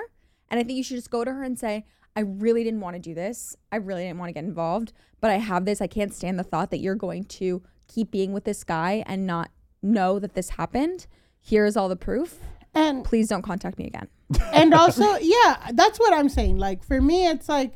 and 0.49 0.59
I 0.59 0.63
think 0.63 0.75
you 0.75 0.83
should 0.83 0.97
just 0.97 1.11
go 1.11 1.23
to 1.23 1.31
her 1.31 1.43
and 1.43 1.57
say, 1.59 1.85
"I 2.15 2.21
really 2.21 2.63
didn't 2.63 2.79
want 2.79 2.95
to 2.95 2.99
do 2.99 3.13
this. 3.13 3.55
I 3.71 3.75
really 3.75 4.05
didn't 4.05 4.17
want 4.17 4.29
to 4.29 4.33
get 4.33 4.43
involved, 4.43 4.91
but 5.19 5.29
I 5.29 5.35
have 5.35 5.65
this. 5.65 5.81
I 5.81 5.85
can't 5.87 6.11
stand 6.11 6.39
the 6.39 6.43
thought 6.43 6.71
that 6.71 6.79
you're 6.79 6.95
going 6.95 7.25
to 7.25 7.61
keep 7.87 8.09
being 8.09 8.33
with 8.33 8.43
this 8.43 8.63
guy 8.63 9.03
and 9.05 9.27
not 9.27 9.51
know 9.83 10.17
that 10.17 10.33
this 10.33 10.49
happened. 10.49 11.05
Here's 11.39 11.77
all 11.77 11.89
the 11.89 11.95
proof. 11.95 12.39
and 12.73 13.05
Please 13.05 13.27
don't 13.27 13.43
contact 13.43 13.77
me 13.77 13.85
again." 13.85 14.07
and 14.51 14.73
also 14.81 15.17
yeah 15.19 15.69
that's 15.73 15.99
what 15.99 16.13
i'm 16.13 16.29
saying 16.29 16.57
like 16.57 16.81
for 16.85 17.01
me 17.01 17.27
it's 17.27 17.49
like 17.49 17.73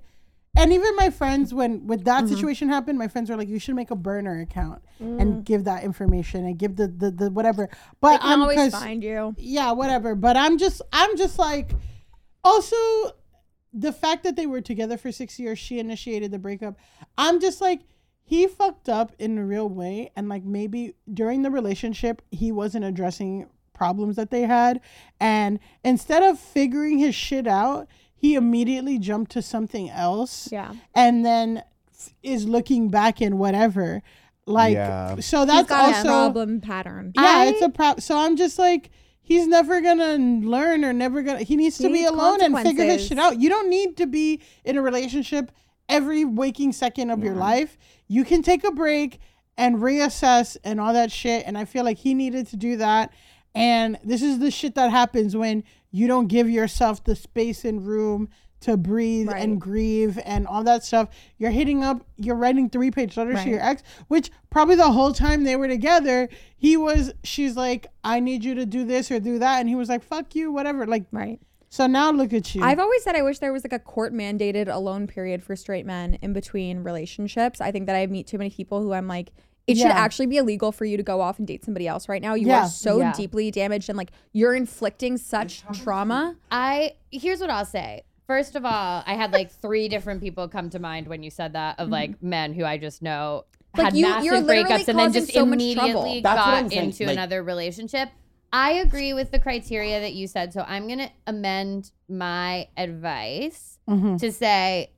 and 0.56 0.72
even 0.74 0.96
my 0.96 1.10
friends 1.10 1.54
when 1.54 1.86
with 1.88 2.06
that 2.06 2.24
Mm-hmm. 2.24 2.34
situation 2.34 2.70
happened 2.70 2.98
my 2.98 3.08
friends 3.08 3.30
were 3.30 3.36
like 3.38 3.50
you 3.50 3.60
should 3.60 3.76
make 3.76 3.92
a 3.92 3.96
burner 3.96 4.40
account 4.42 4.82
Mm. 5.02 5.22
and 5.22 5.46
give 5.46 5.66
that 5.66 5.84
information 5.84 6.46
and 6.46 6.58
give 6.58 6.78
the 6.78 6.88
the, 6.88 7.12
the 7.12 7.30
whatever 7.30 7.68
but 8.00 8.22
I 8.24 8.32
i'm 8.32 8.42
always 8.42 8.72
find 8.74 9.04
you. 9.04 9.36
yeah 9.38 9.72
whatever 9.74 10.16
but 10.16 10.38
i'm 10.38 10.58
just 10.58 10.82
i'm 10.94 11.18
just 11.18 11.38
like 11.38 11.72
also 12.44 12.76
the 13.74 13.92
fact 13.92 14.24
that 14.24 14.36
they 14.36 14.46
were 14.46 14.62
together 14.62 14.98
for 14.98 15.12
six 15.12 15.38
years 15.40 15.60
she 15.60 15.80
initiated 15.80 16.32
the 16.32 16.40
breakup 16.40 16.78
i'm 17.18 17.40
just 17.42 17.60
like 17.62 17.82
he 18.24 18.48
fucked 18.48 18.88
up 18.90 19.12
in 19.20 19.38
a 19.38 19.46
real 19.46 19.68
way 19.70 20.12
and 20.16 20.30
like 20.30 20.44
maybe 20.44 20.96
during 21.14 21.42
the 21.42 21.52
relationship 21.52 22.22
he 22.32 22.52
wasn't 22.52 22.84
addressing 22.86 23.48
problems 23.74 24.16
that 24.16 24.32
they 24.32 24.44
had 24.44 24.80
and 25.20 25.60
instead 25.84 26.24
of 26.24 26.40
figuring 26.40 26.98
his 26.98 27.14
shit 27.14 27.46
out 27.48 27.88
he 28.26 28.36
immediately 28.36 28.98
jumped 28.98 29.32
to 29.32 29.42
something 29.42 29.90
else 29.90 30.50
Yeah. 30.52 30.74
and 30.96 31.24
then 31.26 31.64
is 32.24 32.48
looking 32.48 32.90
back 32.90 33.22
in 33.22 33.38
whatever 33.38 34.02
like 34.48 34.74
Yeah. 34.74 35.16
so 35.20 35.40
He's 35.40 35.48
that's 35.48 35.70
got 35.70 35.90
also 35.96 36.00
a 36.02 36.04
problem 36.12 36.62
pattern. 36.62 37.12
yeah, 37.16 37.24
I- 37.24 37.46
it's 37.48 37.62
a 37.62 37.70
problem. 37.70 38.02
So 38.02 38.18
I'm 38.18 38.36
just 38.36 38.58
like, 38.60 38.90
he's 39.22 39.48
never 39.48 39.82
gonna 39.82 40.18
learn 40.18 40.84
or 40.86 40.94
never 40.94 41.22
gonna. 41.24 41.40
He 41.44 41.56
needs 41.56 41.78
to 41.80 41.90
be 41.92 42.04
alone 42.06 42.42
and 42.42 42.58
figure 42.60 42.84
his 42.86 43.06
shit 43.08 43.18
out. 43.20 43.40
You 43.40 43.50
don't 43.50 43.70
need 43.70 43.98
to 43.98 44.06
be 44.08 44.42
in 44.64 44.78
a 44.78 44.82
relationship 44.82 45.52
every 45.90 46.26
waking 46.26 46.74
second 46.74 47.10
of 47.12 47.24
your 47.24 47.36
life. 47.36 47.78
You 48.08 48.24
can 48.24 48.42
take 48.44 48.64
a 48.64 48.72
break 48.72 49.20
and 49.58 49.78
reassess 49.78 50.58
and 50.64 50.80
all 50.82 50.94
that 50.94 51.12
shit. 51.12 51.44
And 51.48 51.58
I 51.58 51.66
feel 51.66 51.84
like 51.84 51.98
he 52.00 52.14
needed 52.14 52.46
to 52.48 52.56
do 52.58 52.78
that. 52.78 53.12
And 53.56 53.98
this 54.04 54.22
is 54.22 54.38
the 54.40 54.52
shit 54.52 54.76
that 54.76 54.92
happens 54.92 55.36
when 55.36 55.64
you 55.96 56.08
don't 56.08 56.28
give 56.28 56.50
yourself 56.50 57.04
the 57.04 57.16
space 57.16 57.64
and 57.64 57.86
room 57.88 58.28
to 58.62 58.76
breathe 58.78 59.30
and 59.36 59.62
grieve 59.62 60.18
and 60.26 60.48
all 60.48 60.64
that 60.64 60.84
stuff. 60.84 61.10
You're 61.38 61.52
hitting 61.52 61.84
up, 61.84 62.06
you're 62.18 62.36
writing 62.36 62.70
three 62.70 62.90
page 62.90 63.16
letters 63.16 63.44
to 63.44 63.50
your 63.50 63.62
ex, 63.62 63.84
which 64.08 64.32
probably 64.50 64.76
the 64.76 64.92
whole 64.92 65.14
time 65.14 65.44
they 65.44 65.56
were 65.56 65.68
together, 65.68 66.28
he 66.58 66.76
was, 66.76 67.14
she's 67.24 67.56
like, 67.56 67.88
I 68.04 68.20
need 68.20 68.44
you 68.44 68.56
to 68.56 68.66
do 68.66 68.84
this 68.84 69.12
or 69.12 69.20
do 69.20 69.38
that. 69.40 69.60
And 69.60 69.70
he 69.70 69.76
was 69.76 69.88
like, 69.90 70.04
fuck 70.04 70.36
you, 70.36 70.52
whatever. 70.52 70.88
Like, 70.88 71.06
Right. 71.12 71.40
so 71.70 71.86
now 71.86 72.12
look 72.12 72.34
at 72.34 72.56
you. 72.56 72.64
I've 72.64 72.80
always 72.80 73.04
said 73.04 73.16
I 73.16 73.22
wish 73.22 73.40
there 73.40 73.54
was 73.54 73.64
like 73.64 73.74
a 73.74 73.80
court 73.80 74.14
mandated 74.14 74.68
alone 74.74 75.06
period 75.08 75.44
for 75.44 75.56
straight 75.56 75.86
men 75.86 76.18
in 76.22 76.34
between 76.34 76.84
relationships. 76.84 77.62
I 77.62 77.72
think 77.72 77.86
that 77.86 77.96
I 77.96 78.08
meet 78.08 78.26
too 78.28 78.38
many 78.40 78.50
people 78.50 78.82
who 78.82 78.94
I'm 78.94 79.08
like, 79.08 79.32
it 79.68 79.78
should 79.78 79.88
actually 79.88 80.28
be 80.28 80.38
illegal 80.38 80.72
for 80.72 80.86
you 80.86 80.96
to 80.98 81.04
go 81.04 81.22
off 81.22 81.40
and 81.40 81.48
date 81.48 81.66
somebody 81.66 81.88
else 81.88 82.08
right 82.08 82.22
now. 82.22 82.34
You 82.36 82.48
Yeah. 82.48 82.66
are 82.66 82.70
so 82.70 83.00
Yeah. 83.00 83.14
deeply 83.14 83.50
damaged 83.52 83.90
and 83.90 83.98
like 83.98 84.12
you're 84.34 84.54
inflicting 84.56 85.18
such 85.18 85.64
trauma. 85.74 86.36
I 86.52 86.94
here's 87.12 87.40
what 87.42 87.50
I'll 87.50 87.66
say. 87.66 88.04
First 88.28 88.56
of 88.56 88.66
all, 88.66 89.04
I 89.06 89.14
had 89.16 89.32
like 89.34 89.52
three 89.62 89.88
different 89.88 90.22
people 90.22 90.48
come 90.48 90.70
to 90.72 90.80
mind 90.80 91.08
when 91.08 91.24
you 91.24 91.30
said 91.30 91.54
that 91.54 91.80
of 91.80 91.90
like 91.90 92.22
men 92.22 92.54
who 92.54 92.64
I 92.66 92.78
just 92.78 93.02
know 93.02 93.46
Mm-hmm. 93.76 93.82
Like, 93.82 93.92
had 93.92 93.98
you- 93.98 94.06
massive 94.08 94.24
you're 94.26 94.42
breakups 94.42 94.88
and 94.88 94.98
then 94.98 95.12
just 95.12 95.34
so 95.34 95.44
immediately 95.44 95.76
trouble. 95.92 96.22
That's 96.22 96.46
what 96.46 96.62
got 96.62 96.70
saying, 96.72 96.86
into 96.86 97.06
like- 97.08 97.14
another 97.18 97.44
relationship. 97.44 98.08
I 98.54 98.72
agree 98.74 99.12
with 99.14 99.32
the 99.32 99.40
criteria 99.40 100.00
that 100.00 100.14
you 100.14 100.28
said, 100.28 100.54
so 100.54 100.64
I'm 100.66 100.88
gonna 100.88 101.10
amend 101.28 101.92
my 102.08 102.70
advice 102.78 103.78
Mhm. 103.90 104.18
to 104.22 104.32
say 104.32 104.92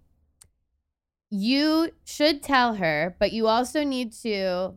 you 1.30 1.90
should 2.06 2.42
tell 2.42 2.76
her, 2.76 3.16
but 3.20 3.32
you 3.32 3.48
also 3.48 3.84
need 3.84 4.13
to 4.13 4.74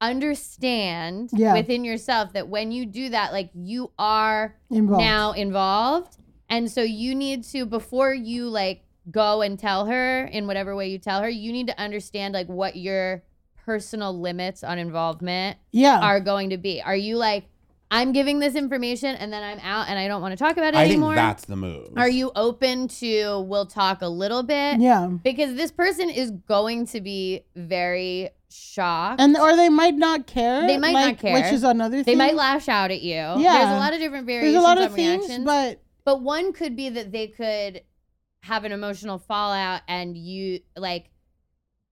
understand 0.00 1.30
Yeah. 1.32 1.52
within 1.52 1.84
yourself 1.84 2.32
that 2.32 2.48
when 2.48 2.72
you 2.72 2.86
do 2.86 3.10
that, 3.10 3.32
like 3.32 3.50
you 3.54 3.92
are 3.98 4.56
Involved. 4.70 5.04
now 5.04 5.32
involved. 5.32 6.16
And 6.48 6.70
so 6.70 6.82
you 6.82 7.14
need 7.14 7.44
to, 7.44 7.66
before 7.66 8.12
you 8.12 8.48
like 8.48 8.82
go 9.10 9.42
and 9.42 9.58
tell 9.58 9.86
her 9.86 10.24
in 10.24 10.46
whatever 10.46 10.74
way 10.74 10.88
you 10.90 10.98
tell 10.98 11.22
her, 11.22 11.28
you 11.28 11.52
need 11.52 11.68
to 11.68 11.78
understand 11.80 12.34
like 12.34 12.48
what 12.48 12.76
your 12.76 13.22
personal 13.64 14.18
limits 14.18 14.64
on 14.64 14.78
involvement 14.78 15.58
yeah. 15.70 16.00
are 16.00 16.20
going 16.20 16.50
to 16.50 16.56
be. 16.58 16.82
Are 16.82 16.96
you 16.96 17.16
like, 17.16 17.44
I'm 17.92 18.12
giving 18.12 18.38
this 18.38 18.54
information 18.54 19.16
and 19.16 19.32
then 19.32 19.42
I'm 19.42 19.58
out 19.60 19.88
and 19.88 19.98
I 19.98 20.06
don't 20.06 20.22
want 20.22 20.32
to 20.32 20.36
talk 20.36 20.56
about 20.56 20.74
it 20.74 20.76
I 20.76 20.82
think 20.84 20.92
anymore? 20.92 21.14
that's 21.16 21.44
the 21.46 21.56
move. 21.56 21.88
Are 21.96 22.08
you 22.08 22.30
open 22.36 22.86
to 22.88 23.40
we'll 23.40 23.66
talk 23.66 24.00
a 24.02 24.06
little 24.08 24.42
bit? 24.44 24.80
yeah. 24.80 25.06
Because 25.08 25.56
this 25.56 25.72
person 25.72 26.08
is 26.08 26.30
going 26.30 26.86
to 26.86 27.00
be 27.00 27.42
very 27.56 28.30
shocked. 28.48 29.20
And 29.20 29.36
or 29.36 29.56
they 29.56 29.68
might 29.68 29.96
not 29.96 30.26
care. 30.28 30.66
They 30.66 30.78
might 30.78 30.92
not 30.92 31.18
care. 31.18 31.34
Which 31.34 31.52
is 31.52 31.64
another 31.64 32.04
thing. 32.04 32.16
they 32.16 32.24
might 32.24 32.36
lash 32.36 32.68
out 32.68 32.90
at 32.92 33.00
you. 33.02 33.14
Yeah. 33.14 33.34
There's 33.58 33.70
a 33.76 33.80
lot 33.80 33.92
of 33.92 33.98
different 33.98 34.26
variations 34.26 34.52
There's 34.54 34.64
a 34.64 34.66
lot 34.66 34.78
of 34.78 34.90
on 34.90 34.96
things, 34.96 35.22
reactions. 35.24 35.44
but 35.44 35.82
But 36.04 36.22
one 36.22 36.52
could 36.52 36.76
be 36.76 36.90
that 36.90 37.10
they 37.10 37.26
could 37.26 37.82
have 38.44 38.64
an 38.64 38.72
emotional 38.72 39.18
fallout 39.18 39.82
and 39.88 40.16
you 40.16 40.60
like 40.76 41.10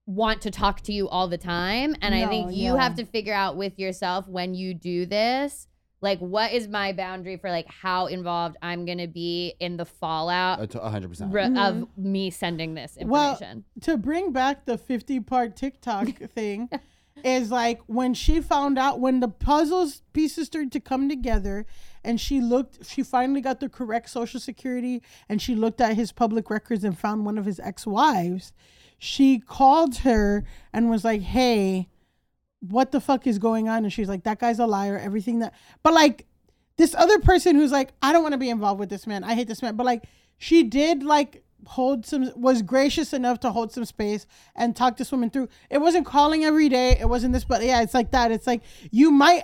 want 0.05 0.41
to 0.41 0.49
talk 0.51 0.81
to 0.81 0.91
you 0.93 1.07
all 1.09 1.27
the 1.27 1.37
time. 1.37 1.95
And 2.01 2.15
I 2.15 2.21
No, 2.23 2.29
think 2.29 2.51
you 2.55 2.73
yeah. 2.73 2.81
have 2.81 2.95
to 2.95 3.05
figure 3.05 3.33
out 3.33 3.55
with 3.57 3.77
yourself 3.77 4.27
when 4.27 4.55
you 4.55 4.73
do 4.73 5.05
this, 5.05 5.67
like 6.01 6.19
what 6.19 6.51
is 6.53 6.67
my 6.67 6.93
boundary 6.93 7.37
for 7.37 7.49
like 7.49 7.67
how 7.67 8.05
involved 8.07 8.55
I'm 8.61 8.85
gonna 8.85 9.07
be 9.07 9.53
in 9.59 9.77
the 9.77 9.85
fallout 9.85 10.61
A 10.61 10.67
t- 10.67 10.79
a 10.81 10.89
hundred 10.89 11.09
percent. 11.09 11.33
re- 11.33 11.43
Mhm. 11.45 11.57
of 11.83 11.97
me 11.97 12.29
sending 12.29 12.73
this 12.73 12.95
information 12.97 13.65
Well, 13.75 13.95
to 13.95 13.97
bring 13.97 14.31
back 14.31 14.65
the 14.65 14.77
50 14.77 15.19
part 15.21 15.55
TikTok 15.55 16.07
thing 16.35 16.69
is 17.23 17.51
like 17.51 17.81
when 17.87 18.13
she 18.13 18.39
found 18.39 18.77
out 18.79 19.01
when 19.01 19.19
the 19.19 19.27
puzzles 19.27 20.01
pieces 20.13 20.47
started 20.47 20.71
to 20.71 20.79
come 20.79 21.09
together 21.09 21.65
and 22.01 22.19
she 22.21 22.39
looked 22.39 22.85
she 22.89 23.03
finally 23.03 23.41
got 23.41 23.59
the 23.59 23.67
correct 23.67 24.09
social 24.09 24.39
security 24.39 25.01
and 25.27 25.41
she 25.41 25.53
looked 25.53 25.81
at 25.81 25.95
his 25.97 26.13
public 26.13 26.49
records 26.49 26.85
and 26.85 26.97
found 26.97 27.25
one 27.25 27.37
of 27.37 27.43
his 27.45 27.59
ex-wives 27.59 28.53
she 28.97 29.37
called 29.37 29.97
her 29.97 30.45
and 30.71 30.89
was 30.89 31.03
like 31.03 31.21
hey 31.21 31.89
what 32.61 32.91
the 32.91 32.99
fuck 32.99 33.25
is 33.25 33.39
going 33.39 33.69
on 33.69 33.83
and 33.83 33.93
she's 33.93 34.09
like 34.09 34.23
that 34.23 34.39
guy's 34.39 34.59
a 34.59 34.67
liar 34.67 34.97
everything 34.97 35.39
that 35.39 35.53
but 35.83 35.93
like 35.93 36.25
this 36.77 36.93
other 36.95 37.17
person 37.19 37.55
who's 37.55 37.71
like 37.71 37.91
i 38.01 38.11
don't 38.11 38.21
want 38.23 38.33
to 38.33 38.37
be 38.37 38.49
involved 38.49 38.79
with 38.79 38.89
this 38.89 39.07
man 39.07 39.23
i 39.23 39.33
hate 39.33 39.47
this 39.47 39.61
man 39.61 39.75
but 39.77 39.85
like 39.85 40.03
she 40.37 40.63
did 40.63 41.01
like 41.03 41.43
hold 41.65 42.05
some 42.05 42.31
was 42.35 42.61
gracious 42.61 43.13
enough 43.13 43.39
to 43.39 43.51
hold 43.51 43.71
some 43.71 43.85
space 43.85 44.25
and 44.55 44.75
talk 44.75 44.97
this 44.97 45.11
woman 45.11 45.29
through 45.29 45.47
it 45.69 45.77
wasn't 45.77 46.05
calling 46.05 46.43
every 46.43 46.67
day 46.69 46.97
it 46.99 47.07
wasn't 47.07 47.31
this 47.33 47.45
but 47.45 47.63
yeah 47.63 47.81
it's 47.81 47.93
like 47.93 48.11
that 48.11 48.31
it's 48.31 48.47
like 48.47 48.61
you 48.91 49.09
might 49.11 49.43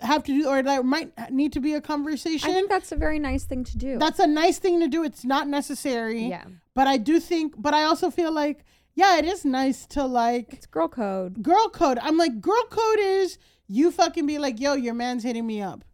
have 0.00 0.22
to 0.22 0.32
do 0.32 0.48
or 0.48 0.62
that 0.62 0.84
might 0.84 1.10
need 1.32 1.52
to 1.52 1.60
be 1.60 1.74
a 1.74 1.80
conversation 1.80 2.48
I 2.48 2.52
think 2.52 2.70
that's 2.70 2.92
a 2.92 2.96
very 2.96 3.18
nice 3.18 3.42
thing 3.44 3.64
to 3.64 3.76
do. 3.76 3.98
that's 3.98 4.20
a 4.20 4.28
nice 4.28 4.58
thing 4.58 4.78
to 4.80 4.86
do 4.86 5.02
it's 5.02 5.24
not 5.24 5.48
necessary 5.48 6.26
Yeah. 6.26 6.44
but 6.74 6.86
i 6.86 6.98
do 6.98 7.18
think 7.18 7.54
but 7.56 7.74
i 7.74 7.82
also 7.82 8.08
feel 8.10 8.30
like 8.30 8.64
yeah 8.98 9.18
it 9.18 9.24
is 9.24 9.44
nice 9.44 9.86
to 9.86 10.04
like 10.04 10.52
it's 10.54 10.66
girl 10.66 10.88
code. 10.88 11.42
girl 11.42 11.68
code. 11.68 11.98
I'm 12.02 12.16
like, 12.16 12.40
girl 12.40 12.64
code 12.68 12.98
is 12.98 13.38
you 13.68 13.90
fucking 13.90 14.26
be 14.26 14.38
like, 14.38 14.58
yo, 14.60 14.74
your 14.74 14.94
man's 14.94 15.22
hitting 15.22 15.46
me 15.46 15.62
up. 15.62 15.84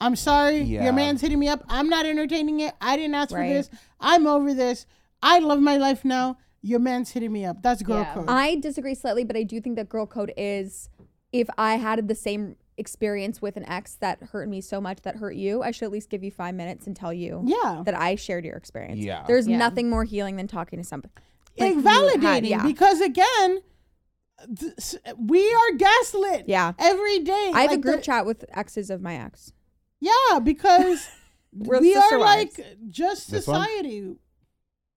I'm 0.00 0.16
sorry, 0.16 0.58
Yeah. 0.62 0.84
your 0.84 0.92
man's 0.92 1.20
hitting 1.20 1.38
me 1.38 1.48
up. 1.48 1.64
I'm 1.68 1.88
not 1.88 2.06
entertaining 2.06 2.60
it. 2.60 2.74
I 2.80 2.96
didn't 2.96 3.14
ask 3.14 3.32
Right. 3.32 3.48
for 3.48 3.54
this. 3.54 3.70
I'm 4.00 4.26
over 4.26 4.52
this. 4.54 4.86
I 5.22 5.38
love 5.40 5.60
my 5.60 5.76
life 5.76 6.04
now. 6.04 6.36
Your 6.60 6.78
man's 6.78 7.10
hitting 7.10 7.32
me 7.32 7.44
up. 7.44 7.62
That's 7.62 7.82
girl 7.82 8.00
Yeah. 8.02 8.14
code. 8.14 8.24
I 8.28 8.56
disagree 8.56 8.94
slightly, 8.94 9.24
but 9.24 9.36
I 9.36 9.42
do 9.42 9.60
think 9.60 9.76
that 9.76 9.88
girl 9.88 10.06
code 10.06 10.32
is 10.36 10.88
if 11.32 11.48
I 11.58 11.76
had 11.76 12.06
the 12.06 12.14
same 12.14 12.56
experience 12.78 13.40
with 13.42 13.56
an 13.56 13.64
ex 13.68 13.94
that 13.96 14.22
hurt 14.32 14.48
me 14.48 14.60
so 14.60 14.80
much 14.80 15.02
that 15.02 15.16
hurt 15.16 15.34
you, 15.36 15.62
I 15.62 15.70
should 15.72 15.84
at 15.86 15.92
least 15.92 16.10
give 16.10 16.22
you 16.24 16.30
five 16.30 16.54
minutes 16.54 16.86
and 16.86 16.94
tell 16.96 17.12
you 17.12 17.42
yeah. 17.46 17.82
that 17.84 17.94
I 17.94 18.14
shared 18.16 18.44
your 18.44 18.56
experience. 18.56 19.00
Yeah. 19.00 19.24
There's 19.26 19.46
Yeah. 19.48 19.58
nothing 19.58 19.88
more 19.90 20.04
healing 20.04 20.36
than 20.36 20.46
talking 20.48 20.78
to 20.78 20.84
somebody. 20.84 21.12
Like, 21.58 21.74
who 21.74 21.80
had- 21.82 22.02
validating 22.20 22.48
yeah. 22.50 22.66
because 22.66 23.00
again, 23.00 23.60
th- 24.58 24.96
we 25.18 25.52
are 25.52 25.72
gaslit 25.76 26.44
Yeah. 26.48 26.72
every 26.78 27.18
day. 27.20 27.50
I 27.54 27.62
have 27.62 27.70
Like 27.70 27.78
a 27.78 27.82
group 27.82 27.96
the- 27.96 28.02
chat 28.02 28.26
with 28.26 28.44
exes 28.50 28.90
of 28.90 29.00
my 29.02 29.16
ex. 29.16 29.52
Yeah, 30.00 30.38
because 30.42 31.06
We're 31.52 31.80
we 31.80 31.92
sister 31.94 32.16
are 32.16 32.18
wives. 32.18 32.58
like 32.58 32.76
just 32.88 33.26
society. 33.26 34.16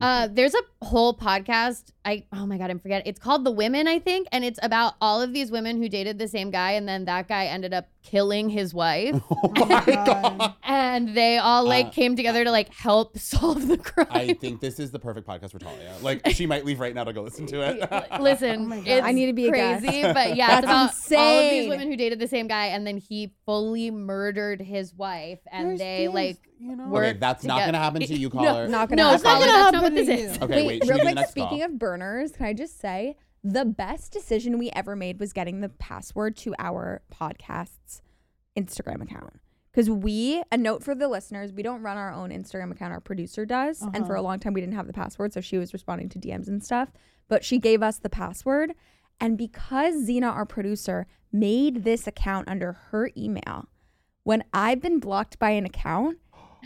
Uh, 0.02 0.28
there's 0.32 0.56
a 0.56 0.86
whole 0.86 1.13
podcast. 1.18 1.91
I 2.06 2.26
oh 2.32 2.46
my 2.46 2.58
god, 2.58 2.70
I'm 2.70 2.80
forgetting. 2.80 3.08
It's 3.10 3.20
called 3.20 3.44
The 3.44 3.52
Women, 3.52 3.88
I 3.88 4.00
think, 4.00 4.28
and 4.32 4.46
it's 4.46 4.60
about 4.62 4.94
all 5.02 5.22
of 5.22 5.34
these 5.34 5.50
women 5.52 5.78
who 5.82 5.89
dated 5.89 6.20
the 6.20 6.28
same 6.28 6.52
guy, 6.52 6.72
and 6.72 6.88
then 6.88 7.06
that 7.06 7.28
guy 7.28 7.46
ended 7.46 7.74
up 7.74 7.88
killing 8.04 8.50
his 8.50 8.74
wife, 8.74 9.15
Oh 9.32 9.65
my 9.65 9.84
god. 9.86 10.54
and 10.63 11.15
they 11.15 11.39
all 11.39 11.63
like 11.65 11.88
Uh, 11.88 11.89
came 11.89 12.15
together 12.15 12.44
to 12.44 12.52
like 12.52 12.72
help 12.74 13.18
solve 13.18 13.68
the 13.68 13.78
crime. 13.78 14.08
I 14.12 14.34
think 14.34 14.62
this 14.62 14.80
is 14.80 14.91
the 14.91 15.00
perfect 15.00 15.28
podcast 15.28 15.52
for 15.52 15.60
Talia. 15.60 15.94
Like 16.02 16.22
she 16.30 16.46
might 16.46 16.63
leave 16.65 16.80
right 16.80 16.94
now 16.94 17.04
to 17.04 17.13
go 17.13 17.24
listen 17.24 17.48
to 17.48 17.62
it. 17.62 18.22
Listen, 18.22 18.72
Oh 18.72 18.84
it's 18.86 19.06
I 19.06 19.12
need 19.12 19.26
to 19.26 19.34
be 19.34 19.48
a 19.48 19.50
crazy, 19.50 20.04
but 20.04 20.36
yeah, 20.36 20.58
it's 20.60 20.65
about 20.65 20.91
That's 20.91 21.12
all 21.12 21.39
of 21.44 21.50
these 21.50 21.68
women 21.68 21.88
who 21.89 21.98
dated 21.98 22.20
the 22.20 22.28
same 22.28 22.48
guy, 22.48 22.68
and 22.68 22.86
then 22.86 22.98
he 22.98 23.34
fully 23.46 23.89
murdered 23.91 24.62
his 24.62 24.94
wife, 24.94 25.39
and 25.52 25.70
There's 25.70 25.80
they 25.80 25.98
things, 26.04 26.13
like 26.13 26.38
you 26.60 26.76
know. 26.76 26.88
were- 26.88 27.04
okay, 27.06 27.18
that's 27.18 27.44
not 27.44 27.65
gonna 27.65 27.78
happen 27.80 28.02
to 28.02 28.15
you, 28.15 28.30
No, 28.30 28.39
caller. 28.44 28.68
Not 28.68 28.89
gonna 28.89 29.02
no, 29.02 29.10
happen. 29.10 29.24
Colin, 29.24 29.39
gonna 29.39 29.52
that's 29.52 29.74
not 29.74 29.74
happen 29.74 29.82
what 29.82 29.96
this 29.96 30.08
to 30.08 30.13
is. 30.13 30.38
you. 30.38 30.44
Okay, 30.44 30.56
wait, 30.56 30.82
wait, 30.82 30.89
real 30.89 31.00
we 31.00 31.04
do 31.04 31.08
the 31.10 31.13
quick. 31.15 31.30
Speaking 31.30 31.48
call? 31.60 31.63
of 31.65 31.80
can 31.97 32.45
I 32.45 32.53
just 32.53 32.79
say 32.79 33.15
the 33.43 33.65
best 33.65 34.12
decision 34.12 34.58
we 34.58 34.71
ever 34.71 34.95
made 34.95 35.19
was 35.19 35.31
getting 35.31 35.62
the 35.62 35.69
password 35.69 36.36
to 36.38 36.55
our 36.58 37.01
podcast's 37.13 38.01
Instagram 38.58 39.03
account. 39.03 39.34
Because 39.71 39.89
we, 39.89 40.41
a 40.51 40.58
note 40.58 40.84
for 40.84 40.95
the 40.95 41.08
listeners, 41.08 41.51
we 41.51 41.62
don't 41.62 41.81
run 41.81 41.97
our 41.97 42.12
own 42.12 42.29
Instagram 42.29 42.71
account. 42.71 42.93
Our 42.93 43.01
producer 43.01 43.45
does, 43.45 43.81
and 43.81 44.08
for 44.08 44.13
uh-huh. 44.13 44.21
a 44.21 44.23
long 44.23 44.39
time 44.39 44.53
we 44.53 44.62
didn't 44.62 44.75
have 44.75 44.88
the 44.88 44.93
password, 44.93 45.34
so 45.34 45.41
she 45.41 45.58
was 45.58 45.73
responding 45.73 46.10
to 46.10 46.19
DMs 46.19 46.47
and 46.47 46.63
stuff. 46.63 46.91
But 47.27 47.43
she 47.43 47.60
gave 47.60 47.84
us 47.84 47.99
the 47.99 48.10
password, 48.10 48.73
and 49.19 49.38
because 49.38 50.06
Zena, 50.06 50.27
our 50.27 50.46
producer, 50.46 51.08
made 51.31 51.83
this 51.83 52.08
account 52.08 52.48
under 52.48 52.73
her 52.89 53.12
email, 53.17 53.67
when 54.23 54.43
I've 54.54 54.81
been 54.81 55.00
blocked 55.00 55.37
by 55.37 55.52
an 55.52 55.65
account, 55.65 56.17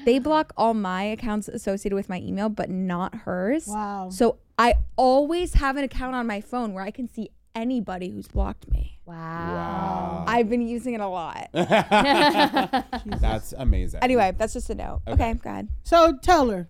they 0.05 0.19
block 0.19 0.53
all 0.57 0.73
my 0.73 1.03
accounts 1.03 1.47
associated 1.47 1.95
with 1.95 2.09
my 2.09 2.19
email, 2.19 2.49
but 2.49 2.69
not 2.69 3.13
hers. 3.15 3.67
Wow. 3.67 4.09
So 4.11 4.37
I 4.57 4.75
always 4.95 5.55
have 5.55 5.77
an 5.77 5.83
account 5.83 6.15
on 6.15 6.27
my 6.27 6.41
phone 6.41 6.73
where 6.73 6.83
I 6.83 6.91
can 6.91 7.07
see 7.07 7.29
anybody 7.55 8.09
who's 8.09 8.27
blocked 8.27 8.69
me. 8.71 8.99
wow. 9.05 9.15
wow. 9.15 10.25
I've 10.27 10.49
been 10.49 10.61
using 10.61 10.93
it 10.93 11.01
a 11.01 11.07
lot. 11.07 11.49
That's 11.53 13.53
amazing. 13.57 14.01
Anyway, 14.03 14.33
that's 14.37 14.53
just 14.53 14.69
a 14.69 14.75
note. 14.75 15.01
Okay, 15.07 15.33
go 15.35 15.49
ahead. 15.49 15.67
So 15.83 16.17
tell 16.21 16.49
her. 16.49 16.67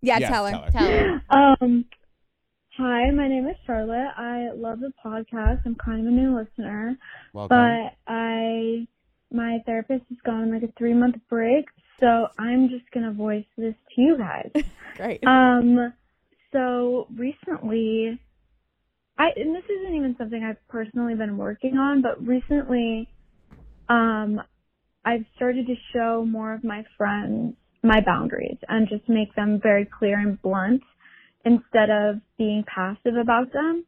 Yeah, 0.00 0.18
Yes, 0.18 0.30
tell 0.30 0.46
her. 0.46 0.52
tell 0.52 0.62
her. 0.62 0.70
Tell 0.70 0.90
her. 0.90 1.22
Um, 1.62 1.84
hi, 2.76 3.10
my 3.10 3.28
name 3.28 3.46
is 3.48 3.56
Charlotte. 3.66 4.10
I 4.16 4.50
love 4.54 4.80
the 4.80 4.92
podcast. 5.04 5.62
I'm 5.64 5.76
kind 5.76 6.00
of 6.00 6.06
a 6.06 6.10
new 6.10 6.36
listener, 6.36 6.96
Welcome. 7.32 7.56
but 7.56 8.12
I 8.12 8.86
my 9.30 9.60
therapist 9.64 10.04
is 10.10 10.18
gone 10.24 10.42
on 10.42 10.52
like 10.52 10.62
a 10.62 10.72
three 10.76 10.94
month 10.94 11.16
break, 11.30 11.66
so 12.02 12.26
I'm 12.36 12.68
just 12.68 12.90
gonna 12.92 13.12
voice 13.12 13.44
this 13.56 13.74
to 13.94 14.00
you 14.00 14.18
guys. 14.18 14.50
Great. 14.96 15.24
Um, 15.24 15.92
so 16.52 17.06
recently, 17.16 18.18
I 19.16 19.28
and 19.36 19.54
this 19.54 19.64
isn't 19.64 19.94
even 19.94 20.16
something 20.18 20.42
I've 20.42 20.68
personally 20.68 21.14
been 21.14 21.38
working 21.38 21.76
on, 21.76 22.02
but 22.02 22.20
recently, 22.26 23.08
um, 23.88 24.40
I've 25.04 25.24
started 25.36 25.66
to 25.68 25.74
show 25.92 26.26
more 26.26 26.52
of 26.52 26.64
my 26.64 26.82
friends 26.98 27.54
my 27.84 28.00
boundaries 28.04 28.58
and 28.68 28.88
just 28.88 29.08
make 29.08 29.34
them 29.34 29.60
very 29.62 29.88
clear 29.98 30.18
and 30.18 30.40
blunt 30.42 30.82
instead 31.44 31.90
of 31.90 32.20
being 32.38 32.64
passive 32.72 33.16
about 33.20 33.52
them. 33.52 33.84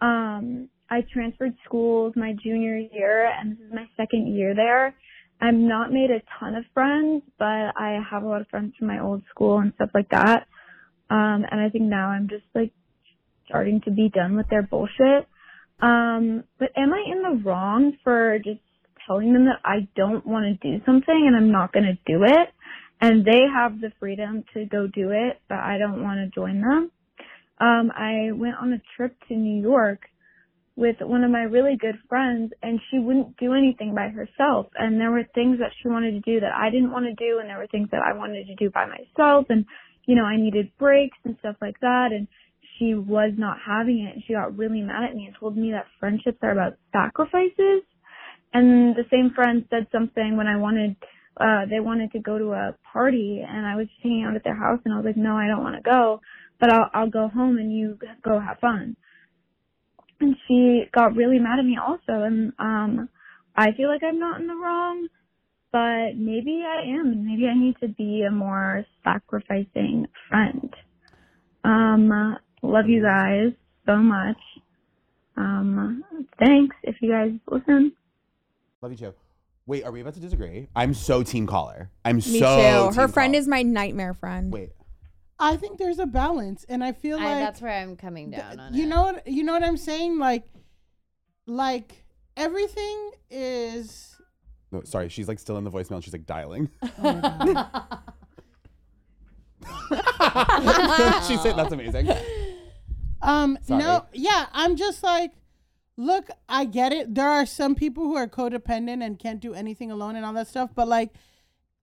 Um, 0.00 0.68
I 0.90 1.02
transferred 1.12 1.54
schools 1.64 2.12
my 2.16 2.34
junior 2.42 2.76
year, 2.76 3.30
and 3.38 3.52
this 3.52 3.66
is 3.66 3.72
my 3.72 3.88
second 3.96 4.34
year 4.34 4.54
there. 4.54 4.94
I've 5.42 5.54
not 5.54 5.92
made 5.92 6.10
a 6.10 6.22
ton 6.38 6.54
of 6.54 6.64
friends, 6.72 7.24
but 7.36 7.46
I 7.46 7.98
have 8.08 8.22
a 8.22 8.28
lot 8.28 8.42
of 8.42 8.48
friends 8.48 8.74
from 8.78 8.86
my 8.86 9.00
old 9.00 9.22
school 9.28 9.58
and 9.58 9.72
stuff 9.74 9.90
like 9.92 10.08
that. 10.10 10.46
Um, 11.10 11.44
and 11.50 11.60
I 11.60 11.68
think 11.68 11.84
now 11.84 12.10
I'm 12.10 12.28
just 12.28 12.44
like 12.54 12.72
starting 13.48 13.80
to 13.84 13.90
be 13.90 14.08
done 14.08 14.36
with 14.36 14.48
their 14.48 14.62
bullshit. 14.62 15.26
Um, 15.80 16.44
but 16.60 16.68
am 16.76 16.92
I 16.92 17.04
in 17.10 17.22
the 17.22 17.42
wrong 17.44 17.94
for 18.04 18.38
just 18.38 18.60
telling 19.04 19.32
them 19.32 19.46
that 19.46 19.58
I 19.64 19.88
don't 19.96 20.24
want 20.24 20.44
to 20.60 20.70
do 20.70 20.82
something 20.86 21.24
and 21.26 21.34
I'm 21.36 21.50
not 21.50 21.72
going 21.72 21.86
to 21.86 21.98
do 22.06 22.22
it? 22.22 22.48
And 23.00 23.24
they 23.24 23.40
have 23.52 23.80
the 23.80 23.90
freedom 23.98 24.44
to 24.54 24.64
go 24.64 24.86
do 24.86 25.10
it, 25.10 25.40
but 25.48 25.58
I 25.58 25.76
don't 25.76 26.04
want 26.04 26.20
to 26.20 26.40
join 26.40 26.60
them. 26.60 26.92
Um, 27.58 27.90
I 27.96 28.30
went 28.32 28.54
on 28.60 28.72
a 28.72 28.82
trip 28.96 29.16
to 29.26 29.34
New 29.34 29.60
York 29.60 30.02
with 30.76 30.96
one 31.00 31.22
of 31.22 31.30
my 31.30 31.42
really 31.42 31.76
good 31.78 31.96
friends 32.08 32.52
and 32.62 32.80
she 32.90 32.98
wouldn't 32.98 33.36
do 33.36 33.52
anything 33.52 33.94
by 33.94 34.08
herself. 34.08 34.66
And 34.76 34.98
there 34.98 35.10
were 35.10 35.24
things 35.34 35.58
that 35.58 35.72
she 35.80 35.88
wanted 35.88 36.12
to 36.12 36.20
do 36.20 36.40
that 36.40 36.52
I 36.54 36.70
didn't 36.70 36.92
want 36.92 37.04
to 37.04 37.14
do 37.14 37.38
and 37.40 37.48
there 37.48 37.58
were 37.58 37.66
things 37.66 37.88
that 37.92 38.00
I 38.04 38.16
wanted 38.16 38.46
to 38.46 38.54
do 38.54 38.70
by 38.70 38.86
myself 38.86 39.46
and, 39.50 39.66
you 40.06 40.14
know, 40.14 40.24
I 40.24 40.36
needed 40.36 40.72
breaks 40.78 41.18
and 41.24 41.36
stuff 41.40 41.56
like 41.60 41.78
that 41.80 42.08
and 42.12 42.26
she 42.78 42.94
was 42.94 43.32
not 43.36 43.58
having 43.64 44.06
it 44.08 44.14
and 44.14 44.24
she 44.26 44.32
got 44.32 44.56
really 44.56 44.80
mad 44.80 45.04
at 45.04 45.14
me 45.14 45.26
and 45.26 45.36
told 45.38 45.56
me 45.56 45.72
that 45.72 45.86
friendships 46.00 46.38
are 46.42 46.52
about 46.52 46.78
sacrifices. 46.90 47.84
And 48.54 48.96
the 48.96 49.04
same 49.10 49.32
friend 49.34 49.64
said 49.68 49.86
something 49.92 50.36
when 50.36 50.46
I 50.46 50.56
wanted, 50.56 50.96
uh, 51.38 51.66
they 51.68 51.80
wanted 51.80 52.12
to 52.12 52.18
go 52.18 52.38
to 52.38 52.52
a 52.52 52.74
party 52.92 53.44
and 53.46 53.66
I 53.66 53.76
was 53.76 53.88
hanging 54.02 54.24
out 54.24 54.36
at 54.36 54.44
their 54.44 54.56
house 54.56 54.80
and 54.86 54.94
I 54.94 54.96
was 54.96 55.04
like, 55.04 55.16
no, 55.18 55.36
I 55.36 55.48
don't 55.48 55.62
want 55.62 55.76
to 55.76 55.82
go, 55.82 56.20
but 56.58 56.72
I'll, 56.72 56.90
I'll 56.94 57.10
go 57.10 57.28
home 57.28 57.58
and 57.58 57.76
you 57.76 57.98
go 58.24 58.40
have 58.40 58.58
fun 58.58 58.96
and 60.22 60.36
she 60.46 60.84
got 60.92 61.14
really 61.16 61.38
mad 61.38 61.58
at 61.58 61.64
me 61.64 61.76
also 61.84 62.22
and 62.24 62.52
um 62.58 63.08
I 63.56 63.72
feel 63.72 63.88
like 63.88 64.02
I'm 64.02 64.18
not 64.18 64.40
in 64.40 64.46
the 64.46 64.54
wrong 64.54 65.08
but 65.72 66.16
maybe 66.16 66.62
I 66.66 66.82
am 66.98 67.26
maybe 67.26 67.46
I 67.46 67.58
need 67.58 67.76
to 67.80 67.88
be 67.88 68.22
a 68.22 68.30
more 68.30 68.84
sacrificing 69.04 70.06
friend 70.28 70.74
um 71.64 72.36
love 72.62 72.88
you 72.88 73.02
guys 73.02 73.52
so 73.86 73.96
much 73.96 74.38
um 75.36 76.04
thanks 76.38 76.76
if 76.82 76.96
you 77.00 77.10
guys 77.10 77.32
listen 77.50 77.92
Love 78.82 78.90
you 78.90 78.98
too. 78.98 79.14
Wait, 79.64 79.84
are 79.84 79.92
we 79.92 80.00
about 80.00 80.14
to 80.14 80.18
disagree? 80.18 80.66
I'm 80.74 80.92
so 80.92 81.22
team 81.22 81.46
caller. 81.46 81.88
I'm 82.04 82.16
Me 82.16 82.40
so. 82.40 82.90
too. 82.90 82.96
Her 82.96 83.06
team 83.06 83.12
friend 83.12 83.32
caller. 83.32 83.40
is 83.40 83.46
my 83.46 83.62
nightmare 83.62 84.12
friend. 84.12 84.52
Wait. 84.52 84.70
I 85.42 85.56
think 85.56 85.78
there's 85.78 85.98
a 85.98 86.06
balance, 86.06 86.64
and 86.68 86.84
I 86.84 86.92
feel 86.92 87.18
I, 87.18 87.24
like 87.24 87.38
that's 87.40 87.60
where 87.60 87.72
I'm 87.72 87.96
coming 87.96 88.30
down 88.30 88.60
on 88.60 88.74
you 88.74 88.84
it. 88.84 88.86
know 88.86 89.02
what 89.02 89.26
you 89.26 89.42
know 89.42 89.52
what 89.52 89.64
I'm 89.64 89.76
saying. 89.76 90.18
Like, 90.18 90.44
like 91.46 92.04
everything 92.36 93.10
is. 93.28 94.16
No, 94.70 94.82
sorry, 94.84 95.08
she's 95.08 95.26
like 95.26 95.40
still 95.40 95.58
in 95.58 95.64
the 95.64 95.70
voicemail. 95.70 95.96
and 95.96 96.04
She's 96.04 96.12
like 96.12 96.26
dialing. 96.26 96.70
she 101.26 101.36
said 101.36 101.56
that's 101.56 101.72
amazing. 101.72 102.08
Um, 103.20 103.58
Sorry. 103.62 103.82
no, 103.82 104.06
yeah, 104.12 104.46
I'm 104.52 104.76
just 104.76 105.02
like, 105.02 105.32
look, 105.96 106.28
I 106.48 106.64
get 106.64 106.92
it. 106.92 107.14
There 107.14 107.28
are 107.28 107.46
some 107.46 107.74
people 107.74 108.04
who 108.04 108.16
are 108.16 108.26
codependent 108.26 109.04
and 109.04 109.18
can't 109.18 109.40
do 109.40 109.54
anything 109.54 109.90
alone 109.90 110.16
and 110.16 110.24
all 110.24 110.32
that 110.34 110.48
stuff, 110.48 110.70
but 110.74 110.88
like, 110.88 111.10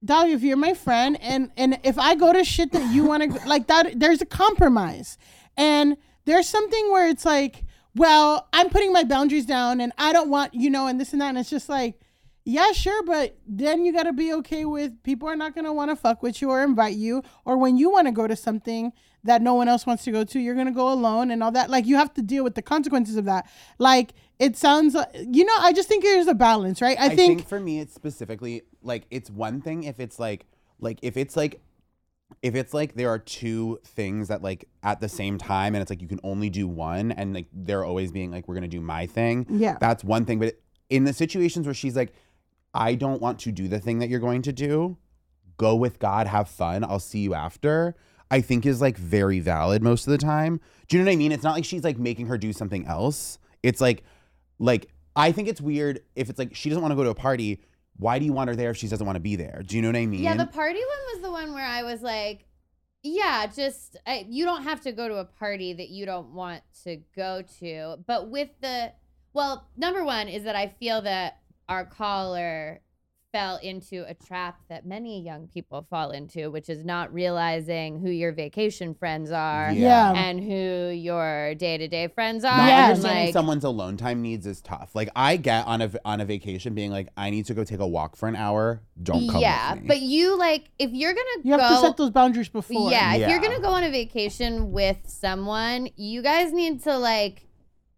Dolly, 0.04 0.32
if 0.34 0.44
you're 0.44 0.58
my 0.58 0.74
friend 0.74 1.18
and 1.22 1.52
and 1.58 1.80
if 1.84 1.98
I 1.98 2.16
go 2.16 2.32
to 2.34 2.44
shit 2.44 2.72
that 2.72 2.94
you 2.94 3.04
want 3.04 3.24
to 3.24 3.48
like 3.48 3.68
that, 3.68 4.00
there's 4.00 4.22
a 4.22 4.26
compromise, 4.26 5.18
and 5.58 5.98
there's 6.26 6.48
something 6.48 6.92
where 6.92 7.08
it's 7.08 7.26
like, 7.26 7.64
well, 7.96 8.48
I'm 8.54 8.70
putting 8.70 8.94
my 8.94 9.04
boundaries 9.04 9.46
down, 9.46 9.82
and 9.82 9.92
I 9.98 10.14
don't 10.14 10.30
want 10.30 10.54
you 10.54 10.70
know, 10.70 10.88
and 10.88 11.00
this 11.00 11.12
and 11.12 11.22
that, 11.22 11.30
and 11.30 11.38
it's 11.38 11.50
just 11.50 11.70
like. 11.70 12.00
Yeah, 12.46 12.72
sure, 12.72 13.04
but 13.04 13.38
then 13.46 13.86
you 13.86 13.94
got 13.94 14.04
to 14.04 14.14
be 14.14 14.34
okay 14.36 14.66
with 14.66 15.04
people 15.04 15.28
are 15.28 15.36
not 15.36 15.54
going 15.54 15.66
to 15.66 15.74
want 15.74 15.92
to 15.92 15.96
fuck 15.96 16.24
with 16.24 16.42
you 16.42 16.50
or 16.50 16.64
invite 16.64 16.96
you. 16.96 17.22
Or 17.46 17.58
when 17.58 17.78
you 17.78 17.92
want 17.92 18.08
to 18.08 18.12
go 18.12 18.26
to 18.26 18.36
something 18.36 18.92
that 19.24 19.44
no 19.44 19.54
one 19.54 19.68
else 19.68 19.86
wants 19.86 20.04
to 20.06 20.12
go 20.12 20.24
to, 20.24 20.40
you're 20.40 20.56
going 20.56 20.66
to 20.66 20.74
go 20.74 20.92
alone 20.92 21.30
and 21.30 21.44
all 21.44 21.52
that. 21.52 21.70
Like, 21.70 21.86
you 21.86 21.98
have 21.98 22.12
to 22.16 22.24
deal 22.24 22.44
with 22.44 22.56
the 22.56 22.64
consequences 22.64 23.18
of 23.18 23.26
that. 23.26 23.48
Like, 23.78 24.14
it 24.40 24.58
sounds, 24.58 24.96
you 25.14 25.46
know, 25.46 25.56
I 25.60 25.74
just 25.74 25.88
think 25.88 26.04
there's 26.04 26.28
a 26.28 26.34
balance, 26.34 26.82
right? 26.82 27.00
I, 27.00 27.08
I 27.08 27.10
think, 27.10 27.40
think 27.40 27.48
for 27.48 27.60
me, 27.60 27.82
it's 27.82 27.94
specifically 27.94 28.64
like 28.82 29.06
it's 29.12 29.30
one 29.30 29.62
thing 29.62 29.84
if 29.84 30.00
it's 30.00 30.20
like 30.20 30.46
like 30.80 31.00
if 31.02 31.18
it's 31.18 31.36
like 31.36 31.62
if 32.42 32.56
it's 32.56 32.74
like 32.74 32.96
there 32.96 33.10
are 33.10 33.20
two 33.20 33.80
things 33.84 34.28
that 34.28 34.42
like 34.42 34.66
at 34.84 35.00
the 35.02 35.10
same 35.10 35.38
time 35.38 35.76
and 35.76 35.82
it's 35.82 35.90
like 35.90 36.02
you 36.02 36.08
can 36.08 36.20
only 36.24 36.50
do 36.50 36.68
one 36.68 37.12
and 37.12 37.34
like 37.34 37.48
they're 37.52 37.84
always 37.84 38.12
being 38.12 38.32
like 38.32 38.48
we're 38.48 38.56
gonna 38.56 38.68
do 38.68 38.82
my 38.82 39.06
thing. 39.06 39.46
Yeah. 39.50 39.78
that's 39.80 40.04
one 40.04 40.26
thing. 40.26 40.40
But 40.40 40.60
in 40.90 41.04
the 41.04 41.14
situations 41.14 41.68
where 41.68 41.74
she's 41.74 41.96
like, 41.96 42.14
I 42.74 42.96
don't 42.96 43.22
want 43.22 43.40
to 43.40 43.52
do 43.52 43.68
the 43.68 43.80
thing 43.80 44.00
that 44.00 44.10
you're 44.10 44.20
going 44.20 44.42
to 44.44 44.54
do, 44.54 44.98
go 45.58 45.76
with 45.76 46.00
God, 46.00 46.28
have 46.28 46.48
fun. 46.48 46.84
I'll 46.84 47.00
see 47.00 47.20
you 47.20 47.34
after. 47.34 47.96
I 48.32 48.42
think 48.42 48.66
is 48.66 48.80
like 48.80 48.98
very 48.98 49.40
valid 49.40 49.82
most 49.82 50.06
of 50.06 50.12
the 50.12 50.18
time. 50.18 50.60
Do 50.88 50.98
you 50.98 51.04
know 51.04 51.10
what 51.10 51.14
I 51.14 51.18
mean? 51.18 51.32
It's 51.32 51.44
not 51.44 51.56
like 51.56 51.66
she's 51.66 51.84
like 51.84 51.98
making 51.98 52.28
her 52.28 52.38
do 52.38 52.54
something 52.54 52.86
else. 52.86 53.40
It's 53.64 53.82
like 53.82 54.04
like 54.60 54.90
I 55.16 55.32
think 55.32 55.48
it's 55.48 55.62
weird 55.62 56.02
if 56.16 56.30
it's 56.30 56.38
like 56.38 56.56
she 56.56 56.70
doesn't 56.70 56.82
want 56.82 56.92
to 56.92 56.96
go 56.96 57.04
to 57.04 57.10
a 57.10 57.16
party. 57.16 57.62
Why 58.00 58.18
do 58.18 58.24
you 58.24 58.32
want 58.32 58.50
her 58.50 58.56
there 58.56 58.72
if 58.72 58.78
she 58.78 58.88
doesn't 58.88 59.06
want 59.06 59.18
to 59.18 59.22
be 59.22 59.36
there? 59.36 59.62
Do 59.66 59.76
you 59.76 59.82
know 59.82 59.90
what 59.90 59.98
I 59.98 60.06
mean? 60.06 60.24
Yeah, 60.24 60.36
the 60.36 60.48
party 60.48 60.80
one 60.80 61.14
was 61.14 61.22
the 61.22 61.32
one 61.32 61.54
where 61.54 61.66
I 61.66 61.84
was 61.84 62.02
like, 62.02 62.48
yeah, 63.04 63.46
just 63.46 63.98
I, 64.08 64.26
you 64.30 64.46
don't 64.46 64.64
have 64.64 64.80
to 64.82 64.94
go 64.94 65.10
to 65.10 65.18
a 65.18 65.26
party 65.26 65.74
that 65.74 65.90
you 65.90 66.06
don't 66.06 66.34
want 66.34 66.64
to 66.86 67.02
go 67.14 67.44
to. 67.60 67.98
But 68.08 68.30
with 68.30 68.50
the, 68.62 68.94
well, 69.34 69.68
number 69.76 70.04
one 70.06 70.30
is 70.30 70.46
that 70.46 70.56
I 70.56 70.68
feel 70.68 71.02
that 71.02 71.40
our 71.68 71.86
caller 71.86 72.80
fell 73.32 73.58
into 73.62 74.04
a 74.08 74.14
trap 74.14 74.60
that 74.70 74.86
many 74.86 75.22
young 75.22 75.48
people 75.48 75.86
fall 75.90 76.12
into, 76.12 76.50
which 76.50 76.70
is 76.70 76.84
not 76.84 77.14
realizing 77.14 78.00
who 78.00 78.10
your 78.10 78.32
vacation 78.32 78.94
friends 78.94 79.32
are 79.32 79.72
Yeah. 79.72 80.14
and 80.14 80.40
who 80.40 80.90
your 80.90 81.54
day 81.56 81.78
to 81.78 81.88
day 81.88 82.08
friends 82.08 82.44
are. 82.44 82.58
Not 82.58 82.68
Yeah. 82.68 82.88
understanding 82.88 83.26
like- 83.26 83.34
someone's 83.34 83.64
alone 83.64 83.98
time 83.98 84.22
needs 84.22 84.48
is 84.48 84.62
tough. 84.62 84.96
Like 84.96 85.10
I 85.16 85.38
get 85.38 85.68
on 85.68 85.82
a 85.82 85.92
on 86.06 86.22
a 86.22 86.26
vacation 86.26 86.74
being 86.74 86.92
like, 86.92 87.10
I 87.18 87.30
need 87.30 87.46
to 87.46 87.54
go 87.54 87.64
take 87.64 87.80
a 87.80 87.88
walk 87.88 88.16
for 88.16 88.28
an 88.28 88.36
hour. 88.36 88.82
Don't 89.02 89.30
come 89.30 89.42
yeah, 89.42 89.74
with 89.74 89.84
me. 89.84 89.88
but 89.88 90.02
you 90.02 90.38
like 90.38 90.70
if 90.80 90.92
you're 90.92 91.14
gonna 91.14 91.26
you 91.44 91.52
have 91.54 91.62
to 91.70 91.78
set 91.82 91.98
those 91.98 92.10
boundaries 92.10 92.50
before. 92.50 92.92
Yeah, 92.92 93.14
if 93.16 93.30
you're 93.30 93.40
gonna 93.40 93.60
go 93.62 93.70
on 93.70 93.84
a 93.84 93.92
vacation 93.92 94.72
with 94.72 94.98
someone, 95.06 95.90
you 95.96 96.22
guys 96.22 96.52
need 96.52 96.84
to 96.84 96.98
like 96.98 97.46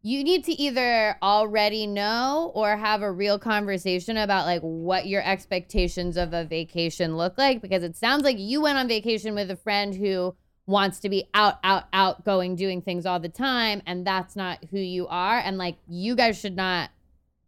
you 0.04 0.24
need 0.24 0.44
to 0.46 0.52
either 0.54 1.16
already 1.22 1.86
know 1.86 2.52
or 2.56 2.76
have 2.76 3.02
a 3.04 3.12
real 3.12 3.38
conversation 3.38 4.18
about 4.18 4.46
like 4.46 4.62
what 4.62 5.06
your 5.08 5.22
expectations 5.24 6.18
of 6.18 6.34
a 6.34 6.44
vacation 6.46 7.18
look 7.18 7.38
like 7.38 7.62
because 7.62 7.84
it 7.84 7.96
sounds 7.96 8.24
like 8.24 8.38
you 8.40 8.62
went 8.62 8.78
on 8.78 8.88
vacation 8.88 9.36
with 9.36 9.52
a 9.52 9.56
friend 9.56 9.94
who 9.94 10.36
wants 10.66 11.00
to 11.00 11.10
be 11.10 11.26
out 11.34 11.60
out 11.64 11.84
out 11.94 12.24
going 12.26 12.56
doing 12.56 12.82
things 12.82 13.06
all 13.06 13.20
the 13.20 13.30
time 13.30 13.82
and 13.86 14.06
that's 14.06 14.36
not 14.36 14.64
who 14.72 14.80
you 14.80 15.08
are 15.08 15.38
and 15.40 15.58
like 15.58 15.76
you 15.88 16.16
guys 16.16 16.40
should 16.40 16.56
not 16.56 16.90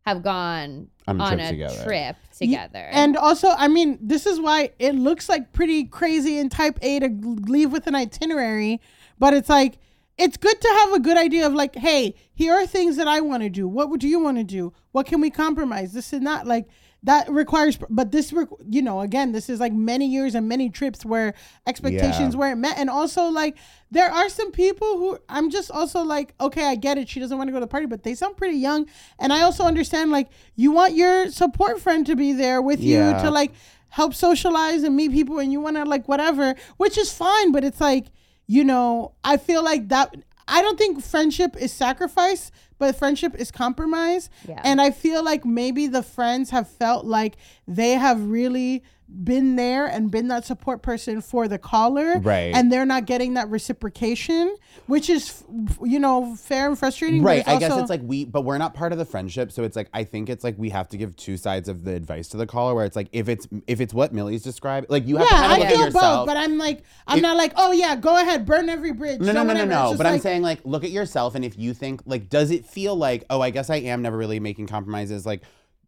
have 0.05 0.21
gone 0.21 0.87
On 1.07 1.19
a 1.19 1.23
on 1.23 1.37
trip 1.37 1.45
a 1.47 1.49
together. 1.51 1.83
trip 1.85 2.15
Ye- 2.39 2.47
together. 2.47 2.89
And 2.91 3.15
also, 3.15 3.47
I 3.49 3.69
mean, 3.69 3.97
this 4.01 4.25
is 4.25 4.37
why 4.37 4.71
it 4.77 4.95
looks 4.95 5.29
like 5.29 5.53
pretty 5.53 5.85
crazy 5.85 6.37
in 6.37 6.49
type 6.49 6.77
A 6.81 6.99
to 6.99 7.07
leave 7.47 7.71
with 7.71 7.87
an 7.87 7.95
itinerary, 7.95 8.81
but 9.17 9.33
it's 9.33 9.47
like 9.47 9.77
it's 10.17 10.37
good 10.37 10.59
to 10.61 10.67
have 10.79 10.93
a 10.93 10.99
good 10.99 11.17
idea 11.17 11.45
of 11.47 11.53
like, 11.53 11.75
hey, 11.75 12.15
here 12.33 12.53
are 12.53 12.67
things 12.67 12.97
that 12.97 13.07
I 13.07 13.21
want 13.21 13.43
to 13.43 13.49
do. 13.49 13.67
What 13.67 13.89
would 13.89 14.03
you 14.03 14.19
want 14.19 14.37
to 14.37 14.43
do? 14.43 14.73
What 14.91 15.05
can 15.07 15.21
we 15.21 15.29
compromise? 15.29 15.93
This 15.93 16.13
is 16.13 16.21
not 16.21 16.45
like 16.45 16.67
that 17.05 17.29
requires, 17.29 17.77
but 17.89 18.11
this, 18.11 18.31
you 18.69 18.81
know, 18.81 19.01
again, 19.01 19.33
this 19.33 19.49
is 19.49 19.59
like 19.59 19.73
many 19.73 20.07
years 20.07 20.35
and 20.35 20.47
many 20.47 20.69
trips 20.69 21.03
where 21.03 21.33
expectations 21.67 22.33
Yeah. 22.33 22.39
weren't 22.39 22.61
met, 22.61 22.77
and 22.77 22.89
also 22.89 23.25
like 23.25 23.57
there 23.91 24.09
are 24.09 24.29
some 24.29 24.51
people 24.51 24.97
who 24.97 25.17
I'm 25.27 25.49
just 25.49 25.69
also 25.69 26.01
like, 26.03 26.33
okay, 26.39 26.65
I 26.65 26.75
get 26.75 26.97
it. 26.97 27.09
She 27.09 27.19
doesn't 27.19 27.37
want 27.37 27.49
to 27.49 27.51
go 27.51 27.57
to 27.57 27.65
the 27.65 27.67
party, 27.67 27.87
but 27.87 28.03
they 28.03 28.13
sound 28.15 28.37
pretty 28.37 28.57
young, 28.57 28.85
and 29.19 29.33
I 29.33 29.41
also 29.41 29.65
understand 29.65 30.11
like 30.11 30.29
you 30.55 30.71
want 30.71 30.93
your 30.95 31.29
support 31.29 31.81
friend 31.81 32.05
to 32.05 32.15
be 32.15 32.31
there 32.33 32.61
with 32.61 32.79
you 32.81 32.99
to 33.23 33.31
like 33.31 33.51
help 33.89 34.13
socialize 34.13 34.83
and 34.83 34.95
meet 34.95 35.11
people, 35.11 35.39
and 35.39 35.51
you 35.51 35.59
want 35.59 35.75
to 35.75 35.83
like 35.83 36.07
whatever, 36.07 36.55
which 36.77 36.97
is 36.97 37.11
fine, 37.11 37.51
but 37.51 37.63
it's 37.65 37.81
like 37.81 38.05
you 38.47 38.63
know, 38.63 39.13
I 39.23 39.37
feel 39.37 39.63
like 39.63 39.89
that. 39.89 40.15
I 40.47 40.61
don't 40.61 40.77
think 40.77 41.01
friendship 41.03 41.55
is 41.57 41.71
sacrifice, 41.71 42.51
but 42.79 42.95
friendship 42.95 43.35
is 43.35 43.51
compromise. 43.51 44.29
Yeah. 44.47 44.61
And 44.63 44.81
I 44.81 44.91
feel 44.91 45.23
like 45.23 45.45
maybe 45.45 45.87
the 45.87 46.03
friends 46.03 46.49
have 46.51 46.67
felt 46.69 47.05
like 47.05 47.35
they 47.67 47.91
have 47.91 48.23
really 48.29 48.83
been 49.15 49.55
there 49.57 49.85
and 49.85 50.09
been 50.09 50.27
that 50.29 50.43
support 50.43 50.81
person 50.81 51.21
for 51.21 51.47
the 51.47 51.59
caller 51.59 52.17
Right. 52.19 52.51
and 52.55 52.71
they're 52.71 52.85
not 52.85 53.05
getting 53.05 53.35
that 53.35 53.47
reciprocation 53.49 54.55
which 54.87 55.07
is 55.07 55.43
you 55.83 55.99
know 55.99 56.35
fair 56.35 56.67
and 56.67 56.79
frustrating 56.79 57.21
Right. 57.21 57.47
I 57.47 57.59
guess 57.59 57.77
it's 57.77 57.89
like 57.91 58.01
we, 58.03 58.25
but 58.25 58.41
we're 58.41 58.57
not 58.57 58.73
part 58.73 58.91
of 58.91 58.97
the 58.97 59.05
friendship. 59.05 59.51
So 59.51 59.63
it's 59.63 59.75
like 59.75 59.87
I 59.93 60.03
think 60.03 60.29
it's 60.29 60.43
like 60.43 60.55
we 60.57 60.69
have 60.71 60.89
to 60.89 60.97
give 60.97 61.15
two 61.15 61.37
sides 61.37 61.69
of 61.69 61.83
the 61.83 61.93
advice 61.93 62.27
to 62.29 62.37
the 62.37 62.47
caller. 62.47 62.73
Where 62.73 62.85
it's 62.85 62.95
like 62.95 63.07
if 63.11 63.29
it's 63.29 63.47
if 63.67 63.79
it's 63.81 63.93
what 63.93 64.13
Milly's 64.13 64.41
described, 64.41 64.89
like 64.89 65.07
you 65.07 65.17
have 65.17 65.27
yeah 65.29 65.37
to 65.37 65.43
kind 65.47 65.51
of 65.51 65.57
i 65.57 65.57
look 65.59 65.67
at 65.67 65.73
feel 65.75 65.85
yourself. 65.85 66.19
both 66.19 66.27
but 66.27 66.37
i'm 66.37 66.57
like 66.57 66.83
i'm 67.07 67.17
If- 67.17 67.21
not 67.21 67.37
like 67.37 67.53
oh 67.55 67.71
yeah 67.71 67.95
go 67.95 68.17
ahead 68.17 68.45
burn 68.45 68.67
every 68.67 68.93
bridge 68.93 69.19
No, 69.21 69.31
no, 69.31 69.43
no, 69.43 69.53
no, 69.53 69.65
no. 69.65 69.95
But 69.95 70.05
I'm 70.07 70.19
saying 70.19 70.41
like 70.41 70.59
look 70.65 70.83
at 70.83 70.89
yourself, 70.91 71.35
and 71.35 71.45
if 71.45 71.57
you 71.57 71.73
think 71.75 72.01
like, 72.05 72.29
does 72.29 72.49
it 72.51 72.62
feel 72.65 72.95
like, 72.95 73.25
oh, 73.29 73.41
I 73.41 73.49
guess 73.49 73.69
I 73.69 73.77
am 73.77 74.01
never 74.01 74.17
really 74.17 74.39
making 74.39 74.67
compromises, 74.67 75.25
like. 75.25 75.43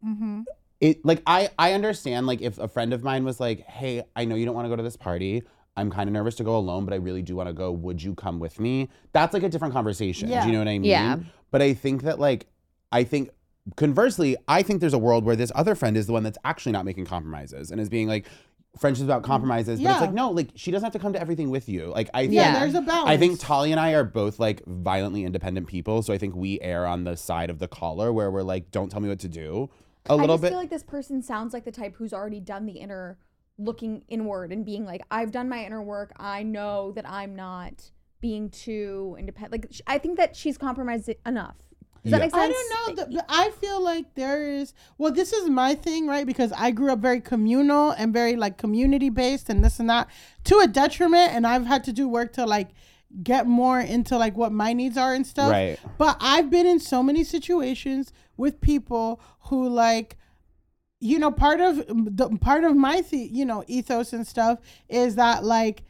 Mm-hmm. 0.06 0.42
It 0.78 1.02
like 1.06 1.22
I 1.26 1.48
I 1.58 1.72
understand 1.72 2.26
like 2.26 2.42
if 2.42 2.58
a 2.58 2.68
friend 2.68 2.92
of 2.92 3.02
mine 3.02 3.24
was 3.24 3.40
like, 3.40 3.60
hey, 3.60 4.04
I 4.14 4.26
know 4.26 4.34
you 4.34 4.44
don't 4.44 4.54
want 4.54 4.66
to 4.66 4.68
go 4.68 4.76
to 4.76 4.82
this 4.82 4.96
party. 4.96 5.42
I'm 5.74 5.90
kind 5.90 6.08
of 6.08 6.12
nervous 6.12 6.34
to 6.36 6.44
go 6.44 6.56
alone, 6.56 6.84
but 6.84 6.92
I 6.94 6.96
really 6.96 7.22
do 7.22 7.36
want 7.36 7.48
to 7.48 7.52
go. 7.52 7.70
Would 7.70 8.02
you 8.02 8.14
come 8.14 8.38
with 8.38 8.60
me? 8.60 8.90
That's 9.12 9.34
like 9.34 9.42
a 9.42 9.48
different 9.48 9.74
conversation. 9.74 10.28
Yeah. 10.28 10.42
Do 10.42 10.48
you 10.48 10.52
know 10.52 10.58
what 10.58 10.68
I 10.68 10.78
mean? 10.78 10.84
Yeah. 10.84 11.16
But 11.50 11.62
I 11.62 11.72
think 11.74 12.02
that 12.02 12.18
like 12.18 12.46
I 12.92 13.04
think 13.04 13.30
conversely, 13.76 14.36
I 14.48 14.62
think 14.62 14.80
there's 14.80 14.94
a 14.94 14.98
world 14.98 15.24
where 15.24 15.36
this 15.36 15.52
other 15.54 15.74
friend 15.74 15.96
is 15.96 16.06
the 16.06 16.12
one 16.12 16.22
that's 16.22 16.38
actually 16.44 16.72
not 16.72 16.84
making 16.84 17.06
compromises 17.06 17.70
and 17.70 17.80
is 17.80 17.88
being 17.88 18.06
like 18.06 18.26
friendships 18.78 19.04
about 19.04 19.22
mm. 19.22 19.26
compromises. 19.26 19.78
But 19.78 19.84
Yeah. 19.84 19.92
it's 19.92 20.00
like, 20.00 20.12
no, 20.12 20.30
like 20.30 20.50
she 20.54 20.70
doesn't 20.70 20.84
have 20.84 20.92
to 20.92 20.98
come 20.98 21.12
to 21.12 21.20
everything 21.20 21.50
with 21.50 21.68
you. 21.68 21.86
Like 21.86 22.10
I 22.14 22.22
think 22.22 22.34
yeah, 22.34 22.58
there's 22.58 22.74
a 22.74 22.80
balance 22.80 23.08
I 23.08 23.16
think 23.16 23.40
Tali 23.40 23.70
and 23.70 23.80
I 23.80 23.92
are 23.92 24.04
both 24.04 24.38
like 24.38 24.64
violently 24.66 25.24
independent 25.24 25.66
people, 25.66 26.02
so 26.02 26.12
I 26.12 26.18
think 26.18 26.34
we 26.34 26.60
err 26.60 26.86
on 26.86 27.04
the 27.04 27.16
side 27.16 27.50
of 27.50 27.58
the 27.58 27.68
caller 27.68 28.12
where 28.12 28.30
we're 28.30 28.42
like, 28.42 28.70
don't 28.70 28.90
tell 28.90 29.00
me 29.00 29.08
what 29.08 29.20
to 29.20 29.28
do. 29.28 29.70
A 30.08 30.12
I 30.12 30.14
little 30.14 30.26
bit. 30.26 30.30
I 30.30 30.34
just 30.34 30.42
bit. 30.42 30.48
feel 30.50 30.58
like 30.58 30.70
this 30.70 30.82
person 30.84 31.22
sounds 31.22 31.52
like 31.52 31.64
the 31.64 31.72
type 31.72 31.96
who's 31.96 32.12
already 32.12 32.40
done 32.40 32.66
the 32.66 32.74
inner 32.74 33.18
looking 33.58 34.04
inward 34.08 34.52
and 34.52 34.64
being 34.64 34.84
like, 34.84 35.02
I've 35.10 35.32
done 35.32 35.48
my 35.48 35.64
inner 35.64 35.82
work. 35.82 36.12
I 36.18 36.42
know 36.42 36.92
that 36.92 37.08
I'm 37.08 37.34
not 37.34 37.90
being 38.20 38.50
too 38.50 39.16
independent. 39.18 39.52
Like, 39.52 39.72
sh- 39.72 39.80
I 39.86 39.98
think 39.98 40.16
that 40.18 40.36
she's 40.36 40.58
compromised 40.58 41.10
enough. 41.24 41.56
Does 42.06 42.12
that 42.12 42.20
make 42.20 42.30
sense? 42.30 42.34
I 42.34 42.48
don't 42.48 42.96
know. 42.96 43.04
The, 43.04 43.16
but 43.16 43.26
I 43.28 43.50
feel 43.50 43.82
like 43.82 44.14
there 44.14 44.42
is. 44.42 44.74
Well, 44.98 45.12
this 45.12 45.32
is 45.32 45.48
my 45.48 45.74
thing, 45.74 46.06
right? 46.06 46.26
Because 46.26 46.52
I 46.56 46.70
grew 46.70 46.92
up 46.92 47.00
very 47.00 47.20
communal 47.20 47.90
and 47.90 48.12
very 48.12 48.36
like 48.36 48.58
community 48.58 49.10
based 49.10 49.48
and 49.48 49.64
this 49.64 49.80
and 49.80 49.90
that 49.90 50.08
to 50.44 50.58
a 50.58 50.66
detriment. 50.66 51.32
And 51.32 51.46
I've 51.46 51.66
had 51.66 51.84
to 51.84 51.92
do 51.92 52.08
work 52.08 52.32
to 52.34 52.46
like 52.46 52.68
get 53.22 53.46
more 53.46 53.80
into 53.80 54.16
like 54.16 54.36
what 54.36 54.52
my 54.52 54.72
needs 54.72 54.96
are 54.96 55.14
and 55.14 55.26
stuff. 55.26 55.50
Right. 55.50 55.78
But 55.98 56.16
I've 56.20 56.50
been 56.50 56.66
in 56.66 56.80
so 56.80 57.02
many 57.02 57.24
situations 57.24 58.12
with 58.36 58.60
people 58.60 59.20
who 59.40 59.68
like 59.68 60.16
you 61.00 61.18
know 61.18 61.30
part 61.30 61.60
of 61.60 61.84
the 61.88 62.28
part 62.40 62.64
of 62.64 62.76
my 62.76 63.02
the, 63.02 63.18
you 63.18 63.44
know 63.44 63.64
ethos 63.66 64.12
and 64.12 64.26
stuff 64.26 64.58
is 64.88 65.16
that 65.16 65.44
like 65.44 65.82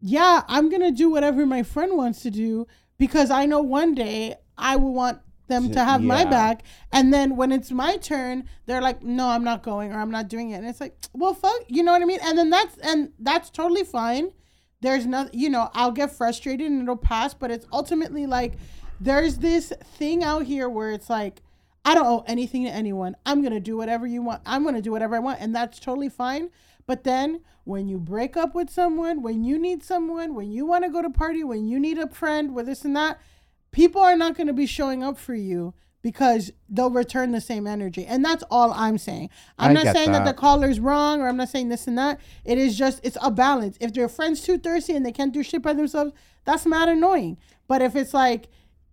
yeah 0.00 0.42
i'm 0.48 0.68
gonna 0.68 0.90
do 0.90 1.08
whatever 1.08 1.46
my 1.46 1.62
friend 1.62 1.96
wants 1.96 2.22
to 2.22 2.30
do 2.30 2.66
because 2.98 3.30
i 3.30 3.46
know 3.46 3.60
one 3.60 3.94
day 3.94 4.34
i 4.58 4.74
will 4.76 4.92
want 4.92 5.20
them 5.50 5.68
To- 5.68 5.74
to 5.74 5.84
have 5.84 6.00
my 6.02 6.24
back. 6.24 6.62
And 6.90 7.12
then 7.12 7.36
when 7.36 7.52
it's 7.52 7.70
my 7.70 7.98
turn 7.98 8.44
they're 8.66 8.80
like 8.80 9.02
no 9.02 9.28
i'm 9.28 9.44
not 9.44 9.62
going 9.62 9.92
or 9.92 9.98
i'm 10.00 10.10
not 10.10 10.28
doing 10.28 10.50
it. 10.50 10.56
And 10.56 10.66
it's 10.66 10.80
like 10.80 10.96
well 11.12 11.34
fuck 11.34 11.60
you 11.68 11.82
know 11.82 11.92
what 11.92 12.00
i 12.00 12.06
mean? 12.06 12.20
And 12.22 12.38
then 12.38 12.48
that's 12.48 12.78
and 12.78 13.12
that's 13.18 13.50
totally 13.50 13.84
fine. 13.84 14.30
There's 14.80 15.04
nothing 15.04 15.38
you 15.38 15.50
know 15.50 15.68
i'll 15.74 15.92
get 15.92 16.10
frustrated 16.10 16.66
and 16.70 16.80
it'll 16.82 16.96
pass 16.96 17.34
but 17.34 17.50
it's 17.50 17.66
ultimately 17.70 18.26
like 18.26 18.54
there's 18.98 19.36
this 19.38 19.72
thing 19.98 20.24
out 20.24 20.44
here 20.44 20.68
where 20.68 20.90
it's 20.92 21.10
like 21.10 21.42
i 21.84 21.94
don't 21.94 22.06
owe 22.06 22.24
anything 22.26 22.64
to 22.64 22.70
anyone. 22.70 23.14
I'm 23.26 23.42
gonna 23.42 23.60
do 23.60 23.76
whatever 23.76 24.06
you 24.06 24.22
want. 24.22 24.40
I'm 24.46 24.64
gonna 24.64 24.80
do 24.80 24.92
whatever 24.92 25.16
i 25.16 25.18
want 25.18 25.40
and 25.40 25.54
that's 25.54 25.78
totally 25.78 26.08
fine. 26.08 26.48
But 26.86 27.04
then 27.04 27.40
when 27.64 27.88
you 27.88 27.98
break 27.98 28.36
up 28.36 28.54
with 28.54 28.68
someone 28.70 29.22
when 29.22 29.44
you 29.44 29.58
need 29.58 29.82
someone 29.84 30.34
when 30.34 30.50
you 30.50 30.64
want 30.66 30.82
to 30.84 30.90
go 30.90 31.02
to 31.02 31.10
party 31.10 31.44
when 31.44 31.66
you 31.68 31.78
need 31.78 31.98
a 31.98 32.08
friend 32.08 32.54
with 32.54 32.66
this 32.66 32.84
and 32.86 32.96
that 32.96 33.20
people 33.72 34.00
are 34.00 34.16
not 34.16 34.36
going 34.36 34.46
to 34.46 34.52
be 34.52 34.66
showing 34.66 35.02
up 35.02 35.18
for 35.18 35.34
you 35.34 35.74
because 36.02 36.50
they'll 36.68 36.90
return 36.90 37.30
the 37.32 37.40
same 37.40 37.66
energy 37.66 38.06
and 38.06 38.24
that's 38.24 38.42
all 38.50 38.72
i'm 38.72 38.96
saying 38.96 39.28
i'm 39.58 39.70
I 39.76 39.82
not 39.82 39.94
saying 39.94 40.12
that. 40.12 40.24
that. 40.24 40.34
the 40.34 40.40
caller's 40.40 40.80
wrong 40.80 41.20
or 41.20 41.28
i'm 41.28 41.36
not 41.36 41.50
saying 41.50 41.68
this 41.68 41.86
and 41.86 41.98
that 41.98 42.18
it 42.44 42.56
is 42.56 42.76
just 42.78 43.00
it's 43.02 43.18
a 43.22 43.30
balance 43.30 43.76
if 43.80 43.92
their 43.92 44.08
friends 44.08 44.40
too 44.40 44.56
thirsty 44.56 44.94
and 44.96 45.04
they 45.04 45.12
can't 45.12 45.32
do 45.32 45.42
shit 45.42 45.60
by 45.62 45.74
themselves 45.74 46.12
that's 46.46 46.64
not 46.64 46.88
annoying 46.88 47.36
but 47.68 47.82
if 47.82 47.94
it's 47.94 48.14
like 48.14 48.48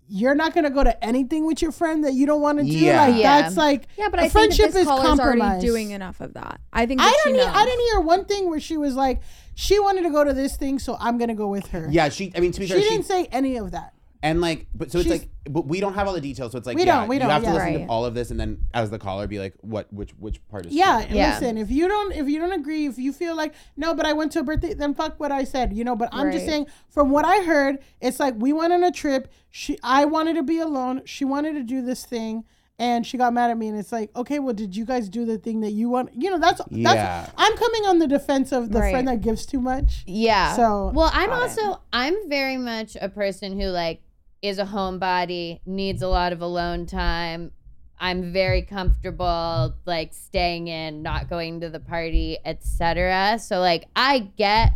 you're 0.09 0.35
not 0.35 0.53
gonna 0.53 0.69
go 0.69 0.83
to 0.83 1.03
anything 1.03 1.45
with 1.45 1.61
your 1.61 1.71
friend 1.71 2.03
that 2.03 2.13
you 2.13 2.25
don't 2.25 2.41
want 2.41 2.57
to 2.59 2.63
do 2.65 2.71
Yeah. 2.71 3.07
like 3.07 3.21
Yeah. 3.21 3.41
that's 3.41 3.55
like 3.57 3.87
Yeah, 3.97 4.07
but 4.09 4.19
a 4.19 4.23
I 4.23 4.29
think 4.29 4.31
friendship 4.53 4.65
this 4.71 4.75
is 4.81 4.85
caller's 4.87 5.05
already 5.19 5.39
compromise. 5.39 5.61
doing 5.61 5.91
enough 5.91 6.19
of 6.21 6.33
that. 6.35 6.59
I 6.71 6.85
think 6.85 6.99
that 7.01 7.07
I 7.07 7.11
she 7.11 7.17
didn't. 7.29 7.35
Hear, 7.41 7.45
knows. 7.47 7.55
I 7.57 7.65
didn't 7.65 7.85
hear 7.91 7.99
one 8.01 8.23
thing 8.25 8.49
where 8.49 8.59
she 8.61 8.77
was 8.77 8.95
like, 8.95 9.19
she 9.55 9.79
wanted 9.81 10.03
to 10.03 10.09
go 10.09 10.23
to 10.23 10.31
this 10.31 10.55
thing, 10.55 10.79
so 10.79 10.95
I'm 11.01 11.17
gonna 11.17 11.35
go 11.35 11.47
with 11.49 11.67
her. 11.71 11.89
yeah, 11.91 12.07
she 12.07 12.31
I 12.35 12.39
mean 12.39 12.53
to 12.53 12.59
be 12.61 12.67
she 12.67 12.73
fair, 12.73 12.81
she 12.83 12.87
didn't 12.89 13.05
say 13.05 13.25
any 13.33 13.57
of 13.57 13.71
that. 13.71 13.93
And 14.23 14.41
like, 14.41 14.67
but 14.73 14.91
so 14.91 14.97
it's 14.99 15.07
She's- 15.07 15.19
like, 15.21 15.29
but 15.49 15.67
we 15.67 15.79
don't 15.79 15.93
have 15.93 16.07
all 16.07 16.13
the 16.13 16.19
details. 16.21 16.51
So 16.51 16.57
it's 16.57 16.65
like, 16.67 16.75
We 16.75 16.83
yeah, 16.85 16.99
don't, 17.01 17.07
we 17.07 17.15
you 17.15 17.19
don't, 17.21 17.29
have 17.29 17.41
to 17.43 17.47
yeah. 17.47 17.53
listen 17.53 17.73
Right. 17.73 17.77
to 17.85 17.87
all 17.87 18.03
of 18.05 18.13
this, 18.15 18.31
and 18.31 18.39
then 18.39 18.57
as 18.73 18.89
the 18.89 18.97
caller, 18.99 19.27
be 19.27 19.39
like, 19.39 19.53
what, 19.61 19.91
which, 19.93 20.11
which 20.19 20.45
part 20.49 20.65
is 20.65 20.73
Yeah, 20.73 21.05
true? 21.05 21.15
Yeah. 21.15 21.33
listen. 21.39 21.57
If 21.57 21.69
you 21.71 21.87
don't, 21.87 22.11
if 22.13 22.27
you 22.27 22.39
don't 22.39 22.51
agree, 22.51 22.85
if 22.87 22.97
you 22.97 23.13
feel 23.13 23.35
like 23.35 23.53
no, 23.77 23.93
but 23.93 24.05
I 24.05 24.13
went 24.13 24.31
to 24.33 24.39
a 24.39 24.43
birthday, 24.43 24.73
then 24.73 24.93
fuck 24.93 25.19
what 25.19 25.31
I 25.31 25.43
said, 25.43 25.71
you 25.73 25.83
know. 25.83 25.95
But 25.95 26.09
I'm 26.11 26.31
just 26.31 26.43
Right. 26.45 26.49
saying, 26.51 26.67
from 26.89 27.11
what 27.11 27.25
I 27.25 27.43
heard, 27.43 27.77
it's 28.01 28.19
like 28.19 28.33
we 28.37 28.51
went 28.53 28.73
on 28.73 28.83
a 28.83 28.91
trip. 28.91 29.31
She, 29.51 29.77
I 29.83 30.05
wanted 30.05 30.35
to 30.35 30.43
be 30.43 30.59
alone. 30.59 31.03
She 31.05 31.23
wanted 31.23 31.53
to 31.53 31.63
do 31.63 31.81
this 31.81 32.03
thing, 32.05 32.43
and 32.79 33.05
she 33.07 33.17
got 33.17 33.33
mad 33.33 33.49
at 33.49 33.57
me. 33.57 33.69
And 33.69 33.79
it's 33.79 33.91
like, 33.93 34.09
okay, 34.17 34.39
well, 34.39 34.53
did 34.53 34.75
you 34.75 34.83
guys 34.83 35.07
do 35.09 35.23
the 35.25 35.37
thing 35.37 35.61
that 35.61 35.71
you 35.71 35.89
want? 35.89 36.09
You 36.13 36.29
know, 36.31 36.39
that's 36.39 36.59
Yeah. 36.69 36.93
that's. 36.93 37.31
I'm 37.37 37.55
coming 37.55 37.85
on 37.85 37.99
the 37.99 38.07
defense 38.07 38.51
of 38.51 38.71
the 38.71 38.79
Right. 38.79 38.91
friend 38.91 39.07
that 39.07 39.21
gives 39.21 39.45
too 39.45 39.61
much. 39.61 40.03
Yeah. 40.05 40.55
So- 40.55 40.91
well, 40.93 41.09
I'm 41.13 41.29
Got 41.29 41.37
it. 41.37 41.43
also 41.43 41.81
I'm 41.93 42.15
very 42.29 42.57
much 42.57 42.97
a 42.99 43.07
person 43.09 43.57
who 43.59 43.67
like 43.67 44.01
is 44.41 44.59
a 44.59 44.65
homebody, 44.65 45.59
needs 45.65 46.01
a 46.01 46.07
lot 46.07 46.33
of 46.33 46.41
alone 46.41 46.85
time. 46.85 47.51
I'm 47.99 48.31
very 48.31 48.61
comfortable 48.61 49.73
like 49.85 50.13
staying 50.13 50.67
in, 50.67 51.01
not 51.01 51.29
going 51.29 51.61
to 51.61 51.69
the 51.69 51.79
party, 51.79 52.37
etc. 52.45 53.39
So 53.39 53.59
like 53.59 53.85
I 53.95 54.19
get 54.37 54.73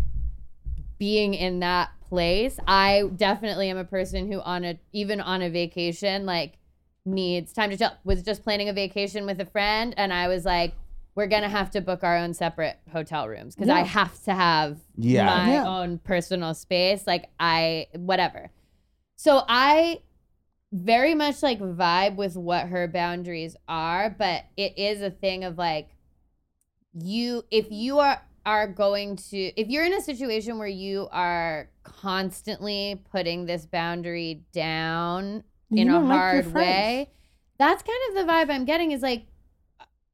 being 0.98 1.34
in 1.34 1.60
that 1.60 1.90
place. 2.10 2.60
I 2.68 3.04
definitely 3.16 3.70
am 3.70 3.78
a 3.78 3.84
person 3.86 4.32
who 4.32 4.40
on 4.42 4.64
a 4.64 4.80
even 4.92 5.22
on 5.22 5.42
a 5.42 5.50
vacation 5.50 6.26
like 6.26 6.54
needs 7.06 7.54
time 7.54 7.70
to 7.70 7.78
chill. 7.78 7.92
Was 8.04 8.24
just 8.24 8.44
planning 8.44 8.70
a 8.70 8.74
vacation 8.74 9.26
with 9.26 9.40
a 9.40 9.46
friend 9.46 9.94
and 9.98 10.12
I 10.14 10.28
was 10.28 10.46
like 10.46 10.74
we're 11.14 11.28
gonna 11.28 11.50
have 11.50 11.70
to 11.72 11.82
book 11.82 12.04
our 12.04 12.18
own 12.18 12.34
separate 12.34 12.78
hotel 12.92 13.28
rooms 13.28 13.54
because 13.56 13.70
I 13.70 13.82
have 13.82 14.24
to 14.24 14.34
have 14.34 14.78
Yeah. 14.96 15.26
my 15.26 15.54
Yeah. 15.54 15.68
own 15.68 16.00
personal 16.00 16.54
space. 16.54 17.06
Like 17.06 17.26
I 17.40 17.88
whatever. 17.94 18.50
So 19.22 19.44
I 19.48 20.00
very 20.72 21.14
much 21.14 21.44
like 21.44 21.60
vibe 21.60 22.16
with 22.16 22.36
what 22.36 22.70
her 22.70 22.88
boundaries 22.88 23.56
are, 23.68 24.10
but 24.10 24.46
it 24.58 24.80
is 24.80 25.04
a 25.04 25.12
thing 25.12 25.44
of 25.44 25.60
like 25.60 25.90
you 26.96 27.44
if 27.52 27.68
you 27.70 28.00
are 28.00 28.20
are 28.48 28.66
going 28.66 29.18
to 29.18 29.38
if 29.38 29.68
you're 29.68 29.86
in 29.86 29.94
a 29.94 30.02
situation 30.02 30.58
where 30.58 30.68
you 30.68 31.08
are 31.12 31.70
constantly 31.84 33.04
putting 33.12 33.46
this 33.46 33.68
boundary 33.68 34.44
down 34.54 35.44
You 35.70 35.84
in 35.84 35.90
a 35.90 35.92
don't 35.92 36.08
like 36.10 36.18
hard 36.18 36.54
way, 36.56 37.12
that's 37.60 37.84
kind 37.84 38.00
of 38.10 38.26
the 38.26 38.34
vibe 38.34 38.50
I'm 38.50 38.66
getting 38.66 38.90
is 38.90 39.04
like 39.04 39.28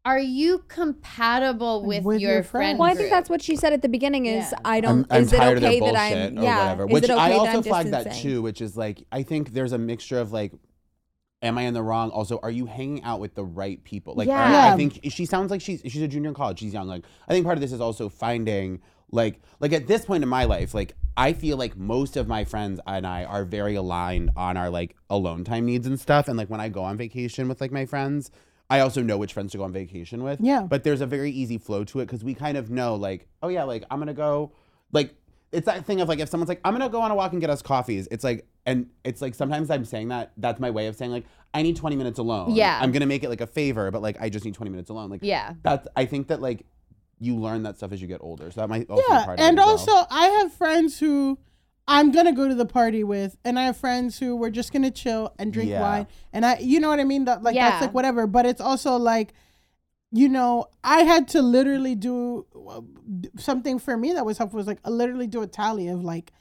are 0.07 0.19
you 0.19 0.63
compatible 0.69 1.83
with, 1.83 2.05
With 2.05 2.21
your, 2.21 2.35
your 2.35 2.43
friend 2.43 2.77
friends. 2.77 2.79
Well, 2.79 2.89
I 2.89 2.93
think 2.95 3.09
that's 3.09 3.29
what 3.29 3.41
she 3.41 3.57
said 3.57 3.73
at 3.73 3.81
the 3.81 3.89
beginning. 3.89 4.25
Is 4.25 4.51
Yeah. 4.53 4.59
I 4.63 4.79
don't. 4.79 4.99
I'm, 5.11 5.17
I'm 5.17 5.23
is 5.23 5.33
it 5.33 5.35
tired 5.37 5.57
of 5.57 5.63
okay 5.65 5.79
their 5.81 5.91
that 5.91 5.99
I'm? 5.99 6.37
or 6.39 6.43
Yeah. 6.43 6.59
whatever. 6.59 6.85
Is 6.87 6.93
Which 6.93 7.03
it 7.03 7.09
okay 7.09 7.19
I 7.19 7.29
that 7.29 7.37
also 7.39 7.57
I'm 7.57 7.63
flagged 7.63 7.91
that 7.91 8.13
too, 8.13 8.41
which 8.41 8.61
is 8.61 8.77
like 8.77 9.03
I 9.11 9.23
think 9.23 9.51
there's 9.51 9.73
a 9.73 9.77
mixture 9.77 10.17
of 10.17 10.31
like, 10.31 10.53
am 11.41 11.57
I 11.57 11.63
in 11.63 11.73
the 11.73 11.83
wrong? 11.83 12.09
Also, 12.11 12.39
are 12.41 12.49
you 12.49 12.67
hanging 12.67 13.03
out 13.03 13.19
with 13.19 13.35
the 13.35 13.43
right 13.43 13.83
people? 13.83 14.13
Like, 14.15 14.29
are- 14.29 14.31
Yeah. 14.31 14.73
I 14.73 14.77
think 14.77 14.99
she 15.09 15.25
sounds 15.25 15.51
like 15.51 15.59
she's 15.59 15.81
she's 15.85 16.01
a 16.01 16.07
junior 16.07 16.29
in 16.29 16.35
college. 16.35 16.59
She's 16.59 16.71
young. 16.71 16.87
Like, 16.87 17.03
I 17.27 17.33
think 17.33 17.45
part 17.45 17.57
of 17.57 17.61
this 17.61 17.73
is 17.73 17.81
also 17.81 18.07
finding 18.07 18.79
like 19.11 19.41
like 19.59 19.73
at 19.73 19.87
this 19.87 20.05
point 20.05 20.23
in 20.23 20.29
my 20.29 20.45
life, 20.45 20.73
like 20.73 20.95
I 21.17 21.33
feel 21.33 21.57
like 21.57 21.75
most 21.75 22.15
of 22.15 22.29
my 22.29 22.45
friends 22.45 22.79
and 22.87 23.05
I 23.05 23.25
are 23.25 23.43
very 23.43 23.75
aligned 23.75 24.29
on 24.37 24.55
our 24.55 24.69
like 24.69 24.95
alone 25.09 25.43
time 25.43 25.65
needs 25.65 25.85
and 25.85 25.99
stuff. 25.99 26.29
And 26.29 26.37
like 26.37 26.49
when 26.49 26.61
I 26.61 26.69
go 26.69 26.83
on 26.83 26.95
vacation 26.95 27.49
with 27.49 27.59
like 27.59 27.73
my 27.73 27.85
friends. 27.85 28.31
I 28.70 28.82
also 28.82 29.01
know 29.01 29.18
which 29.18 29.34
friends 29.34 29.53
to 29.53 29.57
go 29.57 29.63
on 29.63 29.72
vacation 29.72 30.24
with. 30.24 30.41
Yeah. 30.41 30.61
But 30.63 30.84
there's 30.84 31.01
a 31.01 31.05
very 31.05 31.32
easy 31.32 31.57
flow 31.57 31.84
to 31.86 31.99
it 32.01 32.05
because 32.07 32.24
we 32.24 32.34
kind 32.34 32.57
of 32.57 32.70
know, 32.70 32.95
like, 32.95 33.28
oh 33.41 33.47
yeah, 33.47 33.63
like 33.63 33.84
I'm 33.89 33.99
gonna 33.99 34.13
go, 34.13 34.51
like 34.91 35.15
it's 35.53 35.65
that 35.65 35.86
thing 35.86 36.01
of 36.01 36.09
like 36.09 36.20
if 36.20 36.28
someone's 36.28 36.49
like 36.49 36.59
I'm 36.65 36.74
gonna 36.74 36.89
go 36.89 37.01
on 37.01 37.09
a 37.11 37.15
walk 37.15 37.32
and 37.32 37.39
get 37.39 37.49
us 37.49 37.61
coffees. 37.61 38.07
It's 38.11 38.24
like 38.24 38.45
and 38.65 38.88
it's 39.05 39.22
like 39.22 39.34
sometimes 39.36 39.70
I'm 39.70 39.86
saying 39.86 40.09
that 40.09 40.34
that's 40.38 40.59
my 40.59 40.70
way 40.72 40.88
of 40.88 40.95
saying 40.97 41.11
like 41.11 41.26
I 41.53 41.61
need 41.61 41.78
20 41.78 41.95
minutes 41.95 42.20
alone. 42.20 42.53
Yeah. 42.55 42.78
I'm 42.82 42.91
gonna 42.91 43.05
make 43.05 43.24
it 43.24 43.30
like 43.30 43.39
a 43.41 43.47
favor, 43.47 43.89
but 43.89 44.01
like 44.01 44.18
I 44.20 44.30
just 44.30 44.43
need 44.43 44.53
20 44.55 44.70
minutes 44.72 44.89
alone. 44.89 45.09
Like 45.09 45.22
Yeah. 45.24 45.53
that's 45.63 45.88
I 45.95 46.03
think 46.05 46.28
that 46.28 46.41
like 46.41 46.65
you 47.20 47.38
learn 47.38 47.63
that 47.63 47.78
stuff 47.78 47.93
as 47.93 48.01
you 48.01 48.07
get 48.09 48.20
older. 48.22 48.51
So 48.51 48.59
that 48.61 48.68
might 48.68 48.89
also 48.89 49.01
be 49.01 49.13
yeah 49.13 49.26
part 49.26 49.39
of 49.39 49.43
it 49.45 49.47
and 49.47 49.57
as 49.59 49.65
well. 49.65 49.70
also 49.97 50.07
i 50.11 50.28
have 50.28 50.51
friends 50.53 50.99
who 50.99 51.39
I'm 51.88 52.11
gonna 52.11 52.33
go 52.33 52.47
to 52.47 52.55
the 52.55 52.65
party 52.65 53.03
with, 53.03 53.38
and 53.45 53.57
I 53.57 53.63
have 53.63 53.77
friends 53.77 54.19
who 54.19 54.35
we're 54.35 54.49
just 54.49 54.73
gonna 54.73 54.91
chill 54.91 55.33
and 55.39 55.53
drink 55.53 55.69
Yeah. 55.71 55.81
wine, 55.81 56.07
and 56.33 56.45
I, 56.45 56.57
you 56.57 56.79
know 56.79 56.89
what 56.89 56.99
I 56.99 57.03
mean? 57.05 57.25
That 57.25 57.43
like 57.43 57.55
Yeah. 57.55 57.69
that's 57.69 57.81
like 57.81 57.93
whatever. 57.93 58.27
But 58.27 58.45
it's 58.45 58.59
also 58.61 58.97
like, 58.97 59.33
you 60.11 60.27
know, 60.29 60.65
I 60.83 61.03
had 61.03 61.27
to 61.29 61.41
literally 61.41 61.95
do 61.95 62.45
uh, 62.69 62.81
something 63.38 63.79
for 63.79 63.95
me 63.97 64.13
that 64.13 64.25
was 64.25 64.38
helpful. 64.38 64.57
Was 64.57 64.67
like 64.67 64.79
I 64.83 64.89
literally 64.89 65.27
do 65.27 65.41
a 65.41 65.47
tally 65.47 65.88
of 65.88 66.03
like, 66.03 66.33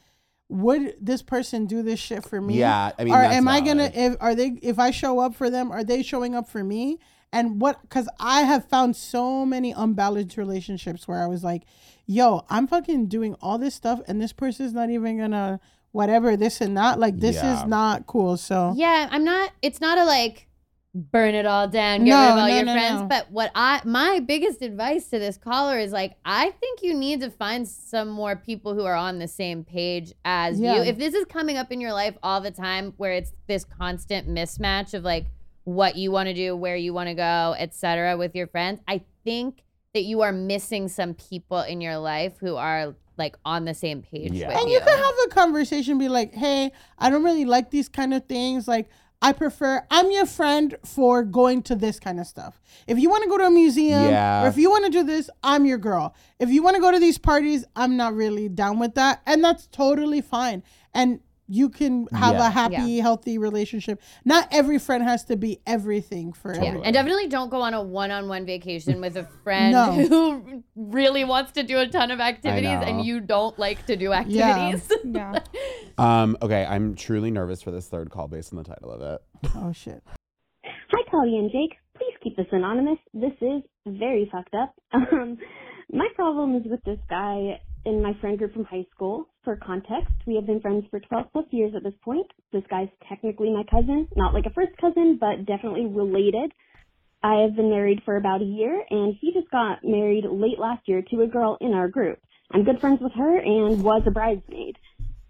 would 0.48 0.94
this 1.00 1.22
person 1.22 1.66
do 1.66 1.82
this 1.82 1.98
shit 2.00 2.24
for 2.24 2.40
me? 2.40 2.58
Yeah, 2.58 2.90
I 2.98 3.04
mean, 3.04 3.14
or 3.14 3.22
that's 3.22 3.34
am 3.36 3.48
I 3.48 3.60
gonna 3.60 3.88
valid. 3.90 4.12
if 4.12 4.16
are 4.20 4.34
they 4.34 4.58
if 4.62 4.78
I 4.78 4.90
show 4.90 5.20
up 5.20 5.34
for 5.34 5.48
them, 5.50 5.70
are 5.70 5.84
they 5.84 6.02
showing 6.02 6.34
up 6.34 6.48
for 6.48 6.64
me? 6.64 6.98
And 7.38 7.60
what? 7.60 7.80
Because 7.82 8.08
I 8.18 8.42
have 8.42 8.68
found 8.68 8.96
so 8.96 9.44
many 9.46 9.72
unbalanced 9.72 10.36
relationships 10.36 11.06
where 11.06 11.22
I 11.22 11.26
was 11.26 11.44
like, 11.44 11.62
yo, 12.06 12.44
I'm 12.48 12.66
fucking 12.66 13.06
doing 13.06 13.34
all 13.40 13.58
this 13.58 13.74
stuff, 13.74 14.00
and 14.08 14.20
this 14.20 14.32
person's 14.32 14.72
not 14.72 14.90
even 14.90 15.18
gonna 15.18 15.60
whatever 15.92 16.36
this 16.36 16.60
and 16.60 16.76
that. 16.76 16.98
Like 16.98 17.18
this 17.18 17.36
Yeah. 17.36 17.54
is 17.62 17.66
not 17.66 18.06
cool. 18.06 18.36
So 18.36 18.74
Yeah, 18.76 19.08
I'm 19.10 19.24
not. 19.24 19.50
It's 19.62 19.80
not 19.80 19.98
a 19.98 20.04
like 20.04 20.46
burn 20.94 21.34
it 21.34 21.44
all 21.44 21.68
down, 21.68 22.04
get 22.04 22.10
No, 22.10 22.20
rid 22.22 22.30
of 22.30 22.36
all 22.38 22.48
no, 22.48 22.54
your 22.54 22.64
no, 22.64 22.72
friends. 22.72 23.00
no. 23.02 23.06
But 23.08 23.30
what 23.30 23.50
I 23.54 23.80
my 23.84 24.20
biggest 24.20 24.62
advice 24.62 25.08
to 25.08 25.18
this 25.18 25.36
caller 25.36 25.78
is 25.78 25.92
like, 25.92 26.14
I 26.24 26.50
think 26.52 26.82
you 26.82 26.94
need 26.94 27.20
to 27.20 27.30
find 27.30 27.68
some 27.68 28.08
more 28.08 28.34
people 28.36 28.74
who 28.74 28.84
are 28.84 28.94
on 28.94 29.18
the 29.18 29.28
same 29.28 29.62
page 29.64 30.12
as 30.24 30.58
Yeah. 30.58 30.76
you. 30.76 30.82
If 30.82 30.96
this 30.96 31.12
is 31.14 31.26
coming 31.26 31.58
up 31.58 31.70
in 31.70 31.80
your 31.82 31.92
life 31.92 32.16
all 32.22 32.40
the 32.40 32.50
time, 32.50 32.94
where 32.96 33.12
it's 33.12 33.32
this 33.46 33.64
constant 33.64 34.26
mismatch 34.28 34.94
of 34.94 35.02
like 35.04 35.26
what 35.66 35.96
you 35.96 36.12
want 36.12 36.28
to 36.28 36.34
do, 36.34 36.54
where 36.54 36.76
you 36.76 36.94
want 36.94 37.08
to 37.08 37.14
go, 37.14 37.56
etc., 37.58 38.16
with 38.16 38.36
your 38.36 38.46
friends, 38.46 38.80
I 38.86 39.02
think 39.24 39.64
that 39.94 40.04
you 40.04 40.20
are 40.22 40.30
missing 40.30 40.88
some 40.88 41.12
people 41.14 41.60
in 41.62 41.80
your 41.80 41.98
life 41.98 42.34
who 42.38 42.54
are 42.54 42.94
like 43.18 43.36
on 43.44 43.64
the 43.64 43.74
same 43.74 44.00
page 44.00 44.30
Yeah. 44.32 44.48
with 44.48 44.58
and 44.58 44.68
you. 44.68 44.74
you 44.74 44.80
can 44.80 44.96
have 44.96 45.14
a 45.26 45.28
conversation, 45.28 45.98
be 45.98 46.08
like, 46.08 46.32
hey, 46.34 46.70
I 46.98 47.10
don't 47.10 47.24
really 47.24 47.44
like 47.44 47.70
these 47.70 47.88
kind 47.88 48.14
of 48.14 48.26
things. 48.26 48.68
Like 48.68 48.88
I 49.20 49.32
prefer 49.32 49.84
I'm 49.90 50.10
your 50.12 50.26
friend 50.26 50.76
for 50.84 51.24
going 51.24 51.62
to 51.62 51.74
this 51.74 51.98
kind 51.98 52.20
of 52.20 52.26
stuff. 52.28 52.60
If 52.86 52.98
you 53.00 53.08
want 53.10 53.24
to 53.24 53.28
go 53.28 53.38
to 53.38 53.46
a 53.46 53.50
museum 53.50 54.04
Yeah. 54.04 54.44
or 54.44 54.48
if 54.48 54.56
you 54.56 54.70
want 54.70 54.84
to 54.84 54.90
do 54.92 55.02
this, 55.02 55.28
I'm 55.42 55.64
your 55.66 55.78
girl. 55.78 56.14
If 56.38 56.48
you 56.50 56.62
want 56.62 56.76
to 56.76 56.80
go 56.80 56.92
to 56.92 57.00
these 57.00 57.18
parties, 57.18 57.64
I'm 57.74 57.96
not 57.96 58.14
really 58.14 58.48
down 58.48 58.78
with 58.78 58.94
that. 58.94 59.20
And 59.26 59.42
that's 59.42 59.66
totally 59.66 60.20
fine. 60.20 60.62
And 60.94 61.20
you 61.48 61.68
can 61.68 62.06
have 62.12 62.34
Yeah. 62.34 62.46
a 62.48 62.50
happy, 62.50 62.98
healthy 62.98 63.38
relationship. 63.38 64.00
Not 64.24 64.48
every 64.50 64.78
friend 64.78 65.04
has 65.04 65.24
to 65.26 65.36
be 65.36 65.60
everything 65.66 66.32
for 66.32 66.52
Yeah, 66.52 66.64
everyone. 66.64 66.86
and 66.86 66.94
definitely 66.94 67.28
don't 67.28 67.50
go 67.50 67.62
on 67.62 67.72
a 67.74 67.82
one-on-one 67.82 68.46
vacation 68.46 69.00
with 69.00 69.16
a 69.16 69.24
friend 69.44 69.72
No. 69.72 69.92
who 70.08 70.64
really 70.74 71.24
wants 71.24 71.52
to 71.52 71.62
do 71.62 71.78
a 71.78 71.86
ton 71.86 72.10
of 72.10 72.20
activities 72.20 72.78
and 72.82 73.04
you 73.04 73.20
don't 73.20 73.58
like 73.58 73.86
to 73.86 73.96
do 73.96 74.12
activities. 74.12 74.90
Yeah. 75.04 75.38
Um, 75.98 76.36
okay, 76.42 76.66
I'm 76.66 76.94
truly 76.94 77.30
nervous 77.30 77.62
for 77.62 77.70
this 77.70 77.86
third 77.88 78.10
call 78.10 78.28
based 78.28 78.52
on 78.52 78.58
the 78.58 78.64
title 78.64 78.90
of 78.90 79.00
it. 79.02 79.22
Oh 79.54 79.72
shit. 79.72 80.02
Hi, 80.64 81.02
Claudia 81.10 81.38
and 81.38 81.50
Jake. 81.50 81.76
Please 81.96 82.14
keep 82.22 82.36
this 82.36 82.46
anonymous. 82.52 82.98
This 83.14 83.32
is 83.40 83.62
very 83.86 84.28
fucked 84.30 84.54
up. 84.54 84.74
Um, 84.92 85.38
my 85.92 86.08
problem 86.14 86.56
is 86.56 86.62
with 86.66 86.82
this 86.84 86.98
guy 87.08 87.60
in 87.86 88.02
my 88.02 88.12
friend 88.20 88.36
group 88.36 88.52
from 88.52 88.64
high 88.64 88.84
school. 88.94 89.28
For 89.44 89.56
context, 89.56 90.12
we 90.26 90.34
have 90.34 90.46
been 90.46 90.60
friends 90.60 90.84
for 90.90 91.00
12 91.00 91.26
plus 91.32 91.46
years 91.50 91.72
at 91.76 91.84
this 91.84 91.94
point. 92.04 92.26
This 92.52 92.64
guy's 92.68 92.88
technically 93.08 93.50
my 93.50 93.62
cousin, 93.70 94.08
not 94.16 94.34
like 94.34 94.44
a 94.44 94.50
first 94.50 94.76
cousin, 94.80 95.18
but 95.20 95.46
definitely 95.46 95.86
related. 95.86 96.52
I 97.22 97.42
have 97.42 97.56
been 97.56 97.70
married 97.70 98.02
for 98.04 98.16
about 98.16 98.42
a 98.42 98.44
year, 98.44 98.84
and 98.90 99.16
he 99.20 99.32
just 99.32 99.50
got 99.50 99.78
married 99.82 100.24
late 100.28 100.58
last 100.58 100.86
year 100.86 101.02
to 101.10 101.22
a 101.22 101.26
girl 101.26 101.56
in 101.60 101.72
our 101.72 101.88
group. 101.88 102.18
I'm 102.50 102.64
good 102.64 102.80
friends 102.80 103.00
with 103.00 103.12
her 103.12 103.38
and 103.38 103.82
was 103.82 104.02
a 104.06 104.10
bridesmaid. 104.10 104.76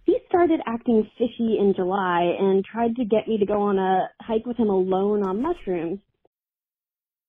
He 0.05 0.19
started 0.29 0.61
acting 0.67 1.09
fishy 1.19 1.59
in 1.59 1.75
July 1.75 2.37
and 2.39 2.65
tried 2.65 2.97
to 2.97 3.05
get 3.05 3.29
me 3.29 3.39
to 3.39 3.47
go 3.47 3.63
on 3.63 3.79
a 3.79 4.09
hike 4.21 4.47
with 4.47 4.57
him 4.57 4.71
alone 4.71 5.23
on 5.23 5.43
mushrooms. 5.43 6.01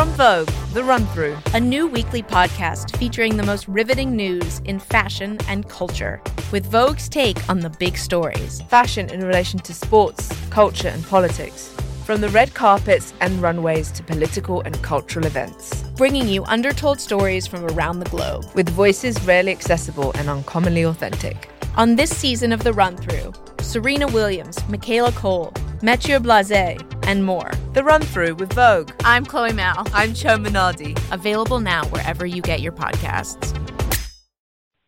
From 0.00 0.12
Vogue, 0.12 0.48
The 0.72 0.82
Run 0.82 1.04
Through, 1.08 1.36
a 1.52 1.60
new 1.60 1.86
weekly 1.86 2.22
podcast 2.22 2.96
featuring 2.96 3.36
the 3.36 3.42
most 3.42 3.68
riveting 3.68 4.16
news 4.16 4.60
in 4.60 4.78
fashion 4.78 5.36
and 5.46 5.68
culture, 5.68 6.22
with 6.52 6.64
Vogue's 6.64 7.06
take 7.06 7.50
on 7.50 7.60
the 7.60 7.68
big 7.68 7.98
stories. 7.98 8.62
Fashion 8.62 9.10
in 9.10 9.22
relation 9.22 9.60
to 9.60 9.74
sports, 9.74 10.32
culture, 10.48 10.88
and 10.88 11.04
politics. 11.04 11.76
From 12.06 12.22
the 12.22 12.30
red 12.30 12.54
carpets 12.54 13.12
and 13.20 13.42
runways 13.42 13.90
to 13.90 14.02
political 14.02 14.62
and 14.62 14.82
cultural 14.82 15.26
events. 15.26 15.82
Bringing 15.96 16.26
you 16.26 16.44
undertold 16.44 16.98
stories 16.98 17.46
from 17.46 17.66
around 17.66 17.98
the 17.98 18.08
globe. 18.08 18.46
With 18.54 18.70
voices 18.70 19.22
rarely 19.26 19.52
accessible 19.52 20.12
and 20.14 20.30
uncommonly 20.30 20.84
authentic. 20.84 21.50
On 21.80 21.96
this 21.96 22.14
season 22.14 22.52
of 22.52 22.62
The 22.62 22.74
Run 22.74 22.94
Through, 22.94 23.32
Serena 23.62 24.06
Williams, 24.06 24.58
Michaela 24.68 25.12
Coel, 25.12 25.50
Matthieu 25.80 26.20
Blazy, 26.20 26.76
and 27.04 27.24
more. 27.24 27.50
The 27.72 27.82
Run 27.82 28.02
Through 28.02 28.34
with 28.34 28.52
Vogue. 28.52 28.90
I'm 29.02 29.24
Chloe 29.24 29.54
Malle. 29.54 29.86
I'm 29.94 30.10
Chioma 30.10 30.48
Nnadi. 30.48 30.92
Available 31.10 31.58
now 31.58 31.86
wherever 31.86 32.26
you 32.26 32.42
get 32.42 32.60
your 32.60 32.72
podcasts. 32.72 33.56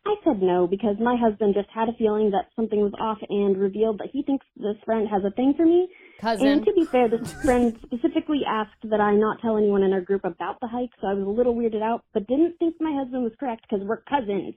I 0.05 0.13
said 0.23 0.43
no 0.43 0.67
because 0.67 0.97
my 0.99 1.17
husband 1.17 1.55
just 1.55 1.69
had 1.71 1.89
a 1.89 1.93
feeling 1.93 2.29
that 2.29 2.49
something 2.55 2.81
was 2.81 2.93
off 2.99 3.17
and 3.27 3.57
revealed 3.57 3.97
that 3.97 4.09
he 4.13 4.21
thinks 4.21 4.45
this 4.55 4.77
friend 4.85 5.07
has 5.09 5.23
a 5.25 5.31
thing 5.31 5.55
for 5.57 5.65
me. 5.65 5.87
Cousin. 6.21 6.47
And 6.47 6.63
to 6.63 6.73
be 6.73 6.85
fair, 6.85 7.09
this 7.09 7.33
friend 7.41 7.75
specifically 7.83 8.41
asked 8.47 8.83
that 8.83 9.01
I 9.01 9.15
not 9.15 9.41
tell 9.41 9.57
anyone 9.57 9.81
in 9.81 9.93
our 9.93 10.01
group 10.01 10.25
about 10.25 10.59
the 10.61 10.67
hike, 10.67 10.91
so 11.01 11.07
I 11.07 11.15
was 11.15 11.25
a 11.25 11.27
little 11.31 11.55
weirded 11.55 11.81
out, 11.81 12.03
but 12.13 12.27
didn't 12.27 12.59
think 12.59 12.75
my 12.79 12.93
husband 12.93 13.23
was 13.23 13.33
correct 13.39 13.65
because 13.67 13.83
we're 13.83 14.01
cousins. 14.01 14.53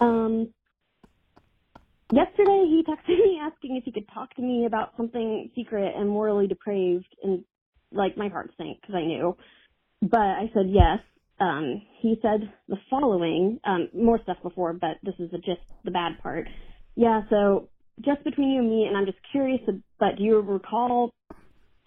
Um, 0.00 0.52
yesterday 2.12 2.64
he 2.68 2.84
texted 2.88 3.18
me 3.18 3.40
asking 3.42 3.76
if 3.76 3.84
he 3.84 3.92
could 3.92 4.08
talk 4.14 4.34
to 4.36 4.42
me 4.42 4.66
about 4.66 4.92
something 4.96 5.50
secret 5.56 5.94
and 5.96 6.08
morally 6.08 6.46
depraved, 6.46 7.08
and 7.22 7.44
like 7.92 8.16
my 8.16 8.28
heart 8.28 8.52
sank 8.56 8.80
because 8.80 8.94
I 8.94 9.02
knew. 9.02 9.36
But 10.02 10.20
I 10.20 10.50
said 10.54 10.66
yes. 10.68 10.98
Um, 11.40 11.82
he 12.00 12.16
said 12.22 12.52
the 12.68 12.76
following, 12.88 13.58
um, 13.64 13.88
more 13.94 14.20
stuff 14.22 14.36
before, 14.42 14.72
but 14.74 14.98
this 15.02 15.14
is 15.18 15.30
the, 15.32 15.38
just 15.38 15.60
the 15.84 15.90
bad 15.90 16.12
part. 16.22 16.46
Yeah, 16.94 17.22
so 17.30 17.68
just 18.00 18.22
between 18.22 18.50
you 18.50 18.60
and 18.60 18.70
me, 18.70 18.84
and 18.86 18.96
I'm 18.96 19.06
just 19.06 19.18
curious, 19.32 19.60
but 19.98 20.16
do 20.18 20.22
you 20.22 20.40
recall 20.40 21.10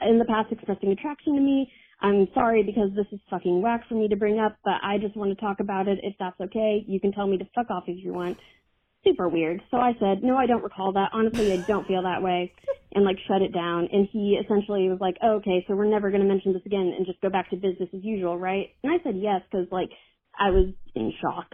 in 0.01 0.19
the 0.19 0.25
past 0.25 0.51
expressing 0.51 0.91
attraction 0.91 1.35
to 1.35 1.41
me? 1.41 1.71
I'm 2.01 2.27
sorry 2.33 2.63
because 2.63 2.89
this 2.95 3.05
is 3.11 3.19
fucking 3.29 3.61
whack 3.61 3.83
for 3.87 3.95
me 3.95 4.09
to 4.09 4.15
bring 4.15 4.39
up, 4.39 4.57
but 4.65 4.75
I 4.83 4.97
just 4.97 5.15
want 5.15 5.31
to 5.31 5.41
talk 5.41 5.61
about 5.61 5.87
it 5.87 5.99
if 6.03 6.15
that's 6.19 6.39
okay. 6.41 6.83
You 6.87 6.99
can 6.99 7.13
tell 7.13 7.27
me 7.27 7.37
to 7.37 7.45
fuck 7.55 7.71
off 7.71 7.83
if 7.87 8.03
you 8.03 8.13
want. 8.13 8.37
Super 9.05 9.29
weird. 9.29 9.61
So 9.69 9.77
I 9.77 9.93
said, 9.99 10.23
no, 10.23 10.35
I 10.35 10.47
don't 10.47 10.63
recall 10.63 10.93
that. 10.93 11.11
Honestly, 11.13 11.53
I 11.53 11.57
don't 11.57 11.87
feel 11.87 12.03
that 12.03 12.23
way. 12.23 12.51
And 12.93 13.05
like 13.05 13.17
shut 13.27 13.41
it 13.41 13.53
down. 13.53 13.87
And 13.91 14.07
he 14.11 14.39
essentially 14.43 14.89
was 14.89 14.99
like, 14.99 15.17
oh, 15.21 15.35
okay, 15.35 15.63
so 15.67 15.75
we're 15.75 15.85
never 15.85 16.09
going 16.09 16.21
to 16.21 16.27
mention 16.27 16.53
this 16.53 16.65
again 16.65 16.93
and 16.97 17.05
just 17.05 17.21
go 17.21 17.29
back 17.29 17.49
to 17.51 17.55
business 17.55 17.89
as 17.93 18.03
usual, 18.03 18.37
right? 18.37 18.69
And 18.83 18.91
I 18.91 19.03
said 19.03 19.15
yes 19.17 19.41
because 19.49 19.67
like 19.71 19.89
I 20.37 20.49
was 20.49 20.73
in 20.95 21.13
shock. 21.21 21.53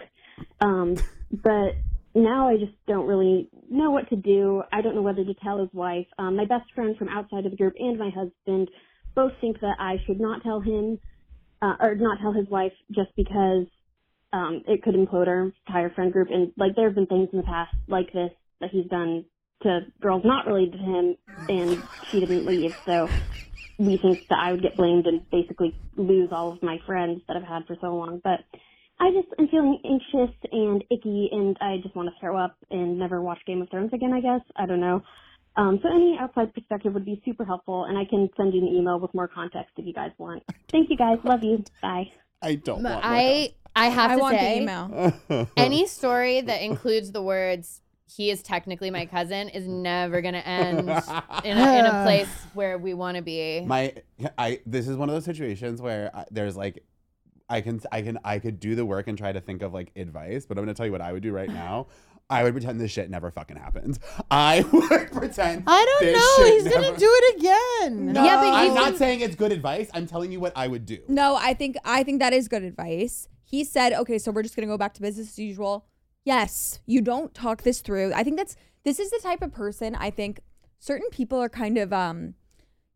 Um, 0.61 0.95
but 1.31 1.75
now 2.13 2.49
I 2.49 2.57
just 2.57 2.73
don't 2.87 3.07
really 3.07 3.49
know 3.69 3.91
what 3.91 4.09
to 4.09 4.15
do. 4.15 4.63
I 4.71 4.81
don't 4.81 4.95
know 4.95 5.01
whether 5.01 5.23
to 5.23 5.33
tell 5.43 5.59
his 5.59 5.69
wife. 5.73 6.07
Um, 6.17 6.35
my 6.35 6.45
best 6.45 6.71
friend 6.73 6.95
from 6.97 7.09
outside 7.09 7.45
of 7.45 7.51
the 7.51 7.57
group 7.57 7.73
and 7.77 7.97
my 7.97 8.09
husband 8.09 8.69
both 9.15 9.33
think 9.41 9.59
that 9.61 9.75
I 9.79 9.97
should 10.05 10.19
not 10.19 10.43
tell 10.43 10.61
him 10.61 10.99
uh, 11.61 11.75
or 11.79 11.95
not 11.95 12.19
tell 12.21 12.33
his 12.33 12.47
wife 12.49 12.73
just 12.91 13.09
because 13.15 13.65
um, 14.33 14.63
it 14.67 14.83
could 14.83 14.95
implode 14.95 15.27
our 15.27 15.51
entire 15.67 15.89
friend 15.89 16.11
group. 16.11 16.29
And 16.31 16.51
like 16.57 16.75
there 16.75 16.85
have 16.85 16.95
been 16.95 17.07
things 17.07 17.29
in 17.31 17.37
the 17.37 17.45
past 17.45 17.73
like 17.87 18.11
this 18.13 18.31
that 18.59 18.69
he's 18.71 18.87
done 18.87 19.25
to 19.63 19.81
girls 20.01 20.23
not 20.25 20.47
related 20.47 20.73
to 20.73 20.77
him, 20.79 21.15
and 21.49 21.83
she 22.09 22.19
didn't 22.19 22.45
leave. 22.45 22.75
So 22.85 23.09
we 23.77 23.97
think 23.97 24.27
that 24.29 24.39
I 24.39 24.51
would 24.51 24.61
get 24.61 24.75
blamed 24.75 25.07
and 25.07 25.29
basically 25.29 25.75
lose 25.95 26.29
all 26.31 26.51
of 26.51 26.63
my 26.63 26.79
friends 26.85 27.21
that 27.27 27.37
I've 27.37 27.43
had 27.43 27.65
for 27.67 27.75
so 27.81 27.95
long. 27.95 28.21
But 28.23 28.41
I 28.99 29.11
just 29.11 29.27
am 29.39 29.47
feeling 29.47 29.79
anxious 29.85 30.35
and 30.51 30.83
icky, 30.91 31.29
and 31.31 31.57
I 31.59 31.77
just 31.81 31.95
want 31.95 32.09
to 32.09 32.15
throw 32.19 32.37
up 32.37 32.55
and 32.69 32.97
never 32.99 33.21
watch 33.21 33.39
Game 33.45 33.61
of 33.61 33.69
Thrones 33.69 33.93
again. 33.93 34.13
I 34.13 34.21
guess 34.21 34.41
I 34.55 34.65
don't 34.65 34.79
know. 34.79 35.03
Um, 35.57 35.79
so 35.83 35.89
any 35.89 36.17
outside 36.19 36.53
perspective 36.53 36.93
would 36.93 37.05
be 37.05 37.21
super 37.25 37.43
helpful, 37.43 37.85
and 37.85 37.97
I 37.97 38.05
can 38.05 38.29
send 38.37 38.53
you 38.53 38.61
an 38.61 38.67
email 38.67 38.99
with 38.99 39.13
more 39.13 39.27
context 39.27 39.73
if 39.77 39.85
you 39.85 39.93
guys 39.93 40.11
want. 40.17 40.43
Thank 40.69 40.89
you 40.89 40.97
guys. 40.97 41.17
Love 41.23 41.43
you. 41.43 41.63
Bye. 41.81 42.11
I 42.41 42.55
don't 42.55 42.83
want 42.83 43.03
I 43.03 43.51
I 43.75 43.87
have 43.87 44.11
I 44.11 44.15
to 44.15 44.21
want 44.21 44.37
say, 44.37 44.55
the 44.55 44.61
email. 44.61 45.47
any 45.57 45.87
story 45.87 46.41
that 46.41 46.61
includes 46.61 47.11
the 47.11 47.21
words 47.21 47.81
he 48.15 48.29
is 48.29 48.41
technically 48.43 48.91
my 48.91 49.05
cousin 49.05 49.47
is 49.49 49.67
never 49.67 50.21
gonna 50.21 50.39
end 50.39 50.79
in 50.81 50.89
a, 50.89 51.77
in 51.79 51.85
a 51.85 52.03
place 52.03 52.27
where 52.53 52.77
we 52.77 52.93
want 52.93 53.15
to 53.15 53.23
be. 53.23 53.61
My, 53.61 53.93
I. 54.37 54.59
This 54.65 54.87
is 54.87 54.97
one 54.97 55.09
of 55.09 55.15
those 55.15 55.23
situations 55.25 55.81
where 55.81 56.11
I, 56.13 56.25
there's 56.29 56.57
like, 56.57 56.83
I 57.49 57.61
can, 57.61 57.79
I 57.91 58.01
can, 58.01 58.19
I 58.23 58.39
could 58.39 58.59
do 58.59 58.75
the 58.75 58.85
work 58.85 59.07
and 59.07 59.17
try 59.17 59.31
to 59.31 59.39
think 59.39 59.61
of 59.61 59.73
like 59.73 59.91
advice, 59.95 60.45
but 60.45 60.57
I'm 60.57 60.63
gonna 60.65 60.73
tell 60.73 60.85
you 60.85 60.91
what 60.91 61.01
I 61.01 61.13
would 61.13 61.23
do 61.23 61.31
right 61.31 61.49
now. 61.53 61.87
I 62.29 62.43
would 62.43 62.53
pretend 62.53 62.79
this 62.79 62.91
shit 62.91 63.09
never 63.09 63.29
fucking 63.29 63.57
happened. 63.57 63.99
I 64.29 64.61
would 64.71 65.11
pretend. 65.11 65.63
I 65.67 65.85
don't 65.85 66.01
this 66.01 66.17
know. 66.17 66.45
shit 66.45 66.63
He's 66.63 66.73
gonna 66.73 66.97
do 66.97 67.09
it 67.09 67.37
again. 67.37 68.13
No, 68.13 68.23
Yeah, 68.23 68.35
but 68.37 68.53
I'm 68.53 68.73
not 68.73 68.97
saying 68.97 69.19
it's 69.21 69.35
good 69.35 69.51
advice. 69.51 69.89
I'm 69.93 70.07
telling 70.07 70.31
you 70.31 70.39
what 70.39 70.53
I 70.55 70.67
would 70.67 70.85
do. 70.85 70.99
No, 71.07 71.35
I 71.35 71.53
think 71.53 71.75
I 71.85 72.03
think 72.03 72.19
that 72.19 72.33
is 72.33 72.47
good 72.47 72.63
advice. 72.63 73.27
He 73.51 73.65
said, 73.65 73.91
"Okay, 73.91 74.17
so 74.17 74.31
we're 74.31 74.43
just 74.43 74.55
going 74.55 74.65
to 74.67 74.73
go 74.73 74.77
back 74.77 74.93
to 74.93 75.01
business 75.01 75.27
as 75.29 75.37
usual." 75.39 75.85
Yes, 76.23 76.79
you 76.85 77.01
don't 77.01 77.33
talk 77.33 77.63
this 77.63 77.81
through. 77.81 78.13
I 78.13 78.23
think 78.23 78.37
that's 78.37 78.55
this 78.85 78.97
is 78.97 79.11
the 79.11 79.19
type 79.21 79.41
of 79.41 79.51
person 79.51 79.93
I 79.95 80.09
think 80.09 80.39
certain 80.79 81.09
people 81.11 81.37
are 81.39 81.49
kind 81.49 81.77
of 81.77 81.91
um 81.91 82.35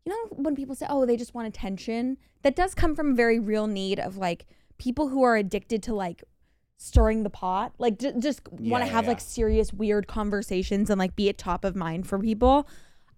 you 0.04 0.12
know 0.12 0.36
when 0.36 0.56
people 0.56 0.74
say, 0.74 0.86
"Oh, 0.88 1.04
they 1.04 1.16
just 1.16 1.34
want 1.34 1.46
attention." 1.46 2.16
That 2.42 2.56
does 2.56 2.74
come 2.74 2.96
from 2.96 3.12
a 3.12 3.14
very 3.14 3.38
real 3.38 3.66
need 3.66 4.00
of 4.00 4.16
like 4.16 4.46
people 4.78 5.08
who 5.08 5.22
are 5.22 5.36
addicted 5.36 5.82
to 5.84 5.94
like 5.94 6.24
stirring 6.78 7.22
the 7.22 7.30
pot, 7.30 7.74
like 7.78 7.98
j- 7.98 8.14
just 8.18 8.40
want 8.50 8.82
to 8.82 8.86
yeah, 8.86 8.92
have 8.92 9.04
yeah. 9.04 9.10
like 9.10 9.20
serious 9.20 9.72
weird 9.72 10.06
conversations 10.06 10.88
and 10.88 10.98
like 10.98 11.16
be 11.16 11.28
at 11.28 11.36
top 11.36 11.64
of 11.64 11.76
mind 11.76 12.06
for 12.06 12.18
people. 12.18 12.66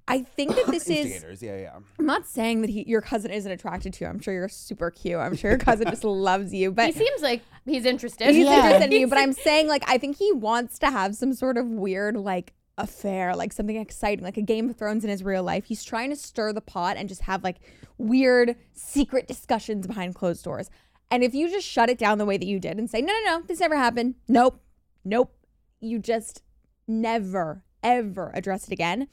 I 0.08 0.22
think 0.22 0.54
that 0.56 0.66
this 0.70 0.88
is 0.88 1.42
yeah, 1.42 1.56
yeah. 1.58 1.76
I'm 1.98 2.06
not 2.06 2.26
saying 2.26 2.62
that 2.62 2.70
he, 2.70 2.84
your 2.88 3.00
cousin 3.00 3.30
isn't 3.30 3.50
attracted 3.50 3.92
to 3.94 4.04
you. 4.04 4.10
I'm 4.10 4.20
sure 4.20 4.34
you're 4.34 4.48
super 4.48 4.90
cute. 4.90 5.18
I'm 5.18 5.36
sure 5.36 5.50
your 5.50 5.58
cousin 5.58 5.88
just 5.88 6.04
loves 6.28 6.52
you. 6.52 6.72
But 6.72 6.86
he 6.86 6.92
seems 6.92 7.22
like 7.22 7.42
he's 7.66 7.84
interested. 7.84 8.34
he's 8.34 8.44
Yeah. 8.46 8.56
interested 8.64 8.92
in 8.94 9.00
you. 9.00 9.06
But 9.08 9.18
I'm 9.18 9.32
saying 9.32 9.68
like 9.68 9.84
I 9.86 9.98
think 9.98 10.16
he 10.16 10.32
wants 10.32 10.78
to 10.80 10.90
have 10.90 11.14
some 11.14 11.32
sort 11.34 11.56
of 11.58 11.66
weird 11.66 12.16
like 12.16 12.54
affair, 12.76 13.34
like 13.34 13.52
something 13.52 13.76
exciting, 13.76 14.24
like 14.24 14.36
a 14.36 14.42
Game 14.42 14.70
of 14.70 14.76
Thrones 14.76 15.04
in 15.04 15.10
his 15.10 15.22
real 15.24 15.42
life. 15.42 15.64
He's 15.64 15.82
trying 15.84 16.10
to 16.10 16.16
stir 16.16 16.52
the 16.52 16.60
pot 16.60 16.96
and 16.96 17.08
just 17.08 17.22
have 17.22 17.42
like 17.44 17.56
weird 17.98 18.54
secret 18.72 19.26
discussions 19.26 19.86
behind 19.86 20.14
closed 20.14 20.44
doors. 20.44 20.70
And 21.10 21.24
if 21.24 21.34
you 21.34 21.50
just 21.50 21.66
shut 21.66 21.90
it 21.90 21.98
down 21.98 22.18
the 22.18 22.24
way 22.26 22.36
that 22.36 22.46
you 22.46 22.60
did 22.60 22.78
and 22.78 22.88
say, 22.88 23.00
no, 23.00 23.12
no, 23.12 23.38
no, 23.38 23.42
this 23.46 23.60
never 23.60 23.76
happened. 23.76 24.14
Nope. 24.28 24.60
Nope. 25.04 25.34
You 25.80 25.98
just 25.98 26.42
never, 26.86 27.64
ever 27.82 28.30
address 28.34 28.66
it 28.66 28.72
again. 28.72 29.08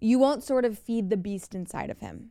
You 0.00 0.18
won't 0.18 0.42
sort 0.42 0.64
of 0.64 0.78
feed 0.78 1.10
the 1.10 1.16
beast 1.16 1.54
inside 1.54 1.90
of 1.90 1.98
him. 2.00 2.30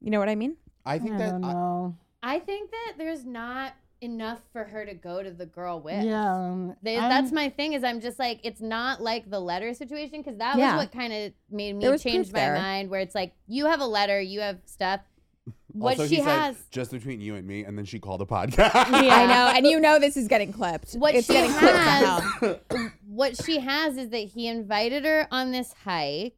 You 0.00 0.10
know 0.10 0.18
what 0.18 0.28
I 0.28 0.34
mean? 0.34 0.56
I 0.84 0.94
I 0.94 0.98
think 0.98 1.18
that 1.18 1.30
don't 1.30 1.44
I- 1.44 1.52
know. 1.52 1.96
I 2.22 2.38
think 2.38 2.70
that 2.70 2.94
there's 2.98 3.24
not 3.24 3.72
enough 4.00 4.40
for 4.52 4.64
her 4.64 4.84
to 4.84 4.94
go 4.94 5.22
to 5.22 5.30
the 5.30 5.46
girl 5.46 5.80
with. 5.80 6.02
Yeah, 6.04 6.32
um, 6.34 6.74
They- 6.82 6.96
that's 6.96 7.30
my 7.32 7.48
thing. 7.50 7.72
Is 7.74 7.84
I'm 7.84 8.00
just 8.00 8.18
like 8.18 8.40
it's 8.42 8.60
not 8.60 9.00
like 9.00 9.30
the 9.30 9.38
letter 9.40 9.72
situation 9.74 10.22
because 10.22 10.38
that 10.38 10.56
Yeah. 10.58 10.76
was 10.76 10.84
what 10.86 10.92
kind 10.92 11.12
of 11.12 11.32
made 11.50 11.76
me 11.76 11.88
was 11.88 12.02
change 12.02 12.26
proof 12.28 12.32
my 12.32 12.38
there. 12.40 12.54
mind. 12.54 12.90
Where 12.90 13.00
it's 13.00 13.14
like 13.14 13.32
you 13.46 13.66
have 13.66 13.80
a 13.80 13.86
letter, 13.86 14.20
you 14.20 14.40
have 14.40 14.58
stuff. 14.66 15.00
What 15.74 15.92
also, 15.98 16.06
she 16.06 16.16
he 16.16 16.20
has, 16.20 16.56
said 16.56 16.64
just 16.70 16.90
between 16.90 17.20
you 17.22 17.34
and 17.34 17.46
me, 17.46 17.64
and 17.64 17.78
then 17.78 17.86
she 17.86 17.98
called 17.98 18.20
a 18.20 18.26
podcast. 18.26 18.72
I 18.74 19.24
know, 19.26 19.52
and 19.56 19.66
you 19.66 19.80
know 19.80 19.98
this 19.98 20.16
is 20.18 20.28
getting 20.28 20.52
clipped. 20.52 20.94
what 20.94 21.14
it's 21.14 21.26
she 21.26 21.32
getting 21.32 21.50
clipped 21.52 21.78
has, 21.78 22.22
somehow. 22.40 22.88
what 23.06 23.42
she 23.42 23.58
has 23.60 23.96
is 23.96 24.10
that 24.10 24.18
he 24.18 24.48
invited 24.48 25.04
her 25.06 25.26
on 25.30 25.50
this 25.50 25.72
hike. 25.84 26.36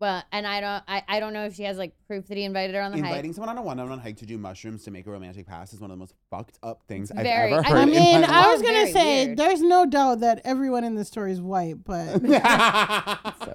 Well, 0.00 0.22
and 0.32 0.46
I 0.46 0.60
don't, 0.60 0.82
I, 0.88 1.02
I 1.08 1.20
don't 1.20 1.32
know 1.32 1.44
if 1.46 1.54
she 1.54 1.62
has 1.64 1.78
like 1.78 1.94
proof 2.06 2.26
that 2.28 2.36
he 2.36 2.44
invited 2.44 2.74
her 2.74 2.82
on 2.82 2.92
the 2.92 2.98
Inviting 2.98 3.30
hike. 3.30 3.34
someone 3.36 3.48
on 3.50 3.58
a 3.58 3.62
one-on-one 3.62 4.00
hike 4.00 4.16
to 4.18 4.26
do 4.26 4.36
mushrooms 4.36 4.82
to 4.84 4.90
make 4.90 5.06
a 5.06 5.10
romantic 5.10 5.46
pass 5.46 5.72
is 5.72 5.80
one 5.80 5.90
of 5.90 5.96
the 5.96 6.00
most 6.00 6.14
fucked 6.30 6.58
up 6.62 6.82
things 6.88 7.10
Very. 7.14 7.54
I've 7.54 7.64
I 7.64 7.68
ever 7.68 7.68
heard. 7.68 7.76
I 7.78 7.82
in 7.84 7.90
mean, 7.90 8.20
my 8.22 8.26
I 8.28 8.52
was 8.52 8.60
life. 8.60 8.66
gonna 8.68 8.78
Very 8.80 8.92
say 8.92 9.26
weird. 9.26 9.38
there's 9.38 9.62
no 9.62 9.86
doubt 9.86 10.20
that 10.20 10.40
everyone 10.44 10.84
in 10.84 10.94
this 10.96 11.08
story 11.08 11.32
is 11.32 11.40
white, 11.40 11.84
but 11.84 12.20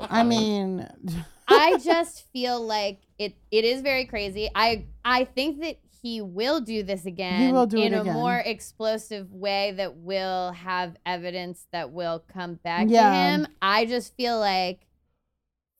I 0.09 0.23
mean, 0.25 0.87
I 1.47 1.77
just 1.83 2.25
feel 2.31 2.61
like 2.65 3.01
it 3.17 3.35
it 3.51 3.65
is 3.65 3.81
very 3.81 4.05
crazy. 4.05 4.49
I 4.55 4.85
I 5.03 5.25
think 5.25 5.61
that 5.61 5.77
he 6.01 6.21
will 6.21 6.61
do 6.61 6.81
this 6.81 7.05
again 7.05 7.51
will 7.51 7.65
do 7.65 7.77
in 7.77 7.93
it 7.93 7.97
a 7.97 8.01
again. 8.01 8.13
more 8.13 8.37
explosive 8.37 9.33
way 9.33 9.73
that 9.73 9.97
will 9.97 10.53
have 10.53 10.95
evidence 11.05 11.67
that 11.73 11.91
will 11.91 12.23
come 12.31 12.55
back 12.55 12.87
to 12.87 12.93
him. 13.13 13.47
I 13.61 13.85
just 13.85 14.15
feel 14.15 14.39
like 14.39 14.85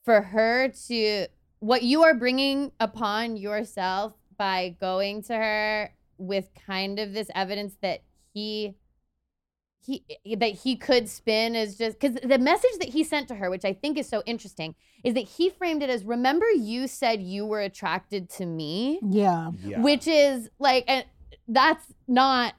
for 0.04 0.22
her 0.22 0.68
to 0.88 1.26
what 1.60 1.82
you 1.82 2.02
are 2.02 2.14
bringing 2.14 2.72
upon 2.80 3.36
yourself 3.36 4.14
by 4.36 4.74
going 4.80 5.22
to 5.22 5.34
her 5.34 5.92
with 6.16 6.48
kind 6.66 6.98
of 6.98 7.12
this 7.12 7.30
evidence 7.34 7.76
that 7.82 8.02
he 8.32 8.74
he 9.82 10.04
that 10.36 10.52
he 10.52 10.76
could 10.76 11.08
spin 11.08 11.54
is 11.54 11.76
just 11.76 11.98
because 11.98 12.16
the 12.22 12.38
message 12.38 12.78
that 12.78 12.90
he 12.90 13.02
sent 13.02 13.28
to 13.28 13.34
her, 13.34 13.48
which 13.50 13.64
I 13.64 13.72
think 13.72 13.96
is 13.96 14.08
so 14.08 14.22
interesting, 14.26 14.74
is 15.02 15.14
that 15.14 15.20
he 15.20 15.48
framed 15.48 15.82
it 15.82 15.88
as 15.90 16.04
remember 16.04 16.50
you 16.50 16.86
said 16.86 17.22
you 17.22 17.46
were 17.46 17.60
attracted 17.60 18.28
to 18.30 18.46
me, 18.46 19.00
yeah, 19.02 19.50
yeah. 19.64 19.80
which 19.80 20.06
is 20.06 20.50
like 20.58 20.84
and 20.86 21.04
that's 21.48 21.86
not 22.06 22.54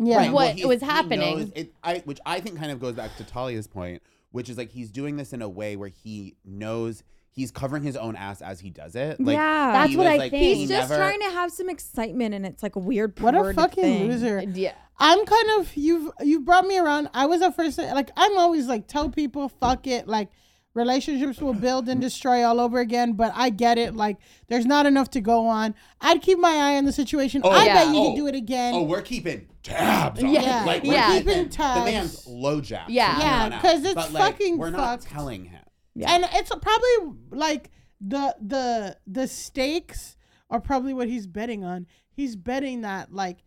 yeah. 0.00 0.18
Right, 0.18 0.32
what 0.32 0.54
he's- 0.54 0.66
was 0.66 0.80
happening. 0.80 1.38
knows 1.38 1.52
it, 1.56 1.72
I, 1.82 1.98
which 2.04 2.20
I 2.24 2.40
think 2.40 2.56
kind 2.58 2.70
of 2.70 2.80
goes 2.80 2.94
back 2.94 3.16
to 3.16 3.24
Talia's 3.24 3.66
point, 3.66 4.02
which 4.32 4.48
is 4.48 4.56
like 4.58 4.70
he's 4.70 4.90
doing 4.90 5.16
this 5.16 5.32
in 5.32 5.42
a 5.42 5.48
way 5.48 5.76
where 5.76 5.88
he 5.88 6.36
knows 6.44 7.02
he's 7.30 7.50
covering 7.50 7.82
his 7.84 7.96
own 7.96 8.16
ass 8.16 8.42
as 8.42 8.58
he 8.60 8.68
does 8.70 8.94
it. 8.96 9.20
Like, 9.20 9.34
Yeah. 9.36 9.72
That's 9.72 9.94
what 9.96 10.04
was, 10.04 10.12
I 10.14 10.16
like, 10.16 10.30
think. 10.32 10.42
he 10.42 10.54
He's 10.54 10.68
just 10.68 10.90
never- 10.90 11.00
trying 11.00 11.20
to 11.20 11.30
have 11.30 11.52
some 11.52 11.68
excitement, 11.68 12.34
and 12.34 12.44
it's 12.44 12.62
like 12.62 12.76
a 12.76 12.80
weird. 12.80 13.18
What 13.20 13.34
a 13.34 13.52
fucking 13.54 13.82
thing. 13.84 14.08
loser. 14.08 14.42
yeah. 14.54 14.72
I'm 15.00 15.24
kind 15.24 15.60
of 15.60 15.76
you've 15.76 16.10
you've 16.20 16.44
brought 16.44 16.66
me 16.66 16.76
around. 16.78 17.08
I 17.14 17.26
was 17.26 17.40
at 17.42 17.54
first 17.54 17.78
like 17.78 18.10
I'm 18.16 18.36
always 18.36 18.66
like 18.66 18.88
tell 18.88 19.08
people 19.10 19.48
fuck 19.48 19.86
it 19.86 20.08
like 20.08 20.28
relationships 20.74 21.40
will 21.40 21.54
build 21.54 21.88
and 21.88 22.00
destroy 22.00 22.44
all 22.44 22.60
over 22.60 22.78
again. 22.80 23.12
But 23.12 23.32
I 23.34 23.50
get 23.50 23.78
it. 23.78 23.94
Like 23.94 24.16
there's 24.48 24.66
not 24.66 24.86
enough 24.86 25.10
to 25.10 25.20
go 25.20 25.46
on. 25.46 25.74
I'd 26.00 26.20
keep 26.22 26.38
my 26.38 26.50
eye 26.50 26.76
on 26.76 26.84
the 26.84 26.92
situation. 26.92 27.42
Oh, 27.44 27.50
I 27.50 27.64
yeah. 27.66 27.74
bet 27.84 27.94
you 27.94 28.00
Oh. 28.00 28.10
could 28.10 28.16
do 28.16 28.26
it 28.26 28.34
again. 28.34 28.74
Oh, 28.74 28.82
we're 28.82 29.02
keeping 29.02 29.48
tabs. 29.62 30.22
On 30.22 30.30
Yeah. 30.30 30.62
it. 30.62 30.66
like 30.66 30.82
we're 30.84 30.92
Yeah. 30.94 31.18
keeping 31.18 31.34
Keeping 31.34 31.48
tabs. 31.50 31.84
The 31.84 31.90
man's 31.90 32.26
LoJack. 32.26 32.84
Yeah. 32.88 33.12
from 33.12 33.20
Yeah, 33.20 33.34
here 33.36 33.44
on 33.46 33.52
out. 33.52 33.62
'cause 33.62 33.84
it's 33.84 33.94
But, 33.94 34.12
like, 34.12 34.32
fucking 34.34 34.58
We're 34.58 34.70
not 34.70 35.00
fucked. 35.00 35.12
telling 35.12 35.44
him. 35.46 35.62
Yeah. 35.94 36.12
And 36.12 36.24
it's 36.32 36.50
probably 36.50 37.18
like 37.30 37.70
the 38.00 38.36
the 38.40 38.96
the 39.06 39.26
stakes 39.26 40.16
are 40.50 40.60
probably 40.60 40.94
what 40.94 41.08
he's 41.08 41.26
betting 41.26 41.64
on. 41.64 41.86
He's 42.12 42.36
betting 42.36 42.82
that 42.82 43.12
like 43.12 43.38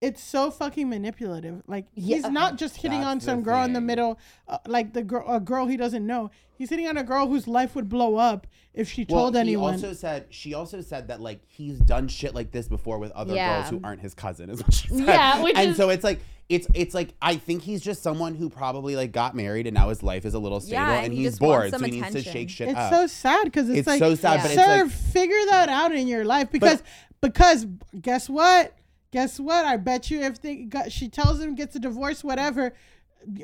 it's 0.00 0.22
so 0.22 0.50
fucking 0.50 0.88
manipulative. 0.88 1.62
Like 1.66 1.86
he's 1.94 2.26
not 2.28 2.56
just 2.56 2.76
hitting 2.76 3.00
That's 3.00 3.10
on 3.10 3.20
some 3.20 3.42
girl 3.42 3.62
in 3.64 3.72
the 3.74 3.80
middle, 3.80 4.18
uh, 4.48 4.58
like 4.66 4.92
the 4.92 5.02
girl 5.02 5.24
a 5.28 5.40
girl 5.40 5.66
he 5.66 5.76
doesn't 5.76 6.06
know. 6.06 6.30
He's 6.56 6.70
hitting 6.70 6.88
on 6.88 6.96
a 6.96 7.02
girl 7.04 7.26
whose 7.26 7.46
life 7.48 7.74
would 7.74 7.88
blow 7.88 8.16
up 8.16 8.46
if 8.74 8.90
she 8.90 9.04
told 9.04 9.34
anyone. 9.36 9.74
He 9.78 9.84
also 9.84 9.94
said 9.94 10.26
she 10.30 10.54
also 10.54 10.80
said 10.80 11.08
that 11.08 11.20
like 11.20 11.40
he's 11.46 11.78
done 11.78 12.08
shit 12.08 12.34
like 12.34 12.50
this 12.50 12.68
before 12.68 12.98
with 12.98 13.12
other 13.12 13.34
Yeah. 13.34 13.58
girls 13.60 13.70
who 13.70 13.80
aren't 13.84 14.00
his 14.00 14.14
cousin, 14.14 14.48
is 14.50 14.62
what 14.62 14.72
she 14.74 14.88
said. 14.88 15.06
Yeah, 15.06 15.42
which 15.42 15.56
and 15.56 15.70
is- 15.70 15.76
so 15.76 15.90
it's 15.90 16.04
like 16.04 16.20
it's 16.48 16.66
it's 16.74 16.94
like 16.94 17.10
I 17.22 17.36
think 17.36 17.62
he's 17.62 17.80
just 17.82 18.02
someone 18.02 18.34
who 18.34 18.48
probably 18.50 18.96
like 18.96 19.12
got 19.12 19.36
married 19.36 19.66
and 19.66 19.74
now 19.74 19.90
his 19.90 20.02
life 20.02 20.24
is 20.24 20.34
a 20.34 20.38
little 20.38 20.60
stable 20.60 20.82
Yeah, 20.82 20.96
and 20.96 21.04
and 21.06 21.14
he 21.14 21.24
he's 21.24 21.38
bored, 21.38 21.70
so 21.70 21.78
some 21.78 21.84
he 21.84 22.00
needs 22.00 22.12
to 22.12 22.22
shake 22.22 22.48
shit 22.50 22.68
it's 22.70 22.78
up. 22.78 22.92
so 22.92 23.06
sad 23.06 23.44
because 23.44 23.68
it's, 23.68 23.80
It's 23.80 23.86
like, 23.88 23.98
so 24.00 24.14
sad, 24.14 24.40
but 24.42 24.50
sir, 24.52 24.82
like- 24.84 24.90
figure 24.92 25.36
that 25.50 25.68
out 25.68 25.94
in 25.94 26.08
your 26.08 26.24
life 26.24 26.50
because 26.50 26.82
because 27.20 27.66
guess 28.00 28.28
what? 28.30 28.74
Guess 29.12 29.40
what? 29.40 29.64
I 29.64 29.76
bet 29.76 30.10
you 30.10 30.20
if 30.20 30.40
they 30.40 30.56
got, 30.56 30.92
she 30.92 31.08
tells 31.08 31.40
him 31.40 31.54
gets 31.54 31.74
a 31.76 31.80
divorce, 31.80 32.22
whatever. 32.22 32.74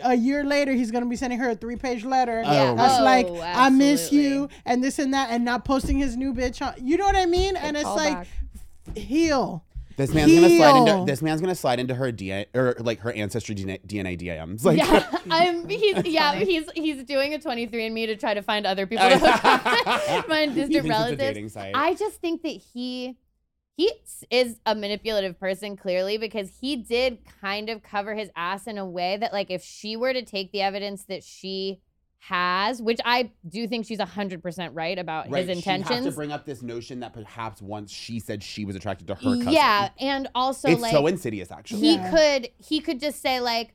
A 0.03 0.15
year 0.15 0.43
later, 0.45 0.73
he's 0.73 0.91
gonna 0.91 1.07
be 1.07 1.17
sending 1.17 1.39
her 1.39 1.51
a 1.51 1.55
three-page 1.55 2.05
letter. 2.05 2.43
Yeah. 2.43 2.75
That's 2.75 2.99
Oh, 2.99 3.05
like, 3.05 3.27
I 3.43 3.69
miss 3.69 4.11
you, 4.11 4.49
and 4.65 4.83
this 4.83 4.99
and 4.99 5.13
that, 5.13 5.29
and 5.31 5.45
not 5.45 5.65
posting 5.67 5.99
his 5.99 6.17
new 6.17 6.33
bitch 6.33 6.65
on. 6.67 6.75
You 6.81 6.97
know 6.97 7.05
what 7.05 7.17
I 7.17 7.27
mean? 7.27 7.57
And 7.57 7.77
it's 7.77 7.85
like, 7.85 8.27
heal. 8.95 9.65
This 9.97 10.13
man's 10.13 10.35
gonna 10.35 10.51
slide 10.57 10.77
into 10.77 11.05
this 11.07 11.23
man's 11.23 11.41
gonna 11.41 11.55
slide 11.55 11.81
into 11.81 11.95
her 11.95 12.13
DNA 12.13 12.47
or 12.55 12.77
like 12.81 13.01
her 13.01 13.13
ancestry 13.13 13.55
DNA, 13.55 13.81
DNA 13.87 14.19
DMs. 14.21 14.63
Like 14.63 14.79
yeah, 14.79 15.07
I'm. 15.31 15.67
He's 15.69 16.05
yeah. 16.05 16.35
He's 16.35 16.71
he's 16.75 17.03
doing 17.05 17.33
a 17.35 17.39
23andMe 17.39 18.07
to 18.07 18.17
try 18.17 18.35
to 18.35 18.43
find 18.43 18.67
other 18.67 18.87
people 18.87 19.09
to 19.09 19.19
hook 19.19 19.45
up 19.45 20.27
find 20.27 20.55
distant 20.55 20.73
thinks 20.73 20.77
it's 20.77 20.87
a 20.87 20.89
relatives. 20.89 21.57
I 21.75 21.95
just 21.95 22.21
think 22.21 22.43
that 22.43 22.49
he 22.49 23.17
he 23.77 23.93
is 24.31 24.59
a 24.65 24.75
manipulative 24.75 25.39
person 25.39 25.77
clearly 25.77 26.17
because 26.17 26.51
he 26.61 26.77
did 26.77 27.19
kind 27.43 27.69
of 27.69 27.83
cover 27.83 28.15
his 28.15 28.31
ass 28.35 28.67
in 28.67 28.79
a 28.79 28.87
way 28.87 29.19
that 29.19 29.33
like 29.33 29.51
if 29.51 29.63
she 29.63 29.97
were 29.97 30.15
to 30.15 30.25
take 30.25 30.51
the 30.53 30.63
evidence 30.63 31.05
that 31.05 31.23
she 31.23 31.81
has, 32.21 32.81
which 32.81 33.01
I 33.05 33.31
do 33.47 33.69
think 33.69 33.87
she's 33.87 33.99
100% 33.99 34.71
right 34.73 34.99
about 34.99 35.31
right, 35.31 35.47
his 35.47 35.63
She 35.63 35.71
has 35.71 36.05
to 36.05 36.11
bring 36.11 36.33
up 36.33 36.47
this 36.47 36.63
notion 36.63 37.01
that 37.01 37.13
perhaps 37.13 37.61
once 37.61 37.93
she 37.93 38.19
said 38.19 38.43
she 38.43 38.65
was 38.65 38.75
attracted 38.77 39.07
to 39.09 39.15
her 39.15 39.37
cousin. 39.37 39.53
Yeah, 39.53 39.91
and 40.01 40.29
also 40.35 40.71
it's 40.71 40.81
like 40.81 40.93
so 40.93 41.07
insidious 41.07 41.53
actually. 41.53 41.81
he 41.81 41.95
Yeah. 41.97 42.11
could 42.11 42.51
he 42.59 42.81
could 42.81 42.99
just 42.99 43.21
say 43.21 43.41
like 43.41 43.75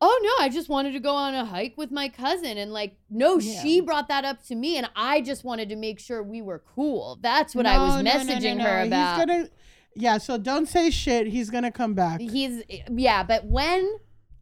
oh 0.00 0.20
no 0.22 0.44
i 0.44 0.48
just 0.48 0.68
wanted 0.68 0.92
to 0.92 1.00
go 1.00 1.14
on 1.14 1.34
a 1.34 1.44
hike 1.44 1.74
with 1.76 1.90
my 1.90 2.08
cousin 2.08 2.56
and 2.58 2.72
like 2.72 2.94
no 3.10 3.38
Yeah. 3.38 3.60
she 3.62 3.80
brought 3.80 4.08
that 4.08 4.24
up 4.24 4.44
to 4.46 4.54
me 4.54 4.76
and 4.76 4.88
i 4.94 5.20
just 5.20 5.42
wanted 5.44 5.68
to 5.70 5.76
make 5.76 5.98
sure 5.98 6.22
we 6.22 6.40
were 6.42 6.62
cool 6.74 7.18
that's 7.20 7.54
what 7.54 7.66
i 7.66 7.76
No, 7.76 7.82
was 7.84 7.94
no, 7.96 8.02
no, 8.02 8.12
no, 8.12 8.18
messaging 8.34 8.56
no. 8.58 8.64
her 8.64 8.82
about 8.82 9.16
He's 9.18 9.26
gonna, 9.26 9.48
yeah. 9.94 10.18
So 10.18 10.38
don't 10.38 10.66
say 10.68 10.90
shit. 10.90 11.26
He's 11.26 11.50
gonna 11.50 11.72
come 11.72 11.94
back. 11.94 12.20
he's 12.20 12.62
yeah 12.90 13.24
but 13.24 13.44
when 13.46 13.96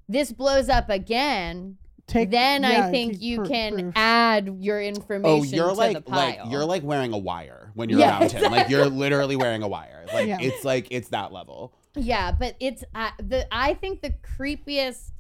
this 0.07 0.31
blows 0.31 0.69
up 0.69 0.91
again 0.91 1.79
take. 2.07 2.31
then 2.31 2.63
yeah, 2.63 2.87
I 2.87 2.91
think 2.91 3.15
keep 3.15 3.23
you 3.23 3.39
pr- 3.39 3.47
can 3.47 3.73
proof. 3.75 3.93
add 3.97 4.57
your 4.61 4.83
information 4.83 5.25
Oh, 5.41 5.43
you're 5.45 5.69
to 5.69 5.73
like 5.75 6.05
the 6.05 6.11
like 6.11 6.39
you're 6.49 6.67
like 6.67 6.83
wearing 6.83 7.15
a 7.15 7.19
wire 7.19 7.71
when 7.75 7.89
you're 7.89 8.01
Yeah, 8.01 8.19
around 8.21 8.33
him. 8.33 8.53
Like 8.53 8.69
you're 8.69 8.87
literally 8.87 9.37
wearing 9.37 9.63
a 9.63 9.69
wire. 9.69 10.05
Like 10.13 10.29
Yeah. 10.29 10.37
it's 10.41 10.63
like 10.65 10.89
it's 10.91 11.09
that 11.09 11.33
level. 11.33 11.73
yeah, 11.95 12.33
but 12.33 12.55
it's 12.61 12.85
uh, 12.95 13.11
the 13.19 13.47
I 13.51 13.73
think 13.75 14.03
the 14.03 14.11
creepiest 14.39 14.67
And 14.67 15.16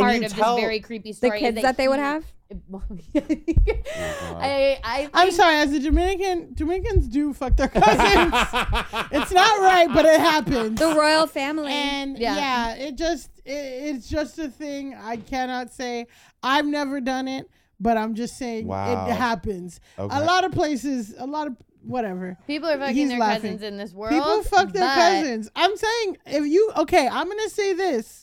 part 0.00 0.14
you 0.16 0.24
of 0.26 0.32
tell- 0.32 0.56
this 0.56 0.62
very 0.64 0.80
creepy 0.80 1.10
The 1.10 1.16
story. 1.16 1.38
is 1.38 1.42
kids 1.54 1.62
that 1.62 1.76
they 1.76 1.88
would 1.88 1.98
he- 1.98 2.02
have? 2.02 2.24
Oh, 2.72 2.82
I, 3.14 4.78
I 4.84 5.10
I'm 5.14 5.30
sorry, 5.30 5.56
as 5.56 5.72
a 5.72 5.80
Dominican, 5.80 6.52
Dominicans 6.54 7.08
do 7.08 7.32
fuck 7.32 7.56
their 7.56 7.68
cousins. 7.68 7.88
it's 9.10 9.32
not 9.32 9.60
right, 9.60 9.88
but 9.92 10.04
it 10.04 10.20
happens. 10.20 10.78
The 10.78 10.94
royal 10.94 11.26
family. 11.26 11.72
And 11.72 12.18
Yeah. 12.18 12.36
yeah, 12.36 12.74
it 12.74 12.96
just 12.96 13.30
it, 13.44 13.50
it's 13.52 14.08
just 14.08 14.38
a 14.38 14.48
thing. 14.48 14.94
I 14.94 15.16
cannot 15.16 15.72
say 15.72 16.06
I've 16.42 16.66
never 16.66 17.00
done 17.00 17.26
it, 17.28 17.48
but 17.80 17.96
I'm 17.96 18.14
just 18.14 18.36
saying 18.36 18.66
Wow. 18.66 19.06
it 19.06 19.12
happens. 19.12 19.80
Okay. 19.98 20.14
A 20.14 20.20
lot 20.22 20.44
of 20.44 20.52
places, 20.52 21.14
a 21.18 21.26
lot 21.26 21.46
of 21.46 21.56
whatever. 21.82 22.36
People 22.46 22.68
are 22.68 22.78
fucking 22.78 22.94
He's 22.94 23.08
their 23.08 23.18
laughing. 23.18 23.42
cousins 23.52 23.62
in 23.62 23.76
this 23.78 23.92
world. 23.94 24.12
People 24.12 24.42
fuck 24.42 24.72
their 24.72 24.82
but- 24.86 24.94
cousins. 24.94 25.50
I'm 25.56 25.74
saying 25.76 26.18
if 26.26 26.44
you 26.46 26.70
okay, 26.78 27.08
I'm 27.08 27.28
gonna 27.28 27.48
say 27.48 27.72
this. 27.72 28.21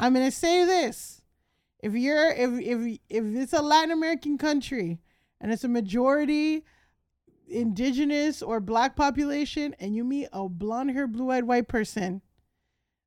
I'm 0.00 0.14
gonna 0.14 0.30
say 0.30 0.64
this. 0.64 1.20
If 1.82 1.94
you're 1.94 2.30
if 2.32 2.50
if 2.60 2.98
if 3.08 3.24
it's 3.36 3.52
a 3.52 3.62
Latin 3.62 3.90
American 3.92 4.38
country 4.38 4.98
and 5.40 5.52
it's 5.52 5.62
a 5.64 5.68
majority 5.68 6.64
indigenous 7.48 8.42
or 8.42 8.60
black 8.60 8.96
population 8.96 9.74
and 9.80 9.94
you 9.94 10.04
meet 10.04 10.28
a 10.32 10.48
blonde 10.48 10.90
hair, 10.92 11.06
blue 11.06 11.30
eyed 11.30 11.44
white 11.44 11.68
person, 11.68 12.22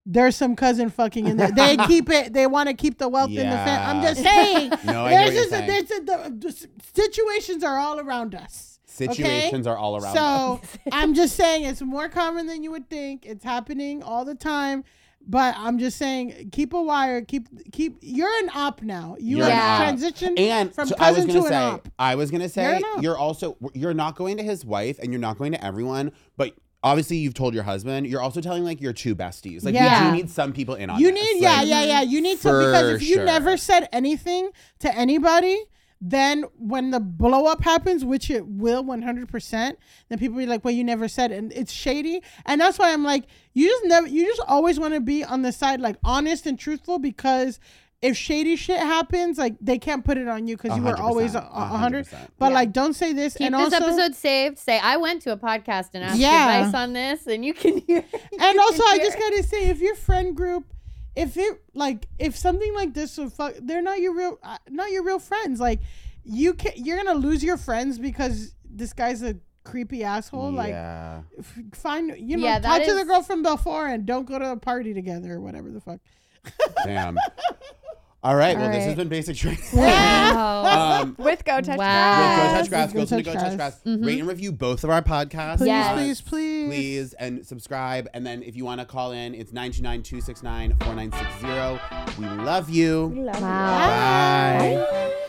there's 0.05 0.35
some 0.35 0.55
cousin 0.55 0.89
fucking 0.89 1.27
in 1.27 1.37
there. 1.37 1.51
They 1.51 1.77
keep 1.87 2.09
it 2.09 2.33
they 2.33 2.45
want 2.45 2.69
to 2.69 2.75
keep 2.75 2.97
the 2.99 3.09
wealth 3.09 3.29
in 3.31 3.49
the 3.49 3.55
family. 3.55 3.71
I'm 3.85 4.01
just 4.01 4.21
saying. 4.21 4.71
No, 4.83 5.05
I 5.05 5.11
there's 5.11 5.11
get 5.11 5.25
what 5.25 5.33
you're 5.33 5.33
just 5.33 5.49
saying. 5.49 5.67
there's 5.67 5.91
a, 5.91 6.03
the, 6.03 6.47
the 6.47 6.67
situations 6.93 7.63
are 7.63 7.77
all 7.77 7.99
around 7.99 8.35
us. 8.35 8.79
okay? 9.01 9.13
Situations 9.13 9.65
are 9.65 9.77
all 9.77 9.95
around 9.95 10.05
us. 10.05 10.13
So 10.15 10.59
us. 10.61 10.77
I'm 10.91 11.13
just 11.15 11.35
saying 11.35 11.63
it's 11.63 11.81
more 11.81 12.09
common 12.09 12.45
than 12.47 12.61
you 12.63 12.71
would 12.71 12.89
think. 12.89 13.25
It's 13.25 13.43
happening 13.43 14.03
all 14.03 14.25
the 14.25 14.35
time. 14.35 14.83
But 15.25 15.55
I'm 15.57 15.79
just 15.79 15.97
saying, 15.97 16.49
keep 16.51 16.73
a 16.73 16.81
wire. 16.81 17.21
Keep 17.21 17.71
keep. 17.71 17.97
You're 18.01 18.29
an 18.43 18.49
op 18.53 18.81
now. 18.81 19.15
You 19.19 19.37
You're 19.37 19.45
have 19.49 19.87
an 19.87 19.95
op. 19.95 19.99
transitioned 19.99 20.39
And 20.39 20.73
from 20.75 20.87
so 20.89 20.95
I 20.99 21.11
was 21.11 21.25
cousin 21.25 21.27
gonna 21.27 21.39
to 21.39 21.45
an 21.45 21.51
say, 21.51 21.63
op. 21.63 21.87
I 21.97 22.15
was 22.15 22.29
gonna 22.31 22.43
You're 22.43 22.49
say, 22.49 22.77
an 22.77 22.83
op. 22.83 23.01
you're 23.03 23.17
also 23.17 23.57
you're 23.73 23.93
not 23.93 24.15
going 24.15 24.37
to 24.37 24.43
his 24.43 24.65
wife, 24.65 24.99
and 24.99 25.11
you're 25.13 25.21
not 25.21 25.37
going 25.37 25.51
to 25.53 25.63
everyone, 25.63 26.11
but. 26.37 26.53
Obviously, 26.85 27.15
you've 27.15 27.33
told 27.33 27.53
your 27.53 27.63
husband. 27.63 28.07
You're 28.07 28.19
also 28.19 28.41
telling 28.41 28.65
like 28.65 28.81
your 28.81 28.91
two 28.91 29.15
besties. 29.15 29.63
Like 29.63 29.73
Yeah. 29.73 30.03
you 30.03 30.11
do 30.11 30.17
need 30.17 30.29
some 30.29 30.51
people 30.51 30.75
in 30.75 30.89
on 30.89 30.99
You 30.99 31.13
this. 31.13 31.23
need, 31.35 31.41
yeah, 31.41 31.59
Like, 31.59 31.67
yeah, 31.69 31.83
yeah. 31.85 32.01
You 32.01 32.19
need 32.19 32.35
to 32.41 32.49
for 32.49 32.59
because 32.59 32.89
if 32.95 33.01
you 33.07 33.13
sure. 33.15 33.23
never 33.23 33.55
said 33.55 33.87
anything 33.93 34.49
to 34.79 34.93
anybody, 34.93 35.63
then 36.05 36.43
when 36.57 36.91
the 36.91 36.99
blow 36.99 37.45
up 37.45 37.63
happens, 37.63 38.03
which 38.03 38.29
it 38.29 38.45
will 38.45 38.83
100%, 38.83 39.75
then 40.09 40.19
people 40.19 40.37
be 40.37 40.45
like, 40.45 40.65
well, 40.65 40.73
you 40.73 40.83
never 40.83 41.07
said 41.07 41.31
it. 41.31 41.37
And 41.37 41.53
it's 41.53 41.71
shady. 41.71 42.21
And 42.45 42.59
that's 42.59 42.77
why 42.77 42.91
I'm 42.91 43.05
like, 43.05 43.23
you 43.53 43.69
just 43.69 43.85
never, 43.85 44.05
you 44.07 44.25
just 44.25 44.41
always 44.45 44.77
want 44.77 44.93
to 44.95 44.99
be 44.99 45.23
on 45.23 45.43
the 45.43 45.53
side, 45.53 45.79
like 45.79 45.95
honest 46.03 46.45
and 46.45 46.59
truthful 46.59 46.99
because 46.99 47.57
if 48.01 48.17
shady 48.17 48.57
shit 48.57 48.79
happens, 48.79 49.37
like 49.37 49.55
they 49.61 49.79
can't 49.79 50.03
put 50.03 50.17
it 50.17 50.27
on 50.27 50.45
you 50.45 50.57
because 50.57 50.75
you 50.75 50.83
were 50.83 50.97
always 50.99 51.35
a, 51.35 51.39
100%, 51.39 51.49
a 51.53 51.77
hundred. 51.77 52.07
But 52.37 52.51
like, 52.51 52.73
don't 52.73 52.93
say 52.93 53.13
this. 53.13 53.35
Keep 53.37 53.45
and 53.45 53.55
this 53.55 53.73
also, 53.73 53.85
episode 53.85 54.13
saved. 54.13 54.57
Say 54.59 54.77
I 54.77 54.97
went 54.97 55.21
to 55.21 55.31
a 55.31 55.37
podcast 55.37 55.91
and 55.93 56.03
asked 56.03 56.19
Yeah. 56.19 56.57
advice 56.65 56.73
on 56.73 56.91
this, 56.91 57.27
and 57.27 57.45
you 57.45 57.53
can 57.53 57.77
hear. 57.87 58.03
and 58.41 58.59
also 58.59 58.83
can 58.83 58.93
I 58.93 58.97
just 58.97 59.17
gotta 59.17 59.43
say, 59.43 59.69
if 59.69 59.79
your 59.79 59.95
friend 59.95 60.35
group, 60.35 60.65
if 61.15 61.37
it 61.37 61.61
like, 61.73 62.07
if 62.19 62.35
something 62.35 62.73
like 62.73 62.93
this 62.93 63.17
would 63.17 63.31
fuck, 63.33 63.53
they're 63.61 63.81
not 63.81 63.99
your 63.99 64.13
real, 64.13 64.39
uh, 64.43 64.57
not 64.69 64.91
your 64.91 65.03
real 65.03 65.19
friends. 65.19 65.59
Like, 65.59 65.79
you 66.23 66.53
can, 66.53 66.73
you're 66.75 66.97
gonna 66.97 67.17
lose 67.19 67.43
your 67.43 67.57
friends 67.57 67.99
because 67.99 68.53
this 68.69 68.93
guy's 68.93 69.21
a 69.23 69.35
creepy 69.63 70.03
asshole. 70.03 70.51
Like, 70.51 70.71
f- 71.39 71.59
find 71.73 72.13
you 72.17 72.37
know, 72.37 72.43
Yeah, 72.43 72.59
talk 72.59 72.79
that 72.79 72.85
to 72.87 72.95
the 72.95 73.05
girl 73.05 73.21
from 73.21 73.43
before 73.43 73.87
and 73.87 74.05
don't 74.05 74.25
go 74.25 74.39
to 74.39 74.51
a 74.51 74.57
party 74.57 74.93
together 74.93 75.33
or 75.33 75.39
whatever 75.41 75.69
the 75.69 75.81
fuck. 75.81 75.99
Damn. 76.83 77.17
All 78.23 78.35
right. 78.37 78.55
Well, 78.55 78.67
All 78.67 78.71
this 78.71 78.85
has 78.85 78.95
been 78.95 79.09
basic 79.09 79.35
training. 79.35 79.59
Wow. 79.73 81.01
um, 81.01 81.15
With 81.19 81.43
Go 81.43 81.59
Touch 81.59 81.77
Wow. 81.77 81.77
Go 81.77 81.77
Grass. 81.77 82.61
touch 82.61 82.69
grass. 82.69 82.93
Go, 82.93 82.99
Go 82.99 83.05
to 83.05 83.15
the 83.17 83.23
Touch 83.23 83.25
Go 83.25 83.33
touch 83.33 83.57
Grass. 83.57 83.81
grass. 83.83 83.97
Rate 84.01 84.19
and 84.19 84.27
review 84.27 84.51
both 84.53 84.83
of 84.85 84.89
our 84.89 85.01
podcasts. 85.01 85.57
Please, 85.57 85.67
Yes. 85.67 85.93
please, 85.97 86.21
please, 86.21 86.67
Please 86.69 87.13
and 87.13 87.45
subscribe. 87.45 88.07
And 88.13 88.25
then 88.25 88.41
if 88.43 88.55
you 88.55 88.63
want 88.65 88.79
to 88.79 88.85
call 88.85 89.11
in, 89.11 89.33
it's 89.35 89.51
929 89.51 90.03
269 90.03 90.77
4960. 90.79 92.21
We 92.21 92.27
love 92.43 92.69
you. 92.69 93.07
We 93.07 93.21
love 93.23 93.35
you. 93.39 93.41
Wow. 93.41 93.87
Bye. 94.57 95.19